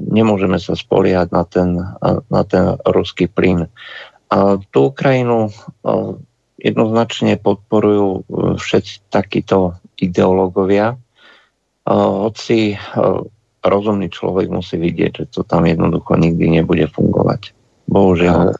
[0.00, 1.76] nemôžeme sa spoliehať na ten,
[2.32, 3.68] na ten ruský plyn.
[4.32, 5.52] A tú Ukrajinu
[6.56, 8.24] jednoznačne podporujú
[8.56, 10.96] všetci takíto ideológovia,
[11.84, 12.80] hoci
[13.60, 17.57] rozumný človek musí vidieť, že to tam jednoducho nikdy nebude fungovať.
[17.88, 18.52] Bohužiaľ.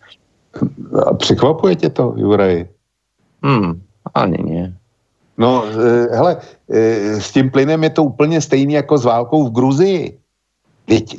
[1.06, 2.66] A překvapuje tě to, Juraj?
[3.44, 3.80] Hmm,
[4.14, 4.72] ani nie.
[5.38, 6.36] No, e, hele,
[6.70, 10.18] e, s tím plynem je to úplně stejný jako s válkou v Gruzii.
[10.88, 11.16] Teď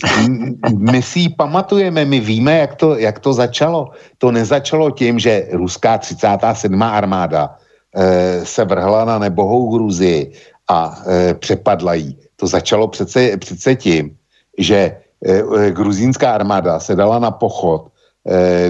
[0.78, 3.92] my si ji pamatujeme, my víme, jak to, jak to začalo.
[4.18, 6.84] To nezačalo tím, že ruská 37.
[6.84, 7.56] armáda
[7.96, 10.34] e, se vrhla na nebohou Gruzii
[10.70, 12.18] a e, přepadla jí.
[12.36, 14.18] To začalo přece, přece tím,
[14.58, 17.88] že e, e, gruzínská armáda se dala na pochod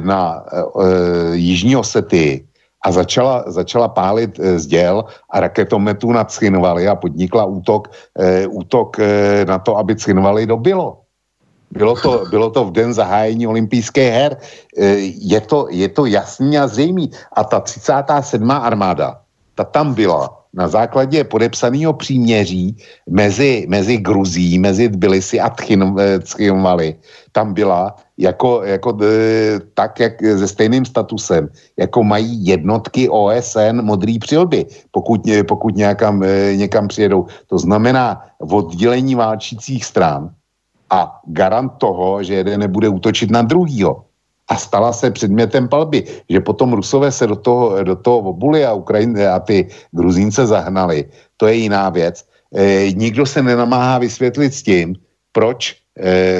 [0.01, 2.45] na e, e Jižní Osety
[2.85, 7.91] a začala, začala pálit e, zděl a raketometů nad Schinvali a podnikla útok,
[8.49, 8.97] útok
[9.47, 10.97] na to, aby Schinvali dobilo.
[11.71, 14.37] Bylo to, bylo to v den zahájení olympijské her.
[15.21, 17.11] Je, to, je to jasný a zřejmý.
[17.33, 18.51] A ta 37.
[18.51, 19.21] armáda,
[19.55, 22.77] ta tam byla na základě podepsaného příměří
[23.09, 25.49] mezi, mezi Gruzí, mezi Tbilisi a
[26.23, 26.95] Tchinvali,
[27.31, 34.19] tam byla jako, jako e, tak, jak se stejným statusem, jako mají jednotky OSN modrý
[34.19, 37.25] přilby, pokud, pokud nějakam, e, někam přijedou.
[37.47, 40.29] To znamená oddělení válčících stran
[40.89, 44.03] a garant toho, že jeden nebude útočit na druhýho
[44.47, 48.73] a stala se předmětem palby, že potom Rusové se do toho, do toho obuli a,
[48.73, 51.05] Ukrajin, a ty Gruzínce zahnali,
[51.37, 52.25] to je jiná věc.
[52.55, 54.95] E, nikdo se nenamáhá vysvětlit s tím,
[55.31, 55.75] proč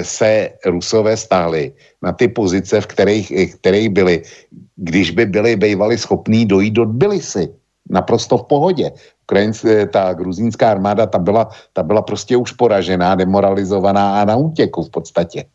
[0.02, 4.24] se Rusové stáli na ty pozice, v kterých, kterých byli,
[4.76, 7.50] když by byli bývali schopní dojít do Tbilisi.
[7.90, 8.92] Naprosto v pohodě.
[9.24, 14.84] Ukrajince, ta gruzínská armáda, ta byla, ta byla prostě už poražená, demoralizovaná a na útěku
[14.84, 15.46] v podstatě.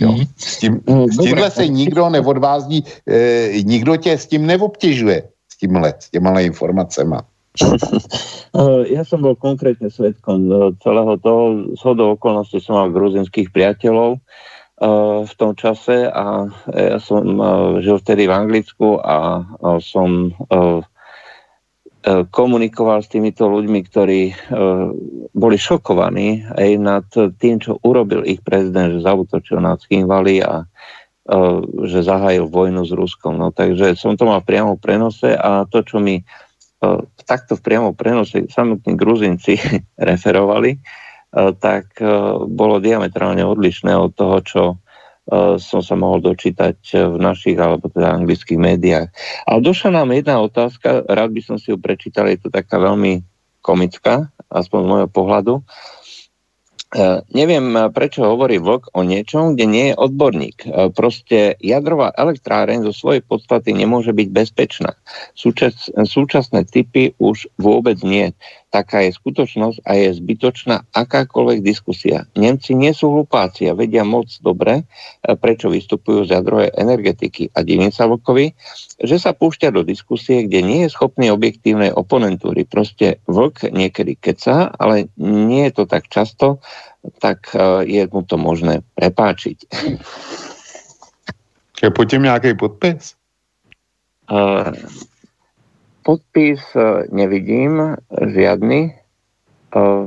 [0.00, 0.12] Jo.
[0.12, 0.24] Mhm.
[0.36, 0.80] S, tím,
[1.12, 5.22] s tímhle se nikdo neodvází, e, nikdo tě s tím neobtěžuje,
[5.52, 7.24] s tímhle, s těmhle informacema.
[8.96, 10.48] Ja som bol konkrétne svetkom
[10.80, 11.72] celého toho.
[11.76, 14.16] Z hodou okolností som mal gruzinských priateľov
[15.24, 17.24] v tom čase a ja som
[17.80, 19.44] žil vtedy v Anglicku a
[19.80, 20.32] som
[22.06, 24.20] komunikoval s týmito ľuďmi, ktorí
[25.36, 30.64] boli šokovaní aj nad tým, čo urobil ich prezident, že zautočil na Chinvali a
[31.82, 33.36] že zahájil vojnu s Ruskom.
[33.40, 36.22] No, takže som to mal priamo v prenose a to, čo mi
[37.24, 39.56] takto v priamo prenose samotní Gruzinci
[40.10, 40.78] referovali,
[41.60, 42.00] tak
[42.48, 44.62] bolo diametrálne odlišné od toho, čo
[45.58, 46.78] som sa mohol dočítať
[47.12, 49.08] v našich alebo teda anglických médiách.
[49.44, 53.26] Ale došla nám jedna otázka, rád by som si ju prečítal, je to taká veľmi
[53.58, 55.54] komická, aspoň z môjho pohľadu.
[55.58, 55.95] Uh,
[57.34, 60.56] neviem, e, prečo hovorí Vlk o niečom, kde nie je odborník.
[60.62, 64.94] E, proste jadrová elektráreň zo svojej podstaty nemôže byť bezpečná.
[65.34, 68.30] Súčas, súčasné typy už vôbec nie.
[68.66, 72.26] Taká je skutočnosť a je zbytočná akákoľvek diskusia.
[72.34, 74.84] Nemci nie sú hlupáci a vedia moc dobre,
[75.22, 77.54] prečo vystupujú z jadrovej energetiky.
[77.54, 78.52] A divím sa Vlkovi,
[79.00, 82.66] že sa púšťa do diskusie, kde nie je schopný objektívnej oponentúry.
[82.66, 86.58] Proste Vlk niekedy keca, ale nie je to tak často,
[87.22, 89.58] tak e, je mu to možné prepáčiť.
[91.76, 93.14] Je po tým nejaký podpis?
[94.26, 94.74] Uh,
[96.06, 98.94] podpis uh, nevidím, žiadny.
[99.74, 100.06] Uh,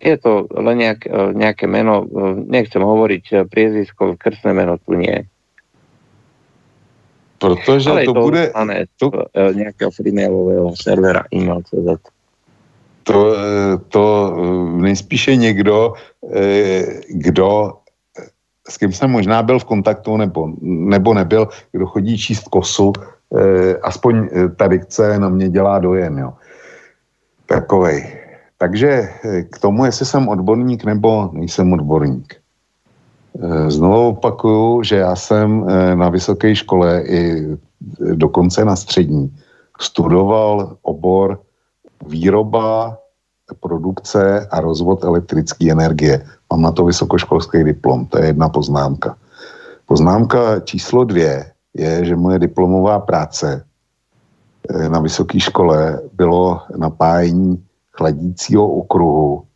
[0.00, 2.08] je to len nejak, uh, nejaké meno,
[2.48, 5.28] nechcem hovoriť priezisko, krstné meno tu nie.
[7.38, 8.52] Protože Ale to, to bude...
[8.96, 9.06] To...
[9.52, 12.00] nejakého freemailového servera email.cz
[13.04, 15.92] to, eh, to eh, nejspíše někdo,
[16.34, 17.72] eh, kdo
[18.68, 22.92] s kým jsem možná byl v kontaktu nebo, nebo nebyl, kdo chodí číst kosu,
[23.82, 26.32] aspoň ta dikce na mě dělá dojem, jo.
[27.46, 28.20] Takovej.
[28.58, 29.08] Takže
[29.50, 32.34] k tomu, jestli jsem odborník nebo nejsem odborník.
[33.68, 37.48] Znovu opakuju, že já jsem na vysoké škole i
[38.14, 39.36] dokonce na střední
[39.80, 41.40] studoval obor
[42.06, 42.98] výroba,
[43.60, 46.26] produkce a rozvod elektrické energie.
[46.52, 49.16] Mám na to vysokoškolský diplom, to je jedna poznámka.
[49.86, 51.44] Poznámka číslo dvě
[51.74, 53.64] je, že moje diplomová práce
[54.70, 59.46] eh, na vysoké škole bylo napájení chladícího okruhu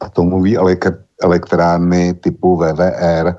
[0.00, 0.56] atomový
[1.22, 3.36] elektrárny typu VVR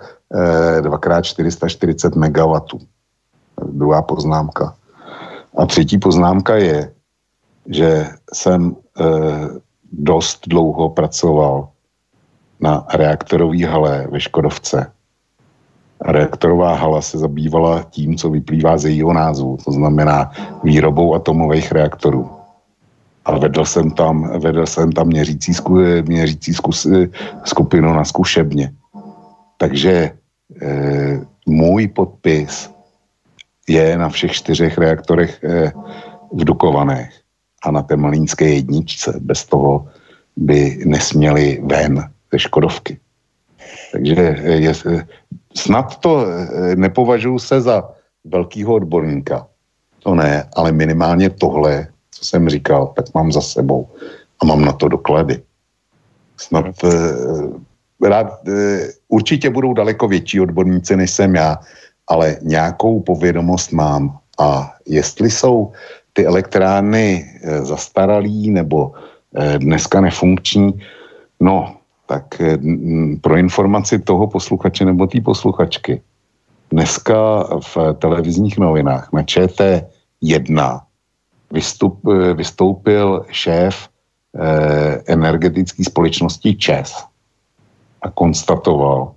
[0.82, 2.80] 2x440 MW.
[3.72, 4.76] Druhá poznámka.
[5.58, 6.94] A třetí poznámka je,
[7.66, 9.04] že jsem e,
[9.92, 11.70] dost dlouho pracoval
[12.60, 14.92] na reaktorové hale ve Škodovce.
[16.06, 20.32] Reaktorová hala se zabývala tím, co vyplývá z jejího názvu, to znamená
[20.64, 22.30] výrobou atomových reaktorů.
[23.26, 26.88] A vedl jsem tam, vedl jsem tam měřící, zku, měřící zkus,
[27.44, 28.74] skupinu na zkušebně.
[29.58, 30.12] Takže e,
[31.46, 32.70] můj podpis
[33.70, 35.72] je na všech čtyřech reaktorech e,
[36.34, 37.14] v Dukovanech
[37.64, 39.20] a na té malínské jedničce.
[39.22, 39.88] Bez toho
[40.38, 42.98] by nesměli ven ze Škodovky.
[43.92, 44.74] Takže je,
[45.58, 47.90] snad to eh, nepovažuji se za
[48.24, 49.48] velkýho odborníka.
[50.00, 53.90] To ne, ale minimálně tohle, co jsem říkal, tak mám za sebou
[54.42, 55.42] a mám na to doklady.
[56.38, 56.90] Snad eh,
[58.10, 61.58] rád, eh, určitě budou daleko větší odborníci, než jsem já,
[62.08, 64.18] ale nějakou povědomost mám.
[64.40, 65.72] A jestli jsou
[66.14, 68.92] ty elektrárny eh, zastaralý nebo
[69.36, 70.80] eh, dneska nefunkční,
[71.40, 71.76] no,
[72.12, 72.58] tak eh,
[73.22, 76.02] pro informaci toho posluchače nebo té posluchačky,
[76.72, 80.82] dneska v televizních novinách na ČT1
[81.52, 82.00] vystup,
[82.34, 83.92] vystoupil šéf
[85.08, 86.96] energetické společnosti ČES
[88.02, 89.12] a konstatoval,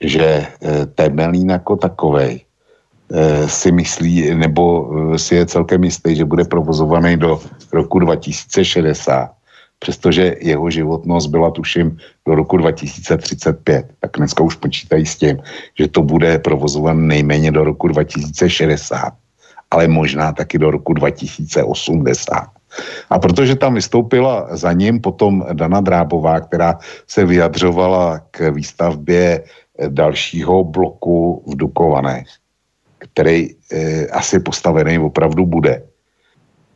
[0.00, 0.46] že
[0.94, 2.42] Temelín jako takovej
[3.08, 7.40] Eh, si myslí, nebo eh, si je celkem jistý, že bude provozovaný do
[7.72, 9.32] roku 2060,
[9.78, 11.96] přestože jeho životnost byla tuším
[12.26, 13.86] do roku 2035.
[14.00, 15.38] Tak dneska už počítají s tím,
[15.78, 19.12] že to bude provozované nejméně do roku 2060,
[19.70, 22.46] ale možná taky do roku 2080.
[23.10, 29.44] A protože tam vystoupila za ním potom Dana Drábová, která se vyjadřovala k výstavbě
[29.88, 32.26] dalšího bloku v Dukovanech,
[32.98, 35.82] který e, asi postavený opravdu bude,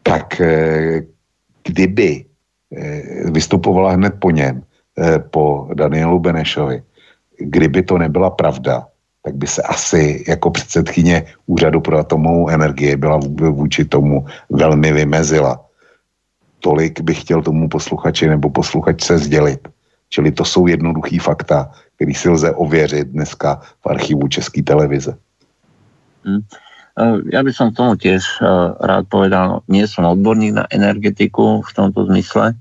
[0.03, 1.03] tak e,
[1.65, 2.25] kdyby
[3.33, 4.63] vystupovala hned po něm,
[4.99, 6.83] e, po Danielu Benešovi,
[7.39, 8.87] kdyby to nebyla pravda,
[9.23, 13.21] tak by se asi jako předsedkyně Úřadu pro atomovou energii byla
[13.51, 15.61] vůči tomu velmi vymezila.
[16.63, 19.69] tolik bych chtěl tomu posluchači nebo posluchačce sdělit.
[20.09, 25.19] Čili to jsou jednoduchý fakta, který si lze ověřit dneska v archivu České televize.
[26.25, 26.47] Hmm.
[27.33, 28.45] Ja by som tomu tiež
[28.85, 32.53] rád povedal, nie som odborník na energetiku v tomto zmysle,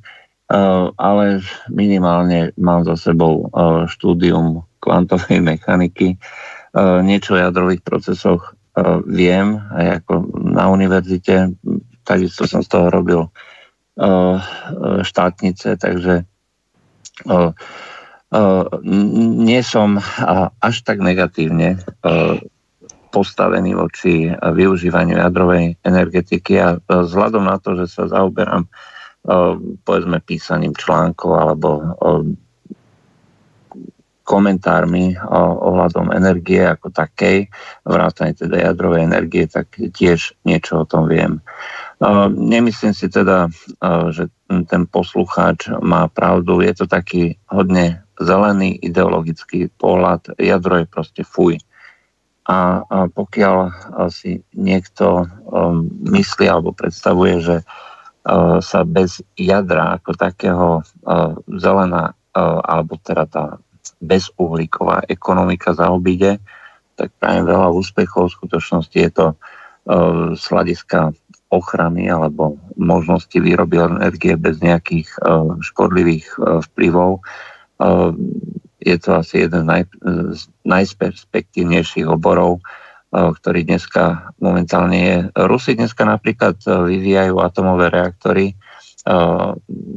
[0.95, 1.23] ale
[1.67, 3.51] minimálne mám za sebou
[3.91, 6.15] štúdium kvantovej mechaniky,
[7.03, 8.55] niečo o jadrových procesoch
[9.03, 10.13] viem, aj ako
[10.47, 11.51] na univerzite,
[12.07, 13.27] takisto som z toho robil
[15.03, 16.23] štátnice, takže
[19.43, 19.99] nie som
[20.63, 21.83] až tak negatívne
[23.11, 28.65] postavený voči využívaniu jadrovej energetiky a vzhľadom na to, že sa zaoberám
[29.85, 31.69] povedzme písaním článkov alebo
[34.25, 35.19] komentármi
[35.59, 37.51] ohľadom energie ako takej,
[37.83, 41.43] vrátane teda jadrovej energie, tak tiež niečo o tom viem.
[42.31, 43.51] Nemyslím si teda,
[44.15, 44.31] že
[44.71, 46.63] ten poslucháč má pravdu.
[46.63, 50.33] Je to taký hodne zelený ideologický pohľad.
[50.39, 51.59] Jadro je proste fuj.
[52.49, 53.57] A, a pokiaľ
[54.09, 62.17] si niekto um, myslí alebo predstavuje, že uh, sa bez jadra ako takého uh, zelená
[62.33, 63.45] uh, alebo teda tá
[64.01, 66.41] bezuhlíková ekonomika zaobíde,
[66.97, 68.33] tak prajem veľa úspechov.
[68.33, 71.13] V skutočnosti je to uh, z hľadiska
[71.53, 77.21] ochrany alebo možnosti výroby energie bez nejakých uh, škodlivých uh, vplyvov
[78.81, 79.85] je to asi jeden naj,
[80.33, 85.17] z najperspektívnejších oborov, eh, ktorý dneska momentálne je.
[85.45, 89.49] Rusi dneska napríklad eh, vyvíjajú atomové reaktory, eh,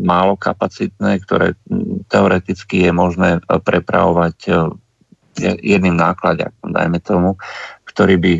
[0.04, 4.36] málo kapacitné, ktoré hm, teoreticky je možné prepravovať
[5.42, 7.34] jedným nákladiakom, dajme tomu,
[7.90, 8.34] ktorý by,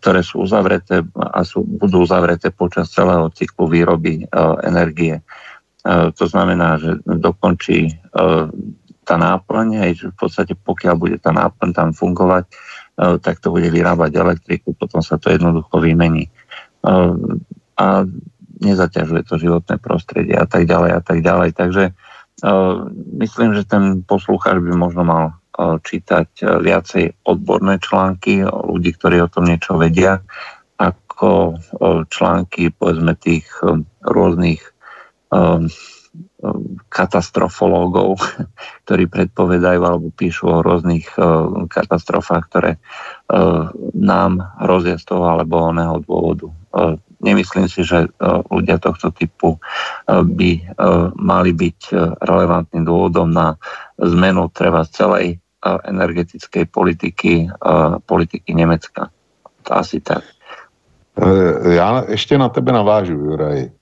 [0.00, 4.24] ktoré sú uzavreté a sú, budú uzavreté počas celého cyklu výroby
[4.64, 5.20] energie.
[5.84, 8.00] To znamená, že dokončí
[9.06, 12.52] tá náplň, aj že v podstate pokiaľ bude tá náplň tam fungovať, e,
[13.22, 16.26] tak to bude vyrábať elektriku, potom sa to jednoducho vymení.
[16.26, 16.30] E,
[17.78, 17.86] a
[18.56, 21.54] nezaťažuje to životné prostredie a tak ďalej a tak ďalej.
[21.54, 21.92] Takže e,
[23.22, 25.24] myslím, že ten poslucháč by možno mal
[25.56, 30.20] čítať viacej odborné články o ľudí, ktorí o tom niečo vedia,
[30.76, 31.56] ako
[32.12, 33.48] články povedzme tých
[34.04, 34.60] rôznych
[36.88, 38.20] katastrofológov,
[38.84, 41.20] ktorí predpovedajú alebo píšu o rôznych e,
[41.68, 42.80] katastrofách, ktoré e,
[43.96, 46.48] nám hrozia z toho alebo oného dôvodu.
[46.48, 46.54] E,
[47.24, 48.12] nemyslím si, že
[48.52, 49.56] ľudia tohto typu
[50.04, 50.76] by
[51.16, 53.56] mali byť relevantným dôvodom na
[53.96, 57.48] zmenu treba celej energetickej politiky,
[58.04, 59.08] politiky Nemecka.
[59.64, 60.28] To asi tak.
[61.72, 63.72] Já ještě na tebe navážu, Juraj.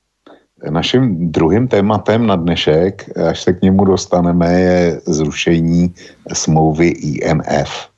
[0.70, 5.94] Naším druhým tématem na dnešek, až se k němu dostaneme, je zrušení
[6.32, 7.88] smlouvy IMF.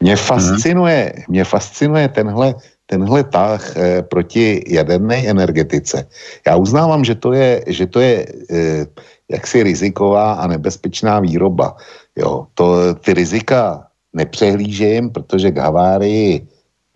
[0.00, 2.54] Mě fascinuje, mě fascinuje tenhle,
[2.86, 6.08] tenhle tah eh, proti jaderné energetice.
[6.46, 8.86] Já uznávám, že to je, že to je eh,
[9.28, 11.76] jaksi riziková a nebezpečná výroba.
[12.16, 16.48] Jo, to, ty rizika nepřehlížím, protože k havárii,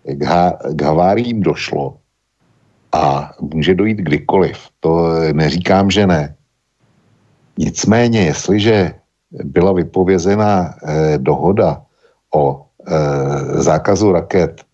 [0.04, 1.96] k, ha, k haváriím došlo
[2.96, 4.56] a může dojít kdykoliv.
[4.80, 6.34] To neříkám, že ne.
[7.58, 8.94] Nicméně, jestliže
[9.30, 11.82] byla vypovězena eh, dohoda
[12.34, 14.64] o eh, zákazu raket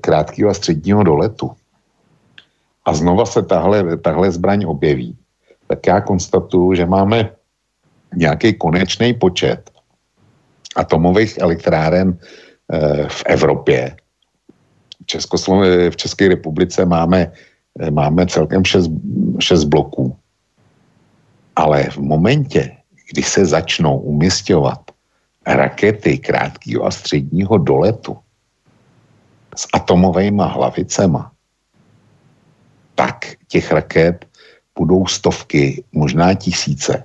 [0.00, 1.50] krátkého a středního doletu
[2.84, 5.16] a znova se tahle, tahle zbraň objeví,
[5.66, 7.30] tak já konstatuju, že máme
[8.14, 9.70] nějaký konečný počet
[10.76, 13.96] atomových elektráren eh, v Evropě.
[15.08, 17.32] V, v České republice máme
[17.90, 18.90] máme celkem šest,
[19.38, 20.16] šest bloků.
[21.56, 22.76] Ale v momentě,
[23.12, 24.90] kdy se začnou umistovat
[25.46, 28.16] rakety krátkého a středního doletu
[29.56, 31.32] s atomovými hlavicema,
[32.94, 34.26] tak těch raket
[34.78, 37.02] budou stovky, možná tisíce.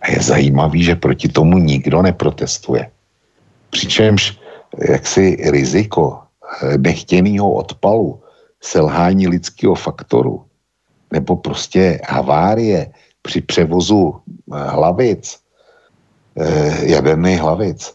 [0.00, 2.90] A je zajímavý, že proti tomu nikdo neprotestuje.
[3.70, 4.38] Přičemž
[4.88, 6.22] jaksi riziko
[6.76, 8.22] nechtěného odpalu
[8.66, 10.44] selhání lidského faktoru
[11.12, 12.90] nebo prostě havárie
[13.22, 15.38] při převozu eh, hlavic,
[16.36, 17.94] eh, jaderných hlavic,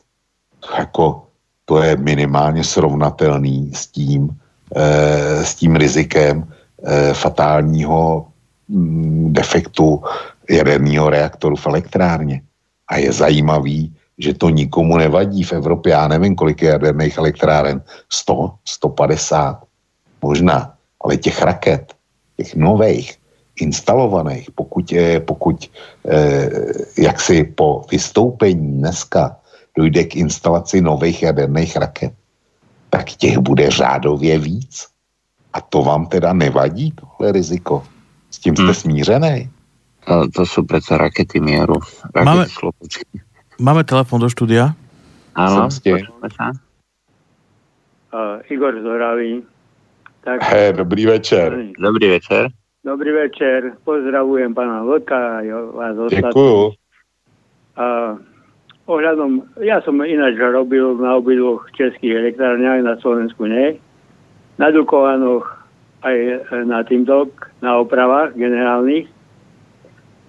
[0.77, 1.27] jako
[1.65, 4.29] to je minimálně srovnatelný s tím,
[4.75, 6.47] eh, s tím rizikem
[7.13, 8.25] fatálního
[8.65, 10.01] mm, defektu
[10.49, 12.41] jaderného reaktoru v elektrárně.
[12.89, 15.93] A je zajímavý, že to nikomu nevadí v Evropě.
[15.93, 17.85] Já nevím, kolik je jaderných elektráren.
[18.09, 19.61] 100, 150
[20.23, 21.93] možná, ale těch raket,
[22.37, 23.17] těch nových,
[23.61, 25.71] instalovaných, pokud, je, pokud
[26.09, 26.49] eh,
[26.97, 29.35] jaksi po vystoupení dneska
[29.77, 32.13] dojde k instalaci nových jaderných raket,
[32.89, 34.87] tak těch bude řádově víc.
[35.53, 37.83] A to vám teda nevadí, tohle riziko?
[38.31, 38.73] S tím jste hmm.
[38.73, 39.49] smířený?
[40.05, 41.75] To, to jsou přece rakety míru.
[42.15, 42.45] Rakety máme,
[43.59, 44.73] máme telefon do studia?
[45.35, 45.69] Ano,
[48.13, 49.43] Uh, Igor Zoravý.
[50.21, 51.65] Tak, hey, dobrý večer.
[51.81, 52.49] Dobrý večer.
[52.85, 53.73] Dobrý večer.
[53.83, 55.41] Pozdravujem pana Vlka a
[55.73, 56.29] vás ostatní.
[56.29, 56.77] Děkuju.
[57.71, 58.13] Uh,
[58.85, 63.81] ohľadom, ja som ináč robil na obidvoch českých elektrárniach, na Slovensku nie,
[64.61, 65.47] na Dukovanoch
[66.05, 66.17] aj
[66.69, 67.33] na týmto,
[67.65, 69.09] na opravách generálnych.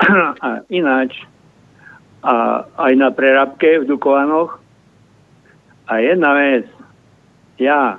[0.46, 1.20] A ináč,
[2.22, 4.56] a aj na prerabke v Dukovanoch.
[5.90, 6.64] A jedna vec,
[7.58, 7.98] ja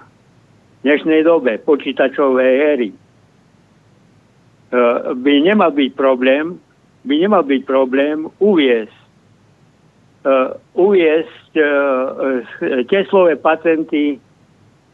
[0.84, 2.96] dnešnej dobe počítačovej éry e,
[5.16, 6.60] by nemal byť problém,
[7.08, 9.04] by nemal byť problém uviesť
[10.24, 11.68] uh, uviesť uh,
[12.88, 14.20] teslové patenty,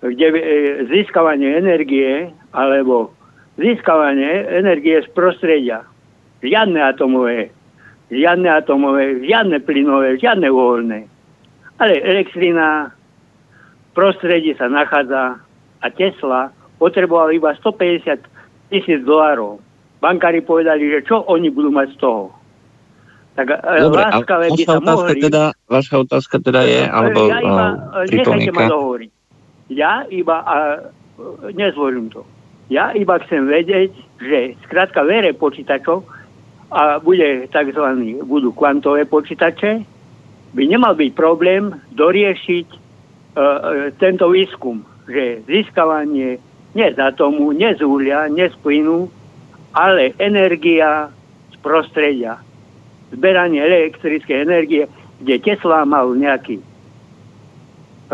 [0.02, 0.28] kde
[0.90, 3.14] získavanie energie alebo
[3.60, 5.84] získavanie energie z prostredia.
[6.40, 7.52] Žiadne atomové,
[8.08, 11.06] žiadne atomové, žiadne plynové, žiadne uholné.
[11.78, 15.44] Ale elektrina v prostredí sa nachádza
[15.80, 18.20] a Tesla potreboval iba 150
[18.72, 19.60] tisíc dolárov.
[20.00, 22.24] Bankári povedali, že čo oni budú mať z toho.
[23.36, 25.20] Tak e, Dobre, láskavé by sa mohli...
[25.20, 27.66] Teda, vaša otázka teda je, alebo ja iba,
[28.08, 29.12] nechajte ma dohovoriť.
[29.70, 30.56] Ja iba, a,
[31.52, 32.24] nezvorím to,
[32.70, 36.06] ja iba chcem vedieť, že skrátka vere počítačov
[36.70, 37.86] a bude tzv.
[38.24, 39.82] budú kvantové počítače,
[40.54, 46.38] by nemal byť problém doriešiť uh, tento výskum, že získavanie
[46.78, 49.10] nie z atomu, nie z uhlia, nie z plynu,
[49.74, 51.10] ale energia
[51.50, 52.38] z prostredia
[53.10, 54.86] zberanie elektrickej energie,
[55.22, 56.62] kde Tesla mal nejaký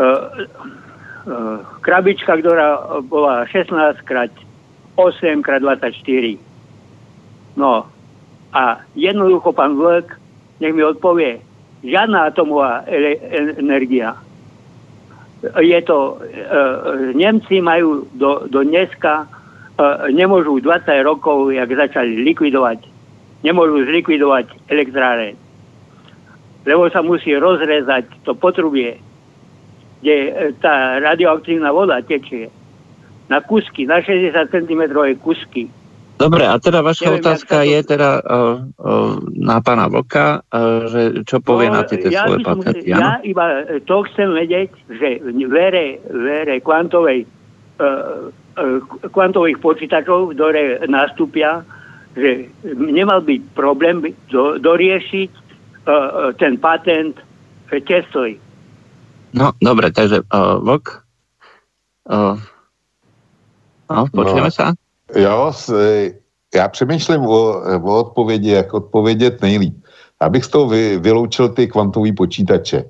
[0.00, 4.32] uh, krabička, ktorá bola 16 krát
[4.96, 6.00] 8 krát 24.
[7.60, 7.84] No
[8.56, 10.16] a jednoducho pán Vlk,
[10.64, 11.44] nech mi odpovie,
[11.84, 12.88] žiadna atomová
[13.60, 14.16] energia.
[15.60, 22.96] Je to, uh, Nemci majú do, do dneska, uh, nemôžu 20 rokov, jak začali likvidovať
[23.46, 25.38] nemôžu zlikvidovať elektráre.
[26.66, 28.98] Lebo sa musí rozrezať to potrubie,
[30.02, 32.50] kde e, tá radioaktívna voda tečie
[33.30, 34.82] na kusky, na 60 cm
[35.22, 35.70] kusky.
[36.16, 37.68] Dobre, a teda vaša Neviem, otázka to...
[37.68, 42.24] je teda uh, uh, na pána Vlka, uh, že čo povie no, na tieto ja
[42.24, 42.88] svoje patenty.
[42.88, 47.28] Ja iba to chcem vedieť, že vere, vere kvantovej,
[47.84, 48.78] uh, uh,
[49.12, 51.60] kvantových počítačov, ktoré nastúpia,
[52.16, 54.00] že nemal byť problém
[54.32, 55.30] do, doriešiť
[55.84, 57.20] uh, ten patent
[57.68, 58.40] Tesly.
[59.36, 60.86] No, dobre, takže uh, Vlk,
[62.08, 62.40] uh,
[63.92, 64.72] no, počujeme no, sa?
[65.14, 65.52] Jo,
[66.54, 69.84] já přemýšlím o, o odpovědi, jak odpovědět nejlíp.
[70.20, 72.84] Abych z toho vy, vyloučil ty kvantové počítače.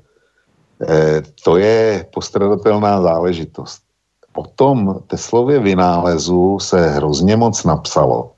[0.89, 3.83] E, to je postradatelná záležitost.
[4.35, 8.33] O tom Teslově vynálezu se hrozně moc napsalo.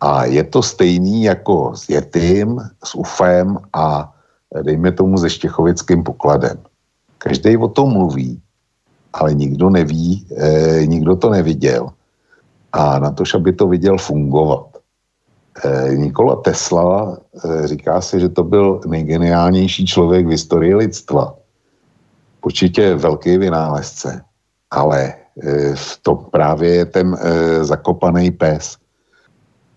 [0.00, 4.12] A je to stejný jako s Jetým, s UFem a
[4.62, 6.58] dejme tomu se Štěchovickým pokladem.
[7.18, 8.42] Každý o tom mluví,
[9.12, 11.90] ale nikdo neví, eh, nikdo to neviděl.
[12.72, 14.70] A na to, aby to viděl fungovat.
[15.64, 21.34] Eh, Nikola Tesla eh, říká se, že to byl nejgeniálnější člověk v historii lidstva.
[22.44, 24.22] Určitě velký vynálezce,
[24.70, 27.16] ale eh, to právě je ten
[27.60, 28.76] zakopaný pes,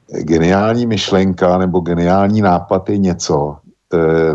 [0.08, 3.58] geniální myšlenka nebo geniální nápad je něco,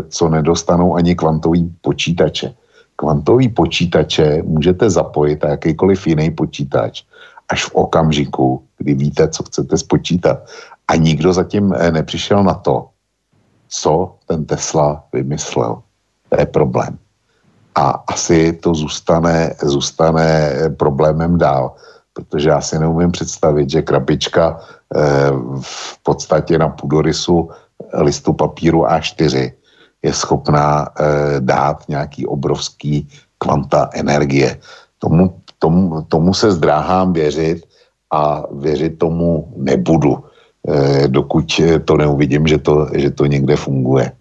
[0.09, 2.53] co nedostanou ani kvantový počítače.
[2.95, 7.03] Kvantový počítače můžete zapojit a jakýkoliv jiný počítač
[7.49, 10.37] až v okamžiku, kdy víte, co chcete spočítat.
[10.87, 12.89] A nikdo zatím e, nepřišel na to,
[13.69, 15.81] co ten Tesla vymyslel.
[16.29, 16.97] To je problém.
[17.75, 21.75] A asi to zůstane, zůstane problémem dál,
[22.13, 24.59] protože já si neumím představit, že krabička
[24.95, 25.31] Eh,
[25.61, 27.49] v podstatě na půdorysu
[27.93, 29.51] listu papíru A4
[30.01, 31.05] je schopná eh,
[31.39, 34.59] dát nějaký obrovský kvanta energie.
[34.99, 37.63] Tomu, tomu, tomu se zdráhám věřit
[38.11, 40.23] a věřit tomu nebudu,
[40.67, 44.11] eh, dokud to neuvidím, že to, že to někde funguje.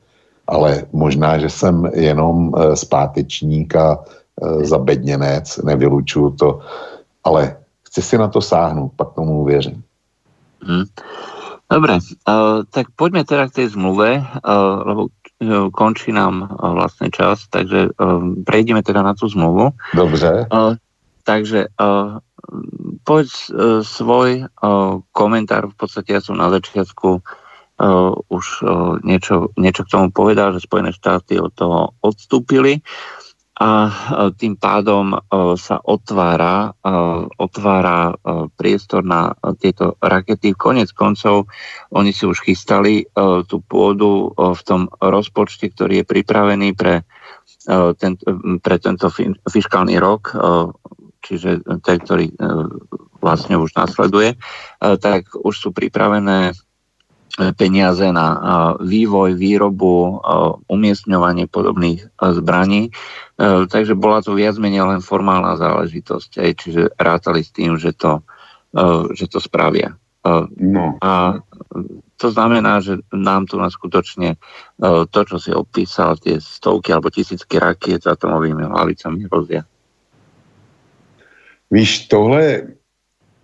[0.48, 4.00] Ale možná, že jsem jenom zpátečník a
[4.64, 6.60] zabedněnec, nevylučuju to,
[7.24, 9.82] ale chci si na to sáhnout, pak tomu věřím.
[10.64, 10.84] Hmm.
[11.68, 17.12] Dobre, uh, tak poďme teda k tej zmluve, uh, lebo uh, končí nám uh, vlastne
[17.12, 19.76] čas, takže uh, prejdeme teda na tú zmluvu.
[19.92, 20.48] Dobře.
[20.48, 20.80] Uh,
[21.28, 22.24] takže uh,
[23.04, 29.52] povedz uh, svoj uh, komentár, v podstate ja som na začiatku uh, už uh, niečo,
[29.60, 32.80] niečo k tomu povedal, že Spojené štáty od toho odstúpili.
[32.80, 33.28] Uh,
[33.58, 33.90] a
[34.38, 35.18] tým pádom
[35.58, 36.78] sa otvára,
[37.42, 38.14] otvára
[38.54, 40.54] priestor na tieto rakety.
[40.54, 41.50] Konec koncov
[41.90, 43.02] oni si už chystali
[43.50, 47.02] tú pôdu v tom rozpočte, ktorý je pripravený pre,
[47.98, 48.14] ten,
[48.62, 49.10] pre tento
[49.50, 50.38] fiskálny rok,
[51.24, 52.30] čiže ten, ktorý
[53.18, 54.38] vlastne už nasleduje,
[54.78, 56.54] tak už sú pripravené
[57.54, 58.28] peniaze na
[58.82, 60.18] vývoj, výrobu,
[60.66, 62.90] umiestňovanie podobných zbraní.
[63.70, 68.26] Takže bola to viac menej len formálna záležitosť, čiže rátali s tým, že to,
[69.14, 69.94] že to spravia.
[70.58, 70.98] No.
[70.98, 71.38] A
[72.18, 74.34] to znamená, že nám tu na skutočne
[74.82, 79.62] to, čo si opísal, tie stovky alebo tisícky rakiet s atomovými hlavicami hrozia.
[81.70, 82.62] Víš, tohle,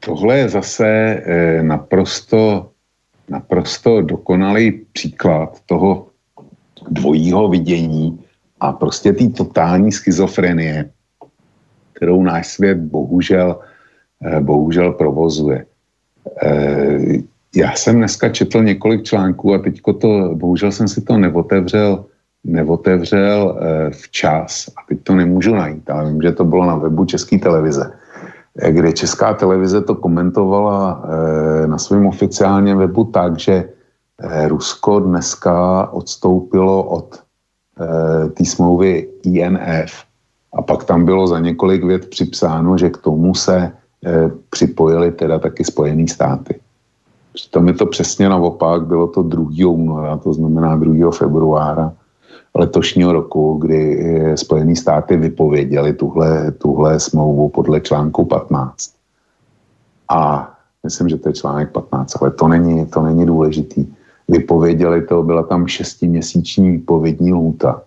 [0.01, 2.71] tohle je zase e, naprosto
[3.29, 6.07] naprosto dokonalý příklad toho
[6.91, 8.21] dvojího vidění
[8.61, 10.91] a prostě té totální schizofrenie,
[11.93, 13.61] kterou náš svět bohužel,
[14.25, 15.67] eh, bohužel provozuje.
[16.43, 16.99] Eh,
[17.55, 22.05] já jsem dneska četl několik článků a teďko to, bohužel jsem si to neotevřel,
[22.45, 27.05] neotevřel eh, včas a teď to nemůžu najít, ale vím, že to bylo na webu
[27.05, 27.93] České televize
[28.55, 33.55] kde Česká televize to komentovala eh, na svém oficiálním webu tak, že
[34.21, 39.93] eh, Rusko dneska odstoupilo od eh, té smlouvy INF
[40.55, 43.73] a pak tam bylo za několik vět připsáno, že k tomu se
[44.51, 46.61] připojili teda taky Spojené státy.
[47.33, 49.69] Přitom je to přesně naopak, bylo to 2.
[49.69, 51.11] února, to znamená 2.
[51.11, 51.93] februára
[52.59, 53.99] letošního roku, kdy
[54.35, 58.95] Spojené státy vypověděli tuhle, tuhle smlouvu podle článku 15.
[60.09, 60.51] A
[60.85, 63.87] myslím, že to je článek 15, ale to není, to není důležitý.
[64.29, 67.83] Vypověděli to, byla tam šestiměsíční výpovědní lhůta,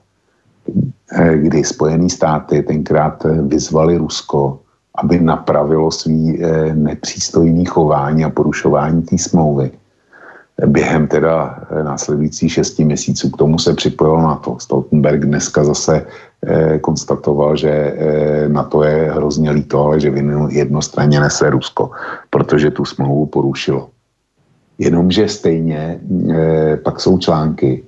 [1.12, 4.60] eh, kdy Spojené státy tenkrát vyzvali Rusko,
[4.96, 9.72] aby napravilo svý eh, nepřístojný chování a porušování té smlouvy
[10.66, 13.30] během teda eh, následujících šesti měsíců.
[13.30, 14.60] K tomu se připojil na to.
[14.60, 16.06] Stoltenberg dneska zase
[16.48, 21.92] eh, konstatoval, že eh, na to je hrozně líto, ale že vinu jednostranně nese Rusko,
[22.30, 23.90] protože tu smlouvu porušilo.
[24.78, 27.84] Jenomže stejně eh, pak jsou články,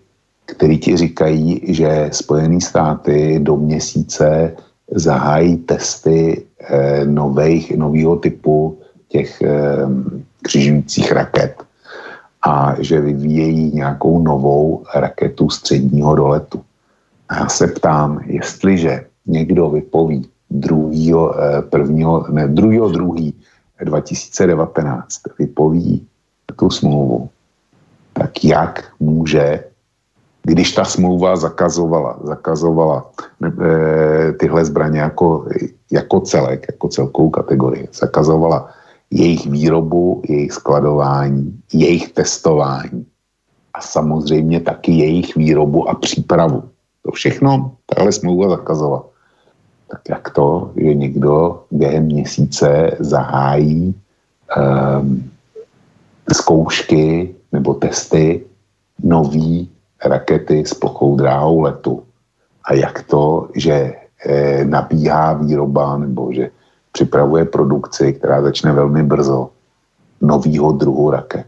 [0.45, 4.53] které ti říkají, že Spojené státy do měsíce
[4.91, 7.05] zahájí testy eh,
[7.75, 8.77] nového typu
[9.07, 9.77] těch eh,
[10.41, 11.68] křižujících raket
[12.41, 16.61] a že vyvíjejí nějakou novou raketu středního doletu.
[17.29, 23.33] A já se ptám, jestliže někdo vypoví druhýho, eh, prvního, ne, druhýho, druhý
[23.83, 26.07] 2019 vypoví
[26.59, 27.29] tu smlouvu,
[28.13, 29.63] tak jak může,
[30.43, 33.11] když ta smlouva zakazovala, zakazovala
[33.43, 35.45] e, tyhle zbraně jako,
[35.91, 38.69] jako celek, jako celkovou kategorii, zakazovala
[39.11, 43.05] jejich výrobu, jejich skladování, jejich testování
[43.73, 46.63] a samozřejmě taky jejich výrobu a přípravu.
[47.05, 49.05] To všechno tahle smlouva zakazovala.
[49.91, 53.95] Tak jak to, že někdo během měsíce zahájí
[54.57, 55.31] um,
[56.33, 58.45] zkoušky nebo testy
[59.03, 59.69] nový
[60.05, 62.03] rakety s plochou dráhou letu.
[62.63, 63.95] A jak to, že
[64.25, 66.51] e, nabíhá výroba nebo že
[66.99, 69.55] připravuje produkci, která začne velmi brzo,
[70.21, 71.47] novýho druhu raket.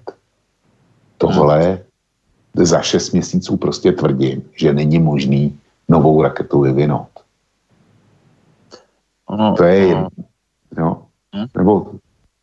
[1.17, 1.83] Tohle
[2.55, 5.59] za šest měsíců prostě tvrdím, že není možný
[5.89, 7.11] novou raketu vyvinout.
[9.27, 10.07] Ono, to je jedno.
[10.77, 11.03] Jo?
[11.35, 11.47] Hm?
[11.57, 11.71] Nebo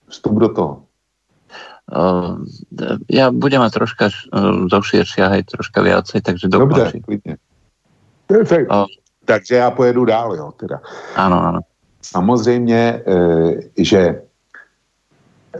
[0.09, 0.73] vstup do toho.
[1.89, 2.45] Uh,
[3.09, 7.01] ja budem mať troška uh, zo širšia, hej, troška viacej, takže dokončí.
[8.29, 8.85] Dobře, uh,
[9.25, 10.85] takže já pojedu dál, jo, teda.
[11.17, 11.61] Áno, áno.
[12.03, 14.23] Samozřejmě, eh, že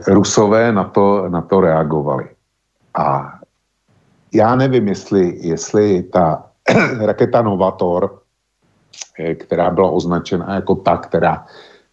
[0.07, 2.29] Rusové na to, na to reagovali.
[2.97, 3.39] A
[4.33, 6.43] já nevím, jestli, jestli ta
[6.99, 8.19] raketa Novator,
[9.19, 11.45] eh, která byla označena jako ta, která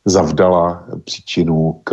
[0.05, 1.93] zavdala příčinu k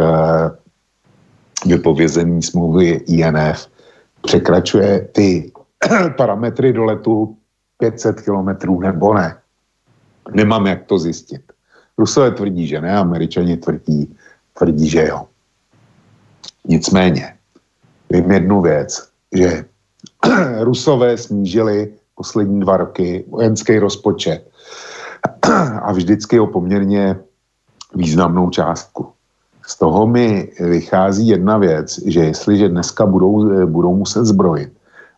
[1.65, 3.67] vypovězení smlouvy INF,
[4.21, 5.51] překračuje ty
[6.17, 7.37] parametry do letu
[7.77, 9.37] 500 kilometrů nebo ne.
[10.31, 11.52] Nemám jak to zjistit.
[11.97, 14.15] Rusové tvrdí, že ne, američani tvrdí,
[14.57, 15.25] tvrdí, že jo.
[16.67, 17.33] Nicméně,
[18.09, 19.65] vím jednu věc, že
[20.59, 24.47] Rusové snížili poslední dva roky vojenský rozpočet
[25.81, 27.19] a vždycky o poměrně
[27.95, 29.07] významnou částku.
[29.67, 34.73] Z toho mi vychází jedna věc, že jestliže dneska budou, budou muset zbrojit,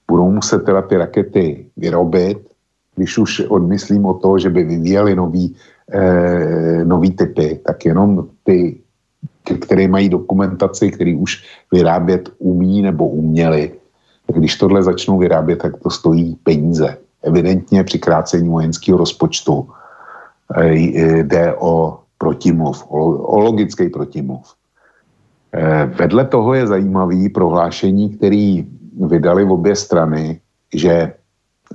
[0.07, 2.37] budou muset teda ty rakety vyrobit,
[2.95, 5.55] když už odmyslím o to, že by vyvíjeli nový,
[5.91, 8.77] eh, nový typy, tak jenom ty,
[9.61, 13.71] které mají dokumentaci, který už vyrábět umí nebo uměli,
[14.33, 16.97] když tohle začnou vyrábět, tak to stojí peníze.
[17.23, 19.69] Evidentně při krácení vojenského rozpočtu
[20.55, 20.73] eh,
[21.23, 24.53] jde o protimluv, o, o logický protimluv.
[25.53, 28.67] Eh, vedle toho je zajímavý prohlášení, který
[29.07, 30.39] vydali v obě strany,
[30.73, 31.13] že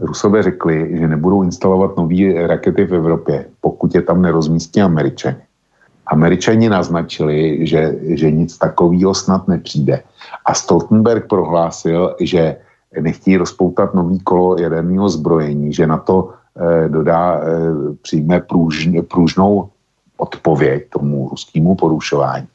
[0.01, 5.43] Rusové řekli, že nebudou instalovat nové rakety v Evropě, pokud je tam nerozmístí Američani.
[6.07, 10.03] Američani naznačili, že, že nic takového snad nepřijde.
[10.47, 12.57] A Stoltenberg prohlásil, že
[13.01, 17.47] nechtějí rozpoutat nový kolo jaderného zbrojení, že na to eh, dodá, eh,
[18.03, 19.71] přijme průž, průžnou
[20.17, 22.47] odpověď tomu ruskému porušování.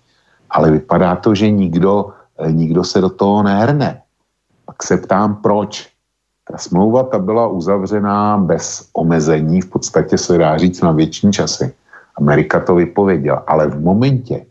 [0.49, 4.01] Ale vypadá to, že nikdo, eh, nikdo se do toho nehrne.
[4.65, 5.94] Pak se ptám, proč.
[6.51, 11.73] Ta smlouva ta byla uzavřená bez omezení, v podstatě se dá říct na větší časy.
[12.15, 14.45] Amerika to vypověděla, ale v momentě,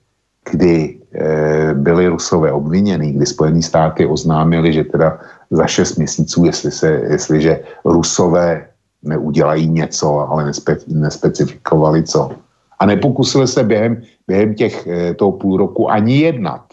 [0.51, 5.19] kdy e, byli Rusové obviněni, kdy Spojené státy oznámili, že teda
[5.51, 8.67] za šest měsíců, jestli se, jestliže Rusové
[9.03, 12.31] neudělají něco, ale nespe, nespecifikovali co.
[12.79, 16.65] A nepokusili se během, během těch, e, toho půl roku ani jednat.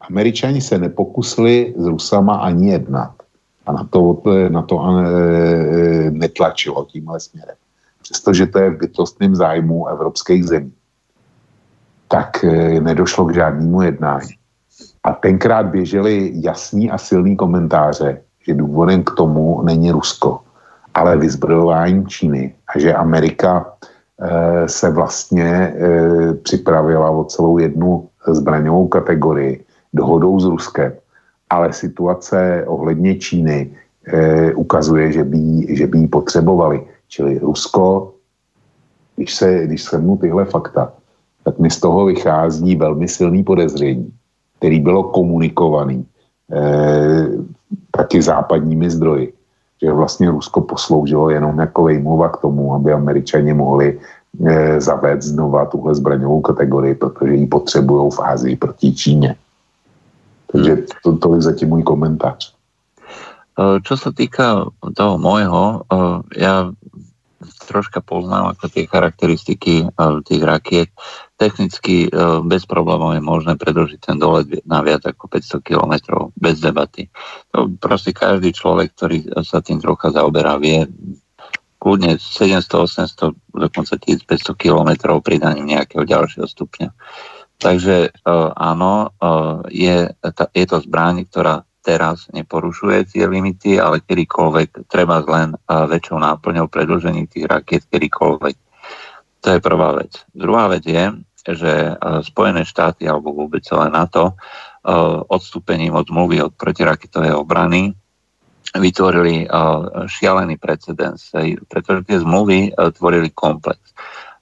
[0.00, 3.23] Američani se nepokusili s Rusama ani jednat.
[3.66, 7.56] A na to, na to e, netlačilo tímhle směrem
[8.04, 10.72] přestože to je v bytostném zájmu evropských zemí,
[12.08, 14.36] tak eh, nedošlo k žádnému jednání.
[15.04, 20.40] A tenkrát běžely jasný a silný komentáře, že důvodem k tomu není Rusko,
[20.94, 23.72] ale vyzbrojování Číny a že Amerika
[24.66, 25.74] se vlastně
[26.42, 30.92] připravila o celou jednu zbraňovou kategorii dohodou s Ruskem.
[31.54, 33.70] Ale situace ohledně Číny
[34.06, 35.38] e, ukazuje, že by,
[35.76, 36.82] že by ji potřebovali.
[37.08, 38.14] Čili Rusko,
[39.16, 40.92] když se, když mu tyhle fakta,
[41.44, 44.10] tak mi z toho vychází velmi silný podezření,
[44.58, 46.06] který bylo komunikovaný
[46.52, 47.28] eh,
[47.90, 49.32] taky západními zdroji,
[49.82, 54.00] že vlastně Rusko posloužilo jenom jako vejmluva k tomu, aby američani mohli
[54.46, 59.36] eh, zavést znova tuhle zbraňovou kategorii, protože ji potřebují v Ázii proti Číně.
[60.54, 62.54] Takže to, to je zatím můj komentář.
[63.54, 64.66] Eh, čo sa týka
[64.98, 66.74] toho môjho, eh, ja
[67.70, 70.90] troška poznám ako tie charakteristiky eh, tých rakiet.
[71.34, 72.06] Technicky
[72.46, 77.10] bez problémov je možné predlžiť ten dolet na viac ako 500 km bez debaty.
[77.50, 80.86] To proste každý človek, ktorý sa tým trocha zaoberá, vie
[81.82, 86.94] kľudne 700, 800, dokonca 1500 km pridaním nejakého ďalšieho stupňa.
[87.58, 88.12] Takže
[88.56, 89.14] áno,
[89.72, 89.96] je,
[90.52, 97.28] je to zbraň, ktorá teraz neporušuje tie limity, ale kedykoľvek treba len väčšou náplňou predlžení
[97.28, 98.56] tých rakiet kedykoľvek.
[99.44, 100.24] To je prvá vec.
[100.32, 101.12] Druhá vec je,
[101.44, 101.92] že
[102.24, 104.32] Spojené štáty alebo vôbec celé NATO
[105.28, 107.92] odstúpením od zmluvy od protiraketovej obrany
[108.72, 109.44] vytvorili
[110.08, 111.32] šialený precedens,
[111.68, 113.92] pretože tie zmluvy tvorili komplex.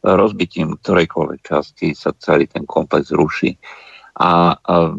[0.02, 3.54] Rozbitím ktorejkoľvek časti sa celý ten komplex ruší.
[4.18, 4.92] A, a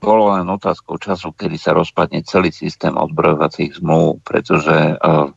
[0.00, 5.34] bolo len otázkou času, kedy sa rozpadne celý systém odbrojovacích zmluv, pretože a,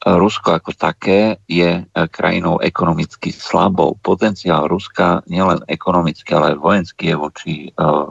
[0.00, 4.00] Rusko ako také je krajinou ekonomicky slabou.
[4.00, 7.54] Potenciál Ruska nielen ekonomicky, ale aj vojenský je voči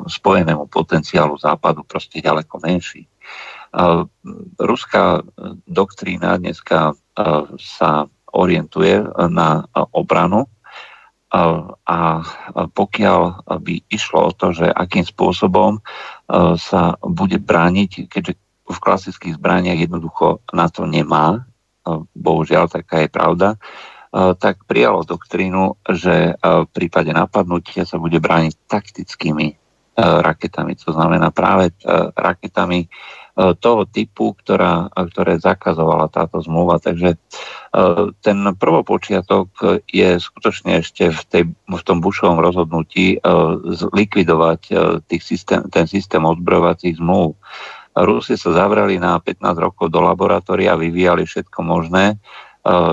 [0.06, 3.10] spojenému potenciálu západu proste ďaleko menší.
[4.62, 5.26] Ruská
[5.66, 6.94] doktrína dneska
[7.58, 10.50] sa orientuje na obranu.
[11.86, 12.00] A
[12.74, 13.22] pokiaľ
[13.62, 15.78] by išlo o to, že akým spôsobom
[16.58, 18.34] sa bude brániť, keďže
[18.70, 21.46] v klasických zbraniach jednoducho na to nemá,
[22.18, 23.50] bohužiaľ taká je pravda,
[24.42, 29.48] tak prijalo doktrínu, že v prípade napadnutia sa bude brániť taktickými
[30.00, 31.70] raketami, to znamená práve
[32.18, 32.90] raketami
[33.40, 36.76] toho typu, ktorá, ktoré zakazovala táto zmluva.
[36.76, 37.18] Takže e,
[38.20, 43.18] ten prvopočiatok je skutočne ešte v, tej, v tom Bushovom rozhodnutí e,
[43.80, 44.62] zlikvidovať
[45.08, 47.40] tých systém, ten systém odbrojovacích zmluv.
[47.96, 52.16] Rusi sa zavrali na 15 rokov do laboratória, vyvíjali všetko možné.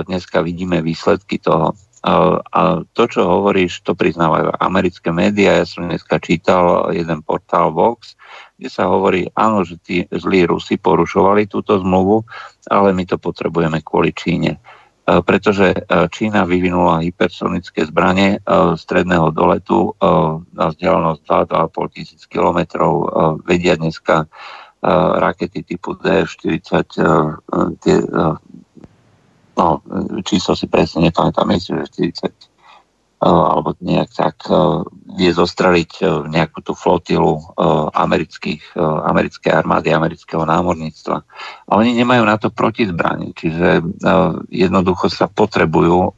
[0.09, 1.77] Dneska vidíme výsledky toho.
[2.05, 5.63] A to, čo hovoríš, to priznávajú americké médiá.
[5.63, 8.15] Ja som dneska čítal jeden portál Vox,
[8.55, 12.23] kde sa hovorí, áno, že tí zlí Rusi porušovali túto zmluvu,
[12.71, 14.61] ale my to potrebujeme kvôli Číne.
[15.07, 18.43] Pretože Čína vyvinula hypersonické zbranie
[18.75, 19.95] stredného doletu
[20.51, 22.93] na vzdialenosť 2-2,5 tisíc kilometrov.
[23.47, 24.27] Vedia dneska
[25.23, 26.87] rakety typu D-40,
[27.83, 27.97] tie,
[29.57, 29.81] no,
[30.23, 32.57] číslo si presne nepamätám, myslím, že 40
[33.17, 34.45] alebo nejak tak
[35.17, 37.41] vie zostreliť nejakú tú flotilu
[37.97, 41.25] amerických, americkej armády, amerického námorníctva.
[41.65, 43.81] A oni nemajú na to protizbranie, čiže
[44.53, 46.13] jednoducho sa potrebujú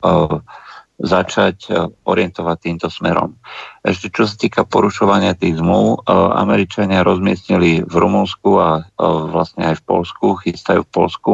[0.98, 1.70] začať
[2.02, 3.38] orientovať týmto smerom.
[3.86, 6.02] Ešte čo sa týka porušovania tých zmluv,
[6.34, 8.82] Američania rozmiestnili v Rumunsku a
[9.30, 11.32] vlastne aj v Polsku, chystajú v Polsku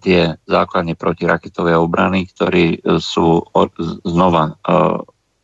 [0.00, 3.42] tie základne protiraketové obrany, ktorí e, sú
[4.06, 4.52] znova e,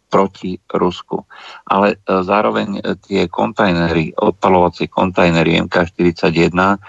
[0.08, 1.20] proti Rusku.
[1.68, 6.80] Ale zároveň tie kontajnery, odpalovacie kontajnery MK41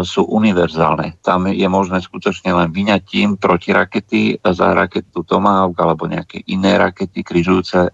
[0.00, 1.20] sú univerzálne.
[1.20, 7.92] Tam je možné skutočne len vyňatím rakety za raketu Tomahawk alebo nejaké iné rakety, križujúce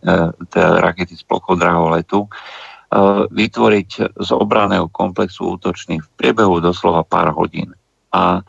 [0.55, 2.31] rakety z plochodrahého letu,
[3.35, 7.75] vytvoriť z obraného komplexu útočných v priebehu doslova pár hodín.
[8.13, 8.43] A e,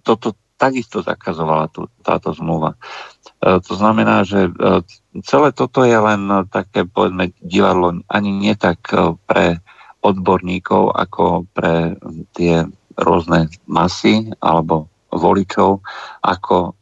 [0.00, 2.78] toto takisto zakazovala tú, táto zmluva.
[3.42, 4.50] E, to znamená, že e,
[5.26, 8.86] celé toto je len také, povedzme, divadlo ani nie tak
[9.26, 9.58] pre
[10.06, 11.98] odborníkov, ako pre
[12.38, 12.62] tie
[12.96, 15.82] rôzne masy alebo voličov,
[16.22, 16.76] ako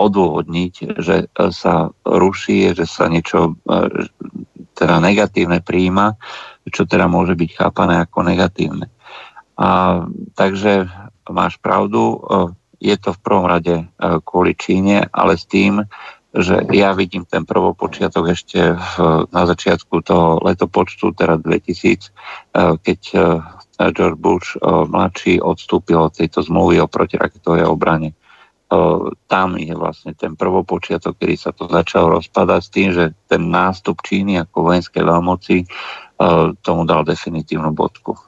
[0.00, 3.58] odôvodniť, že sa ruší, že sa niečo
[4.80, 6.16] teda negatívne príjima,
[6.72, 8.88] čo teda môže byť chápané ako negatívne.
[9.60, 10.00] A,
[10.40, 10.88] takže
[11.30, 12.18] máš pravdu, e,
[12.80, 13.84] je to v prvom rade e,
[14.22, 15.86] kvôli Číne, ale s tým,
[16.30, 18.92] že ja vidím ten prvopočiatok ešte v,
[19.34, 22.10] na začiatku toho letopočtu, teda 2000, e,
[22.78, 23.00] keď
[23.80, 28.12] George Bush mladší odstúpil od tejto zmluvy o protiraketovej obrane.
[29.24, 34.04] Tam je vlastne ten prvopočiatok, kedy sa to začalo rozpadať s tým, že ten nástup
[34.04, 35.56] Číny ako vojenskej veľmoci
[36.60, 38.20] tomu dal definitívnu bodku.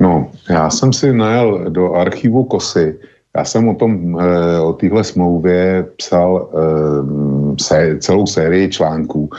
[0.00, 2.98] No, já jsem si najel do archivu KOSY.
[3.36, 6.50] Já jsem o tom, eh, o téhle smlouvě psal
[7.70, 9.30] eh, celou sérii článků.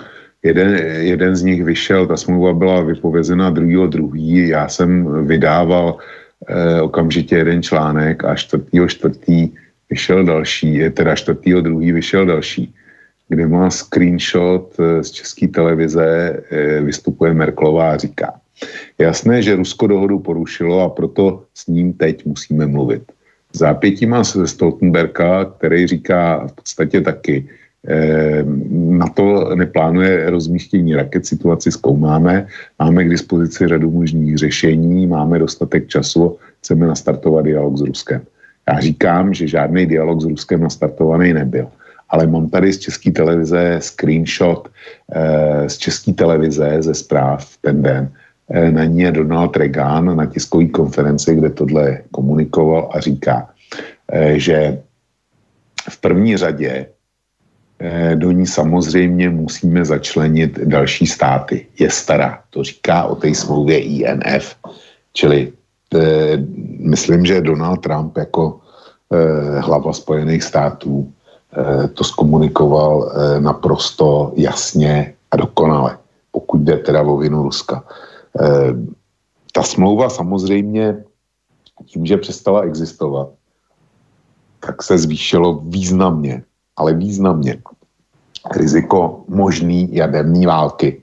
[0.44, 4.48] Jeden, jeden z nich vyšel, ta smlouva byla vypovězena druhého druhý.
[4.48, 4.88] Já jsem
[5.28, 5.98] vydával
[6.48, 9.50] eh, okamžitě jeden článek a čtvrtýho čtvrtý
[9.90, 12.74] vyšel další, teda čtvrtýho druhý vyšel další,
[13.28, 16.40] kde má screenshot z české televize,
[16.82, 18.34] vystupuje Merklová a říká–
[18.98, 23.04] Jasné, že Rusko dohodu porušilo a proto s ním teď musíme mluvit.
[23.54, 27.48] Zápětí má se Stoltenberka, který říká v podstatě taky,
[27.88, 32.48] eh, na to neplánuje rozmístění raket, situaci zkoumáme,
[32.80, 38.22] máme k dispozici řadu možných řešení, máme dostatek času, chceme nastartovat dialog s Ruskem.
[38.70, 41.68] Já říkám, že žádný dialog s Ruskem nastartovaný nebyl.
[42.10, 44.70] Ale mám tady z české televize screenshot
[45.14, 48.10] eh, z české televize ze zpráv ten den,
[48.50, 53.50] na ní je Donald Reagan na tiskové konferenci, kde tohle komunikoval a říká,
[54.12, 54.82] eh, že
[55.90, 56.86] v první řadě
[57.80, 61.66] eh, do ní samozřejmě musíme začlenit další státy.
[61.80, 64.56] Je stará, to říká o té smlouvě INF.
[65.14, 65.54] Čili
[66.80, 68.62] myslím, že Donald Trump jako
[69.60, 71.12] hlava Spojených států
[71.94, 75.98] to zkomunikoval naprosto jasně a dokonale,
[76.32, 77.84] pokud jde teda o vinu Ruska.
[78.38, 78.74] Eh,
[79.54, 81.04] ta smlouva samozřejmě
[81.86, 83.30] tím, že přestala existovat,
[84.60, 86.44] tak se zvýšilo významně,
[86.76, 87.62] ale významně
[88.56, 91.02] riziko možný jaderné války.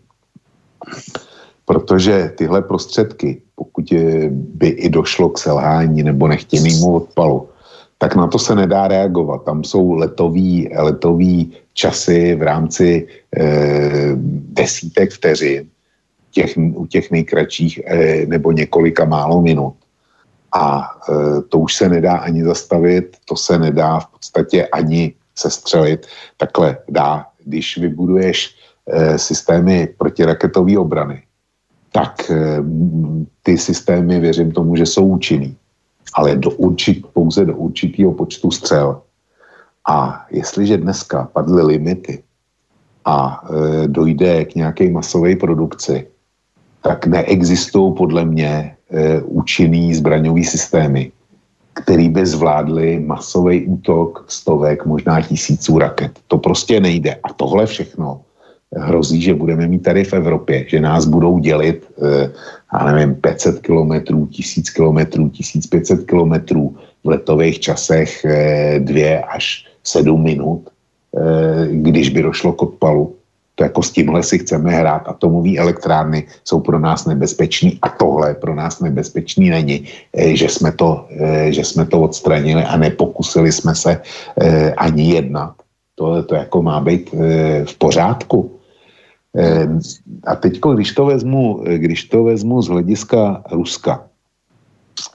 [1.65, 3.85] Protože tyhle prostředky, pokud
[4.31, 7.49] by i došlo k selhání nebo nechtěnému odpalu,
[7.99, 9.45] tak na to se nedá reagovat.
[9.45, 13.43] Tam jsou letový, letový časy v rámci e,
[14.53, 15.69] desítek vteřin
[16.31, 19.75] těch, u těch nejkratších eh, nebo několika málo minut.
[20.53, 26.07] A eh, to už se nedá ani zastavit, to se nedá v podstatě ani sestřelit.
[26.37, 28.55] Takhle dá, když vybuduješ
[28.87, 31.23] eh, systémy protiraketové obrany,
[31.93, 32.31] tak
[33.43, 35.57] ty systémy, věřím tomu, že jsou účinný,
[36.15, 39.01] ale do určit, pouze do určitého počtu střel.
[39.89, 42.23] A jestliže dneska padly limity
[43.07, 46.07] a e, dojde k nějaké masové produkci,
[46.83, 48.49] tak neexistují podle mě
[48.91, 51.13] e, účinný zbraňový systémy,
[51.75, 56.13] který by zvládly masový útok stovek, možná tisíců raket.
[56.29, 57.15] To prostě nejde.
[57.23, 58.21] A tohle všechno
[58.77, 62.31] hrozí, že budeme mít tady v Evropě, že nás budou dělit, eh,
[62.73, 70.23] já nevím, 500 kilometrů, 1000 kilometrů, 1500 kilometrů v letových časech eh, dvě až sedm
[70.23, 70.69] minut,
[71.71, 73.16] když by došlo k odpalu.
[73.57, 75.09] To jako s tímhle si chceme hrát.
[75.09, 81.09] Atomové elektrárny jsou pro nás nebezpečný a tohle pro nás nebezpečný není, že jsme to,
[81.49, 84.01] že jsme to odstranili a nepokusili jsme se
[84.77, 85.55] ani jednat.
[85.95, 87.15] To, to jako má být
[87.65, 88.57] v pořádku.
[89.37, 89.69] Eh,
[90.27, 94.05] a teď, když to vezmu, když to vezmu z hlediska Ruska,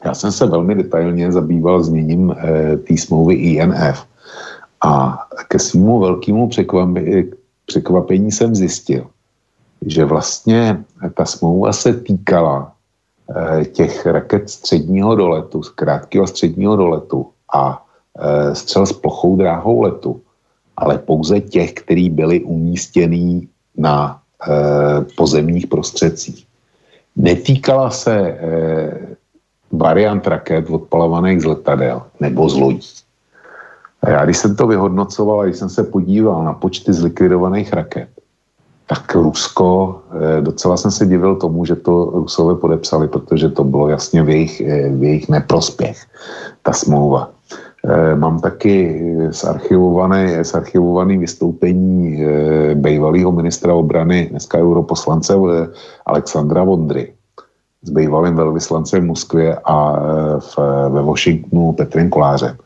[0.06, 4.06] já jsem se velmi detailně zabýval změním eh, té smlouvy INF
[4.86, 7.24] a ke svýmu velkému překvapení
[8.32, 9.08] jsem zjistil,
[9.86, 10.84] že vlastně
[11.14, 12.72] ta smlouva se týkala
[13.36, 17.86] eh, těch raket středního doletu, z krátkého středního doletu a
[18.54, 20.22] střel s plochou dráhou letu,
[20.78, 24.52] ale pouze těch, který byly umístěný na e,
[25.16, 26.48] pozemních prostředcích.
[27.16, 28.40] Netýkala se
[29.72, 32.88] variant raket odpalovaných z letadel nebo z lodí.
[34.04, 38.10] A já, když jsem to vyhodnocoval a když jsem se podíval na počty zlikvidovaných raket,
[38.88, 40.02] tak Rusko,
[40.38, 44.30] e, docela jsem se divil tomu, že to Rusové podepsali, protože to bylo jasně v
[44.30, 45.98] jejich, v jejich neprospěch,
[46.62, 47.30] ta smlouva.
[47.82, 55.68] Eh, mám taky zarchivované, zarchivované vystoupení eh, bývalého ministra obrany, dneska europoslance eh,
[56.06, 57.14] Alexandra Vondry
[57.82, 60.00] s bývalým velvyslancem v Moskvě a
[60.40, 60.58] v,
[60.90, 62.58] ve Washingtonu Petrem Kolářem,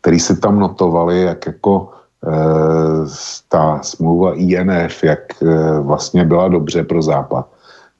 [0.00, 1.88] který si tam notovali, jak jako
[3.48, 5.20] ta smlouva INF, jak
[5.80, 7.48] vlastně byla dobře pro Západ,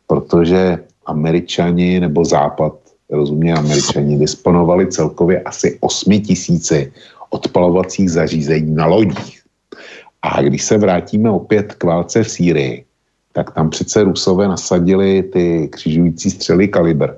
[0.07, 2.73] protože američani nebo Západ
[3.11, 6.93] rozumě američani, disponovali celkově asi 8 tisíci
[7.31, 9.43] odpalovacích zařízení na lodích.
[10.23, 12.85] A když se vrátíme opět k válce v Sýrii,
[13.33, 17.11] tak tam přece Rusové nasadili ty křižující střely kalibr.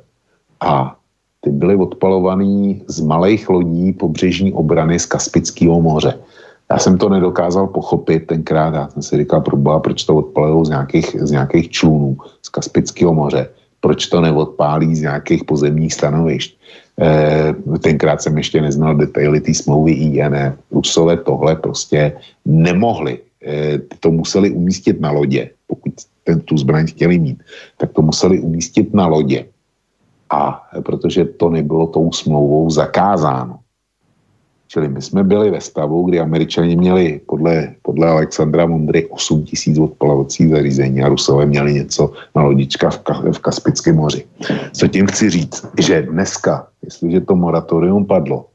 [0.60, 0.96] A
[1.44, 6.18] ty byly odpalované z malých lodí pobřežní obrany z Kaspického moře.
[6.70, 10.68] Já jsem to nedokázal pochopit tenkrát, já jsem si říkal, proboha, proč to odpalují z
[10.68, 13.48] nějakých, z nějakých člunů z Kaspického moře
[13.82, 16.50] proč to neodpálí z nějakých pozemních stanovišť.
[17.00, 20.54] E, tenkrát jsem ještě neznal detaily té smlouvy INF.
[20.70, 22.12] Rusové tohle prostě
[22.46, 23.18] nemohli.
[23.42, 25.92] E, to museli umístit na lodě, pokud
[26.24, 27.42] ten, tu zbraň chtěli mít,
[27.76, 29.44] tak to museli umístit na lodě.
[30.32, 33.58] A protože to nebylo tou smlouvou zakázáno.
[34.68, 39.78] Čili my jsme byli ve stavu, kdy američani měli podle, podle Alexandra Mundry 8 tisíc
[39.78, 44.24] odpalovacích zařízení a Rusové měli něco na lodička v, Ka, v Kaspickém moři.
[44.72, 48.46] Co tím chci říct, že dneska, jestliže to moratorium padlo,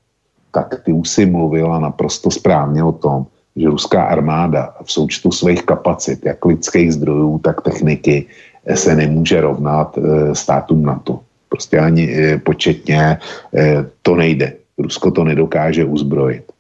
[0.52, 3.26] tak ty už si mluvila naprosto správně o tom,
[3.56, 8.26] že ruská armáda v součtu svých kapacit, jak lidských zdrojů, tak techniky,
[8.74, 11.20] se nemůže rovnat e, státům NATO.
[11.50, 13.18] Prostě ani e, početně
[13.56, 14.54] e, to nejde.
[14.78, 16.52] Rusko to nedokáže uzbrojit.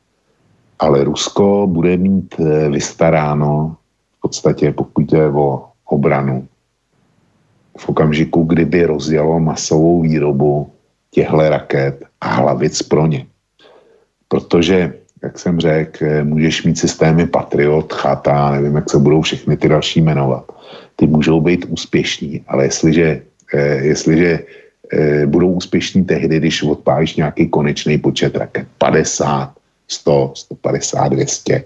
[0.79, 3.77] Ale Rusko bude mít eh, vystaráno
[4.17, 6.47] v podstatě, pokud jde o obranu,
[7.77, 10.71] v okamžiku, kdyby rozjelo masovou výrobu
[11.11, 13.25] těchto raket a hlavic pro ně.
[14.27, 14.93] Protože,
[15.23, 19.69] jak jsem řekl, eh, můžeš mít systémy Patriot, Chata, nevím, jak se budou všechny ty
[19.69, 20.45] další jmenovat.
[20.95, 23.21] Ty můžou být úspěšní, ale jestliže,
[23.53, 24.39] eh, jestliže
[25.25, 28.67] budou úspěšní tehdy, když odpálíš nějaký konečný počet raket.
[28.77, 29.53] 50,
[29.87, 31.63] 100, 150, 200.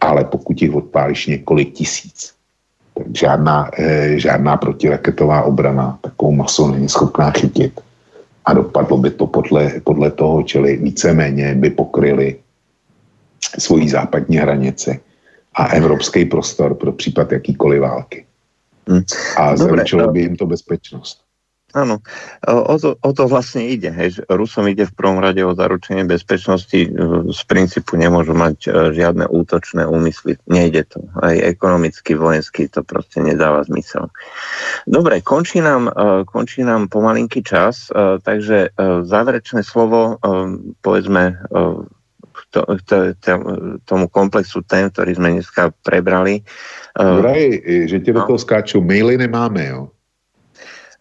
[0.00, 2.32] Ale pokud jich odpálíš několik tisíc,
[2.94, 7.80] tak žádná, e, žádná protiraketová obrana takovou masu není schopná chytit.
[8.44, 12.36] A dopadlo by to podle, podle toho, čili víceméně by pokryli
[13.58, 15.00] svoji západní hranici
[15.54, 18.26] a evropský prostor pro případ jakýkoliv války.
[18.88, 19.02] Hmm.
[19.36, 21.25] A zaručilo by jim to bezpečnost.
[21.76, 22.00] Áno,
[22.48, 23.92] o to, o to vlastne ide.
[23.92, 24.24] Hej.
[24.32, 26.88] Rusom ide v prvom rade o zaručenie bezpečnosti.
[27.28, 30.40] Z princípu nemôžu mať e, žiadne útočné úmysly.
[30.48, 31.04] Nejde to.
[31.20, 34.08] Aj ekonomicky, vojensky to proste nedáva zmysel.
[34.88, 38.72] Dobre, končí nám, e, končí nám pomalinký čas, e, takže
[39.04, 40.16] záverečné slovo,
[40.80, 41.44] povedzme,
[42.50, 43.32] to, to, to,
[43.84, 46.40] tomu komplexu tém, ktorý sme dneska prebrali.
[46.96, 48.28] Vraj, že ti do no.
[48.28, 49.95] toho skáču, maily nemáme, jo?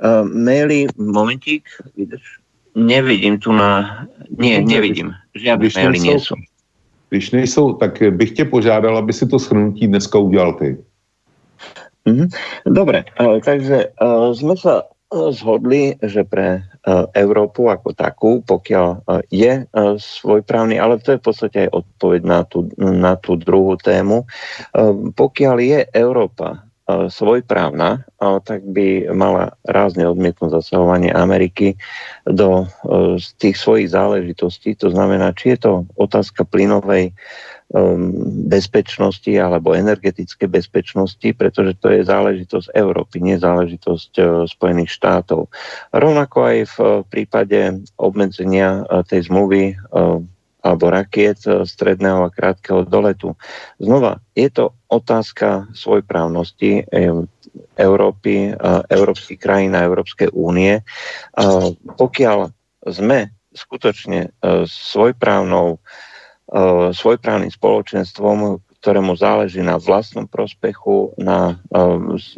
[0.02, 1.64] Uh, maily, momentík,
[1.98, 2.40] vydrž.
[2.76, 4.04] Nevidím tu na...
[4.38, 5.14] Nie, nevidím.
[5.32, 6.36] Když maily nejsou.
[7.10, 10.78] Když nejsou, tak bych tě požádal, aby si to schrnutí dneska udělal ty.
[12.06, 12.28] Mm-hmm.
[12.68, 14.84] Dobre, uh, takže uh, sme sa
[15.16, 16.66] zhodli, že pre
[17.14, 19.64] Európu ako takú, pokiaľ je
[20.02, 24.26] svojprávny, ale to je v podstate aj odpoveď na tú, na tú druhú tému,
[25.16, 28.06] pokiaľ je Európa svojprávna,
[28.46, 31.74] tak by mala rázne odmietnúť zasahovanie Ameriky
[32.30, 32.70] do
[33.42, 34.78] tých svojich záležitostí.
[34.86, 37.12] To znamená, či je to otázka plynovej
[37.74, 38.14] Um,
[38.46, 45.50] bezpečnosti alebo energetické bezpečnosti, pretože to je záležitosť Európy, nie záležitosť uh, Spojených štátov.
[45.90, 46.78] Rovnako aj v
[47.10, 49.82] prípade obmedzenia tej zmluvy
[50.62, 53.34] alebo rakiet stredného a krátkeho doletu.
[53.82, 57.28] Znova, je to otázka svojprávnosti um,
[57.76, 58.52] Európy,
[58.92, 60.84] európskych krajín a Európskej únie.
[61.96, 62.52] Pokiaľ
[62.92, 64.36] sme skutočne
[64.68, 65.80] svojprávnou
[66.92, 71.58] svojprávnym spoločenstvom, ktorému záleží na vlastnom prospechu, na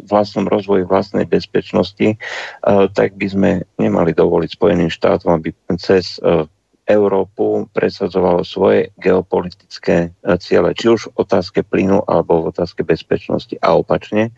[0.06, 2.16] vlastnom rozvoji vlastnej bezpečnosti,
[2.94, 6.16] tak by sme nemali dovoliť Spojeným štátom, aby cez
[6.88, 10.08] Európu presadzovalo svoje geopolitické
[10.40, 13.52] ciele, či už v otázke plynu alebo v otázke bezpečnosti.
[13.60, 14.32] A opačne,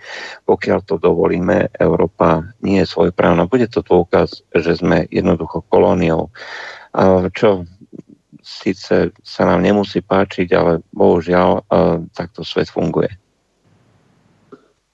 [0.50, 3.46] pokiaľ to dovolíme, Európa nie je svojprávna.
[3.46, 6.34] Bude to dôkaz, že sme jednoducho kolóniou,
[7.38, 7.70] čo
[8.42, 11.62] síce sa nám nemusí páčiť, ale bohužiaľ
[12.10, 13.08] takto svět funguje.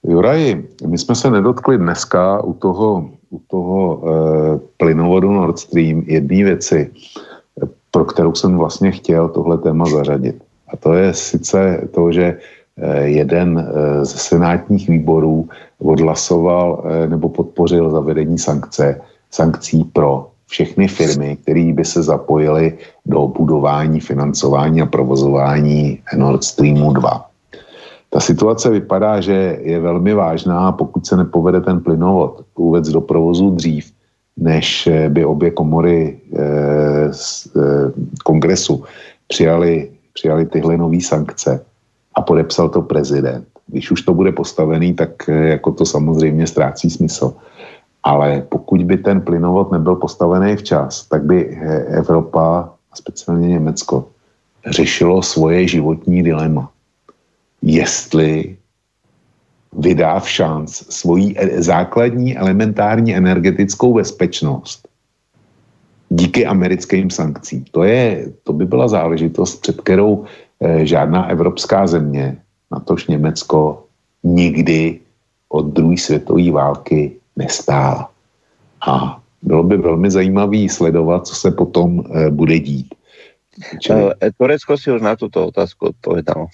[0.07, 3.99] Juraji, my jsme se nedotkli dneska u toho, u toho e,
[4.77, 6.91] plynovodu Nord Stream jedné věci,
[7.91, 10.43] pro kterou jsem vlastně chtěl tohle téma zařadit.
[10.73, 12.37] A to je sice to, že
[12.77, 15.49] e, jeden e, ze senátních výborů
[15.79, 19.01] odhlasoval e, nebo podpořil zavedení sankce,
[19.31, 26.93] sankcí pro všechny firmy, které by se zapojily do budování, financování a provozování Nord Streamu
[26.93, 27.25] 2.
[28.09, 33.51] Ta situace vypadá, že je velmi vážná, pokud se nepovede ten plynovod vůbec do provozu
[33.51, 33.91] dřív,
[34.37, 37.91] než by obě komory eh, z, eh,
[38.23, 38.83] kongresu
[39.27, 41.65] přijali, přijali tyhle nové sankce
[42.15, 43.45] a podepsal to prezident.
[43.67, 47.33] Když už to bude postavený, tak eh, jako to samozřejmě ztrácí smysl.
[48.03, 54.07] Ale pokud by ten plynovod nebyl postavený včas, tak by eh, Evropa, a speciálně Německo,
[54.65, 56.71] řešilo svoje životní dilema.
[57.61, 58.57] Jestli
[59.77, 64.87] vydá v šanc svoji e, základní elementární energetickou bezpečnost
[66.09, 67.65] díky americkým sankcím.
[67.71, 70.25] To, je, to by byla záležitost, před kterou
[70.61, 72.37] eh, žádná evropská země,
[72.71, 73.83] natož Německo,
[74.23, 74.99] nikdy
[75.49, 78.09] od druhé světové války nestála.
[78.87, 82.95] A bylo by velmi zajímavé sledovat, co se potom e, bude dít.
[83.79, 84.11] Čili...
[84.37, 86.47] Turecko si už na tuto otázku odpovedalo.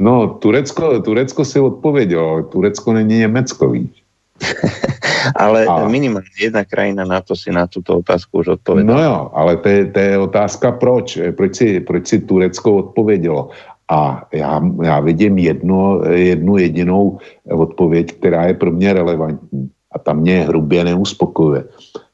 [0.00, 4.02] No, Turecko, Turecko si odpovědělo, Turecko není Německo, víš.
[5.36, 5.88] ale a...
[5.88, 8.96] minimálně jedna krajina na to si na tuto otázku už odpověděla.
[8.96, 11.18] No jo, ale to je, to je otázka proč.
[11.36, 13.48] Proč si, proč si Turecko odpovědělo.
[13.90, 17.18] A já, já vidím jedno, jednu jedinou
[17.50, 21.64] odpověď, která je pro mě relevantní a tam mě hrubě neuspokojuje.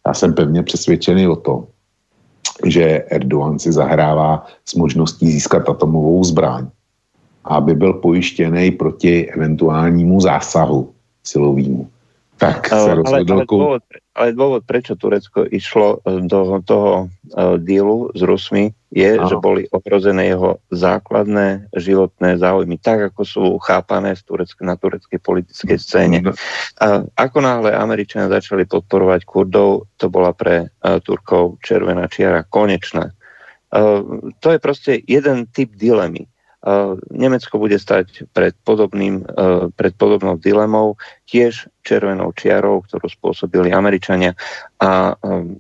[0.07, 1.65] Já jsem pevně přesvědčený o tom,
[2.67, 6.67] že Erdogan si zahrává s možností získat atomovou zbraň,
[7.47, 10.93] aby byl pojištěný proti eventuálnímu zásahu
[11.25, 11.89] silovému.
[12.37, 13.81] Tak se ale, ale, dôvod,
[14.13, 19.25] ale dôvod, prečo Turecko išlo e, do toho uh, dílu s Rusmi, je, Aha.
[19.25, 25.17] že boli ohrozené jeho základné životné záujmy, tak ako sú chápané v turecké, na tureckej
[25.17, 26.19] politickej scéne.
[26.21, 26.37] No.
[26.77, 33.17] A ako náhle Američania začali podporovať Kurdov, to bola pre uh, Turkov červená čiara konečná.
[33.73, 36.29] Uh, to je proste jeden typ dilemy
[37.15, 40.99] Nemecko bude stať pred, podobným, e, pred podobnou dilemou,
[41.31, 44.35] tiež červenou čiarou, ktorú spôsobili Američania.
[44.83, 45.55] A e,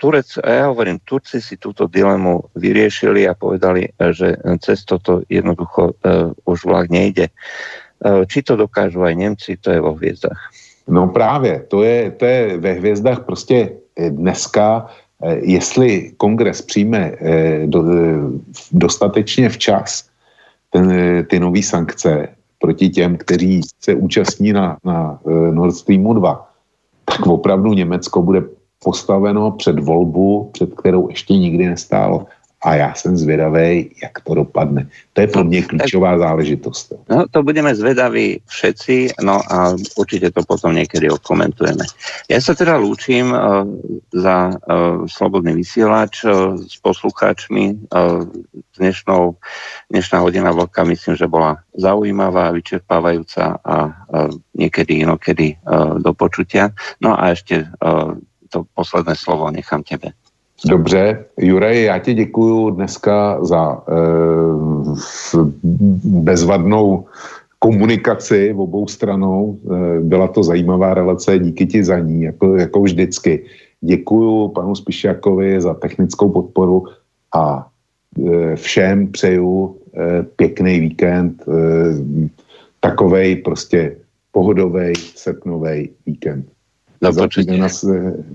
[0.00, 5.96] Turec, a ja hovorím, Turci si túto dilemu vyriešili a povedali, že cez toto jednoducho
[6.44, 7.32] už vlak nejde.
[8.02, 10.36] Či to dokážu aj Nemci, to je vo hviezdách.
[10.88, 14.86] No právě, to je, to je ve hvězdách prostě dneska,
[15.40, 17.12] jestli kongres přijme
[17.66, 17.80] do,
[18.72, 20.04] dostatečně včas
[20.74, 20.90] ten,
[21.30, 22.28] ty nové sankce
[22.58, 26.50] proti těm, kteří se účastní na, na eh, Nord Streamu 2,
[27.04, 28.42] tak opravdu Německo bude
[28.84, 32.26] postaveno před volbu, před kterou ještě nikdy nestálo.
[32.64, 34.88] A já jsem zvědavý, jak to dopadne.
[35.12, 36.92] To je pro mě klíčová záležitost.
[37.10, 41.84] No, to budeme zvedaví všetci, no a určitě to potom někdy okomentujeme.
[42.30, 43.38] Já se teda lúčim uh,
[44.12, 47.76] za uh, Slobodný vysielač uh, s poslucháčmi.
[47.92, 48.24] Uh,
[48.78, 49.36] dnešnou,
[49.90, 56.72] dnešná hodina vlka myslím, že bola zaujímavá, vyčerpávajúca a uh, niekedy inokedy uh, do počutia.
[57.04, 58.16] No a ešte uh,
[58.48, 60.16] to posledné slovo nechám tebe.
[60.66, 63.94] Dobře, Jurej, já ti děkuju dneska za e,
[66.04, 67.04] bezvadnou
[67.58, 69.58] komunikaci v obou stranou.
[69.64, 73.44] E, byla to zajímavá relace, díky ti za ní, jako, jako vždycky.
[73.80, 76.84] Děkuju panu Spišákovi za technickou podporu
[77.34, 77.66] a
[78.32, 81.52] e, všem přeju e, pěkný víkend, e,
[82.80, 83.96] takovej prostě
[84.32, 86.46] pohodový srpnový víkend.
[87.02, 87.12] Do
[87.58, 87.84] Nas,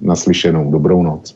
[0.02, 0.72] naslyšenou.
[0.72, 1.36] Dobrou noc.